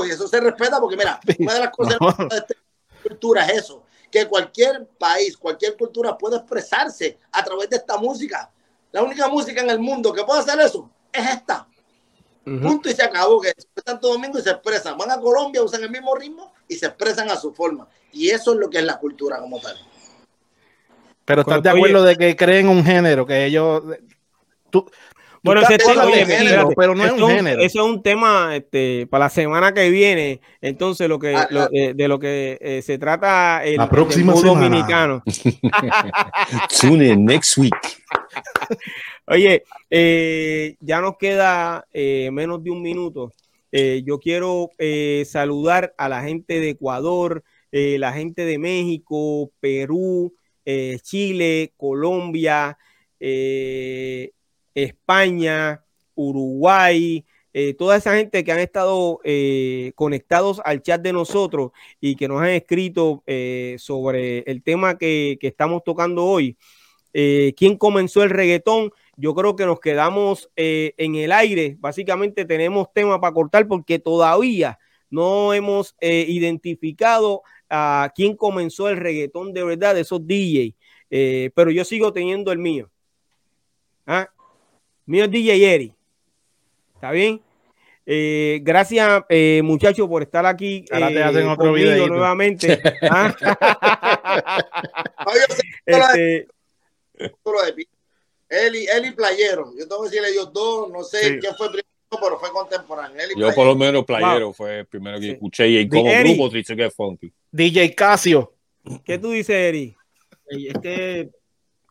y 0.06 0.10
eso 0.10 0.28
se 0.28 0.40
respeta 0.40 0.80
porque 0.80 0.96
mira, 0.96 1.20
una 1.38 1.54
de 1.54 1.60
las 1.60 1.70
cosas 1.70 1.96
No. 2.00 2.12
de 2.28 2.36
esta 2.36 2.54
cultura 3.02 3.46
es 3.46 3.58
eso, 3.58 3.84
que 4.10 4.26
cualquier 4.26 4.86
país, 4.98 5.36
cualquier 5.36 5.76
cultura 5.76 6.16
puede 6.16 6.36
expresarse 6.36 7.18
a 7.32 7.42
través 7.44 7.68
de 7.70 7.76
esta 7.76 7.96
música. 7.98 8.50
La 8.90 9.02
única 9.02 9.26
música 9.28 9.60
en 9.60 9.70
el 9.70 9.78
mundo 9.80 10.12
que 10.12 10.22
puede 10.22 10.40
hacer 10.40 10.60
eso 10.60 10.90
es 11.12 11.28
esta. 11.30 11.66
Ujú. 12.46 12.60
Punto 12.60 12.90
y 12.90 12.94
se 12.94 13.02
acabó. 13.02 13.40
Que 13.40 13.52
Santo 13.84 14.08
Domingo 14.08 14.38
y 14.38 14.42
se 14.42 14.50
expresan. 14.50 14.98
Van 14.98 15.10
a 15.10 15.20
Colombia, 15.20 15.62
usan 15.62 15.82
el 15.82 15.90
mismo 15.90 16.14
ritmo 16.14 16.52
y 16.68 16.74
se 16.74 16.86
expresan 16.86 17.30
a 17.30 17.36
su 17.36 17.52
forma. 17.54 17.88
Y 18.12 18.30
eso 18.30 18.52
es 18.52 18.58
lo 18.58 18.68
que 18.68 18.78
es 18.78 18.84
la 18.84 18.98
cultura 18.98 19.38
como 19.38 19.60
tal. 19.60 19.76
Pero 21.24 21.42
estás 21.42 21.62
de 21.62 21.70
Oye. 21.70 21.78
acuerdo 21.78 22.02
de 22.04 22.16
que 22.16 22.36
creen 22.36 22.68
un 22.68 22.84
género, 22.84 23.24
que 23.26 23.44
ellos. 23.46 23.82
Tú, 24.70 24.90
Bueno, 25.44 25.60
tú 25.62 25.72
ese 25.72 25.78
tema, 25.78 26.04
oye, 26.04 26.24
género, 26.24 26.44
espérate, 26.44 26.74
pero 26.76 26.94
no 26.94 27.04
es 27.04 27.12
un 27.12 27.28
género. 27.30 27.60
Eso 27.62 27.80
es 27.80 27.84
un 27.94 28.02
tema 28.02 28.54
este, 28.56 29.06
para 29.08 29.24
la 29.26 29.30
semana 29.30 29.72
que 29.74 29.90
viene. 29.90 30.40
Entonces, 30.60 31.08
lo 31.08 31.18
que, 31.18 31.34
Ah, 31.34 31.48
lo- 31.50 31.62
ah. 31.62 31.68
eh, 31.72 31.94
de 31.94 32.08
lo 32.08 32.18
que 32.18 32.58
eh, 32.60 32.80
se 32.82 32.96
trata 32.98 33.64
el 33.64 33.76
La 33.76 33.88
próxima 33.88 34.32
dembow 34.34 34.54
semana. 34.54 34.68
dominicano. 34.68 35.22
Tune 36.80 37.08
in 37.08 37.24
next 37.24 37.56
week. 37.58 37.74
Oye, 39.26 39.62
eh, 39.90 40.76
ya 40.80 41.00
nos 41.00 41.16
queda 41.16 41.86
eh, 41.92 42.30
menos 42.32 42.62
de 42.62 42.70
un 42.70 42.82
minuto. 42.82 43.32
Eh, 43.70 44.02
yo 44.04 44.18
quiero 44.18 44.70
eh, 44.78 45.24
saludar 45.26 45.94
a 45.96 46.08
la 46.08 46.22
gente 46.22 46.60
de 46.60 46.70
Ecuador, 46.70 47.42
eh, 47.70 47.96
la 47.98 48.12
gente 48.12 48.44
de 48.44 48.58
México, 48.58 49.50
Perú, 49.60 50.34
eh, 50.64 50.98
Chile, 51.02 51.72
Colombia, 51.76 52.78
eh, 53.20 54.32
España, 54.74 55.84
Uruguay, 56.14 57.24
eh, 57.54 57.74
toda 57.74 57.96
esa 57.96 58.16
gente 58.16 58.44
que 58.44 58.52
han 58.52 58.60
estado 58.60 59.20
eh, 59.24 59.92
conectados 59.94 60.62
al 60.64 60.82
chat 60.82 61.02
de 61.02 61.12
nosotros 61.12 61.72
y 62.00 62.16
que 62.16 62.26
nos 62.26 62.40
han 62.40 62.48
escrito 62.48 63.22
eh, 63.26 63.76
sobre 63.78 64.38
el 64.40 64.62
tema 64.62 64.96
que, 64.96 65.36
que, 65.38 65.48
estamos 65.48 65.84
tocando 65.84 66.24
hoy. 66.24 66.56
¿Quién 67.12 67.76
comenzó 67.76 68.22
el 68.22 68.30
reggaetón? 68.30 68.90
Yo 69.18 69.34
creo 69.34 69.54
que 69.54 69.66
nos 69.66 69.80
quedamos 69.80 70.50
en 70.56 71.14
el 71.14 71.30
aire. 71.30 71.76
Básicamente 71.78 72.46
tenemos 72.46 72.90
tema 72.94 73.20
para 73.20 73.34
cortar 73.34 73.68
porque 73.68 73.98
todavía 73.98 74.78
no 75.10 75.52
hemos 75.52 75.94
identificado 76.00 77.42
a 77.72 78.12
quién 78.14 78.36
comenzó 78.36 78.88
el 78.88 78.98
reggaetón 78.98 79.52
de 79.52 79.64
verdad, 79.64 79.94
de 79.94 80.02
esos 80.02 80.26
DJ. 80.26 80.74
pero 81.08 81.70
yo 81.70 81.84
sigo 81.84 82.12
teniendo 82.12 82.52
el 82.52 82.58
mío. 82.58 82.90
¿Ah? 84.06 84.28
Mío 85.06 85.24
es 85.24 85.30
DJ 85.30 85.74
Eri. 85.74 85.94
¿Está 86.94 87.10
bien? 87.10 87.40
Eh, 88.04 88.60
gracias, 88.62 89.22
eh, 89.28 89.60
muchachos, 89.64 90.08
por 90.08 90.22
estar 90.22 90.44
aquí. 90.44 90.84
Ahora 90.90 91.08
te 91.08 91.22
hacen 91.22 91.46
eh, 91.46 91.48
otro 91.48 91.72
video 91.72 92.08
nuevamente. 92.08 92.80
¿Ah? 93.10 93.34
este... 95.86 96.48
Eli, 98.48 98.86
Eli 98.86 99.12
Playero. 99.12 99.72
Yo 99.78 99.88
tengo 99.88 100.02
que 100.02 100.10
decirle 100.10 100.30
ellos 100.30 100.52
dos, 100.52 100.90
no 100.90 101.04
sé 101.04 101.20
sí. 101.20 101.38
quién 101.40 101.54
fue 101.56 101.68
primero, 101.68 101.88
pero 102.20 102.38
fue 102.38 102.50
contemporáneo. 102.50 103.16
Yo 103.16 103.34
Playero. 103.34 103.54
por 103.54 103.66
lo 103.66 103.76
menos 103.76 104.04
Playero 104.04 104.46
wow. 104.46 104.54
fue 104.54 104.80
el 104.80 104.86
primero 104.86 105.18
que 105.18 105.24
sí. 105.24 105.30
escuché 105.30 105.68
y 105.68 105.88
como 105.88 106.08
Eri. 106.08 106.34
grupo 106.34 106.50
Trice 106.50 106.76
que 106.76 106.90
funky. 106.90 107.32
DJ 107.50 107.94
Casio. 107.94 108.54
¿Qué 109.04 109.18
tú 109.18 109.30
dices, 109.30 109.54
Eri? 109.54 109.94
Es 110.48 110.74
que 110.82 111.30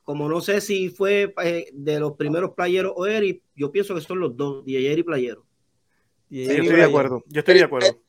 como 0.04 0.28
no 0.28 0.42
sé 0.42 0.60
si 0.62 0.90
fue 0.90 1.34
eh, 1.44 1.70
de 1.74 2.00
los 2.00 2.14
primeros 2.14 2.52
playeros 2.52 2.94
o 2.96 3.06
Eri, 3.06 3.42
yo 3.56 3.72
pienso 3.72 3.96
que 3.96 4.02
son 4.02 4.20
los 4.20 4.36
dos, 4.36 4.66
DJ 4.66 4.92
Eri 4.92 5.04
Playero. 5.04 5.46
Sí, 6.30 6.46
yo 6.46 6.52
estoy 6.52 6.78
de 6.78 6.84
acuerdo, 6.84 7.24
yo 7.28 7.40
estoy 7.40 7.56
de 7.56 7.64
acuerdo. 7.64 8.02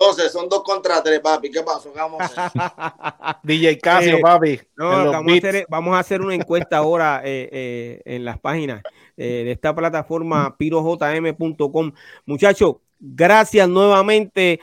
Entonces, 0.00 0.32
son 0.32 0.48
dos 0.48 0.62
contra 0.62 1.02
tres, 1.02 1.20
papi. 1.20 1.50
¿Qué 1.50 1.62
pasó? 1.62 1.92
¿Qué 1.92 1.98
vamos? 1.98 2.22
DJ 3.42 3.78
Casio, 3.78 4.16
eh, 4.16 4.20
papi. 4.22 4.58
No, 4.74 4.88
vamos 4.88 5.30
a, 5.30 5.36
hacer, 5.36 5.66
vamos 5.68 5.94
a, 5.94 5.98
hacer, 5.98 6.22
una 6.22 6.34
encuesta 6.34 6.78
ahora 6.78 7.20
eh, 7.22 7.50
eh, 7.52 8.02
en 8.06 8.24
las 8.24 8.40
páginas 8.40 8.82
eh, 9.18 9.42
de 9.44 9.52
esta 9.52 9.74
plataforma 9.74 10.56
pirojm.com. 10.56 11.92
Muchachos, 12.24 12.76
gracias 12.98 13.68
nuevamente 13.68 14.60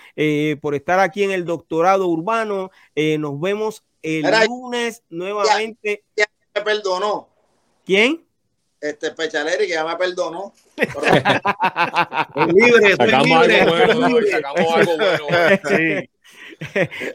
por 0.60 0.74
estar 0.74 1.00
aquí 1.00 1.24
en 1.24 1.30
el 1.30 1.46
doctorado 1.46 2.08
urbano. 2.08 2.72
nos 2.96 3.40
vemos 3.40 3.84
el 4.02 4.26
Era, 4.26 4.44
lunes 4.44 5.04
nuevamente. 5.08 6.04
Ya, 6.16 6.26
ya 6.26 6.32
me 6.56 6.62
perdonó. 6.62 7.30
¿Quién? 7.86 8.27
Este 8.80 9.12
Pechaleri 9.12 9.68
que 9.68 9.74
ya 9.74 9.86
me 9.86 9.96
perdonó. 9.96 10.54
libre, 12.54 12.96
sacamos 12.96 13.48
libre, 13.48 13.62
algo 13.62 13.94
bueno, 13.94 14.08
libre. 14.08 14.32
sacamos 14.32 14.74
algo 14.76 14.98
bueno. 14.98 15.26
Sí. 15.68 16.10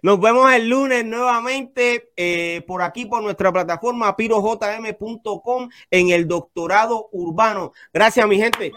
Nos 0.03 0.21
vemos 0.21 0.53
el 0.53 0.69
lunes 0.69 1.05
nuevamente 1.05 2.13
eh, 2.17 2.63
por 2.67 2.83
aquí 2.83 3.07
por 3.07 3.23
nuestra 3.23 3.53
plataforma 3.53 4.17
pirojm.com 4.17 5.69
en 5.91 6.11
el 6.11 6.29
doctorado 6.29 7.09
urbano. 7.13 7.73
Gracias, 7.93 8.27
mi 8.27 8.39
gente. 8.39 8.73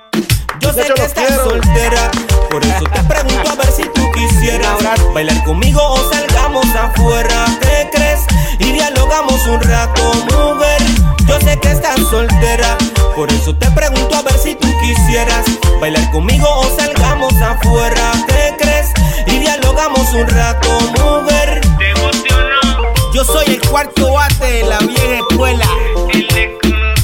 Yo 0.60 0.72
sé 0.74 0.84
que 0.96 1.04
estás 1.04 1.36
soltera, 1.36 2.12
por 2.50 2.64
eso 2.64 2.86
te 2.86 3.04
pregunto 3.04 3.52
a 3.52 3.56
ver 3.56 3.68
si 3.68 3.84
tú 3.90 4.10
quisieras 4.14 4.78
bailar 5.14 5.44
conmigo 5.44 5.82
o 5.82 5.98
salgamos 6.14 6.66
afuera. 6.76 7.46
¿Qué 7.62 7.90
crees? 7.92 8.22
Y 8.60 8.72
dialogamos 8.72 9.46
un 9.48 9.62
rato, 9.62 10.14
mujer. 10.32 11.05
Yo 11.28 11.40
sé 11.40 11.60
que 11.60 11.72
estás 11.72 12.00
soltera, 12.10 12.78
por 13.16 13.32
eso 13.32 13.56
te 13.56 13.70
pregunto 13.72 14.16
a 14.16 14.22
ver 14.22 14.38
si 14.38 14.56
tú 14.56 14.68
quisieras 14.82 15.46
bailar 15.80 16.10
conmigo 16.12 16.48
o 16.48 16.64
salgamos 16.78 17.34
afuera. 17.34 18.12
¿Qué 18.28 18.56
crees? 18.60 18.92
Y 19.28 19.40
dialogamos 19.40 20.14
un 20.14 20.28
rato, 20.28 20.70
mujer. 20.92 21.62
¿Te 21.78 21.90
emocionó? 21.92 22.94
Yo 23.14 23.24
soy 23.24 23.56
el 23.56 23.62
cuarto 23.70 24.14
bate 24.14 24.46
de 24.46 24.64
la 24.64 24.80
vieja 24.80 25.20
escuela. 25.30 25.68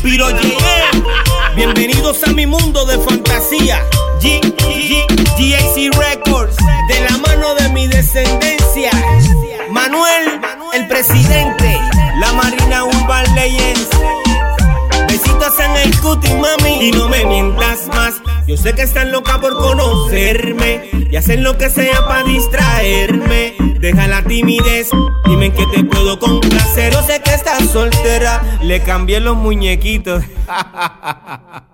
Piro 0.04 0.30
llegué. 0.30 0.82
Bienvenidos 1.56 2.24
a 2.24 2.32
mi 2.32 2.46
mundo 2.46 2.86
de 2.86 2.98
fantasía. 3.00 3.84
G 4.20 4.40
G 4.42 5.06
GAC 5.38 5.98
Records, 5.98 6.56
de 6.88 7.02
la 7.02 7.18
mano 7.18 7.56
de 7.56 7.70
mi 7.70 7.88
descendencia. 7.88 8.92
Manuel, 9.70 10.40
el 10.74 10.88
presidente, 10.88 11.80
la 12.20 12.34
Marina 12.34 12.84
Urban 12.84 13.36
Legends. 13.36 13.90
Besitos 15.42 15.66
en 15.66 15.76
el 15.78 16.00
cutie, 16.02 16.36
mami, 16.36 16.88
y 16.88 16.92
no 16.92 17.10
me 17.10 17.26
mientas 17.26 17.88
más. 17.88 18.22
Yo 18.48 18.58
sé 18.58 18.74
que 18.74 18.84
están 18.84 19.12
loca 19.12 19.42
por 19.42 19.58
conocerme 19.58 20.90
y 21.10 21.16
hacer 21.16 21.40
lo 21.40 21.58
que 21.58 21.70
sea 21.72 22.06
para 22.06 22.24
distraerme. 22.24 23.56
Deja 23.80 24.08
la 24.08 24.22
timidez, 24.22 24.90
dime 25.26 25.48
en 25.48 25.54
qué 25.54 25.66
te 25.74 25.84
puedo 25.84 26.20
complacer. 26.20 26.94
Yo 26.94 27.02
sé 27.02 27.22
que 27.24 27.34
estás 27.34 27.68
soltera, 27.70 28.60
le 28.62 28.84
cambié 28.84 29.20
los 29.20 29.36
muñequitos. 29.36 30.24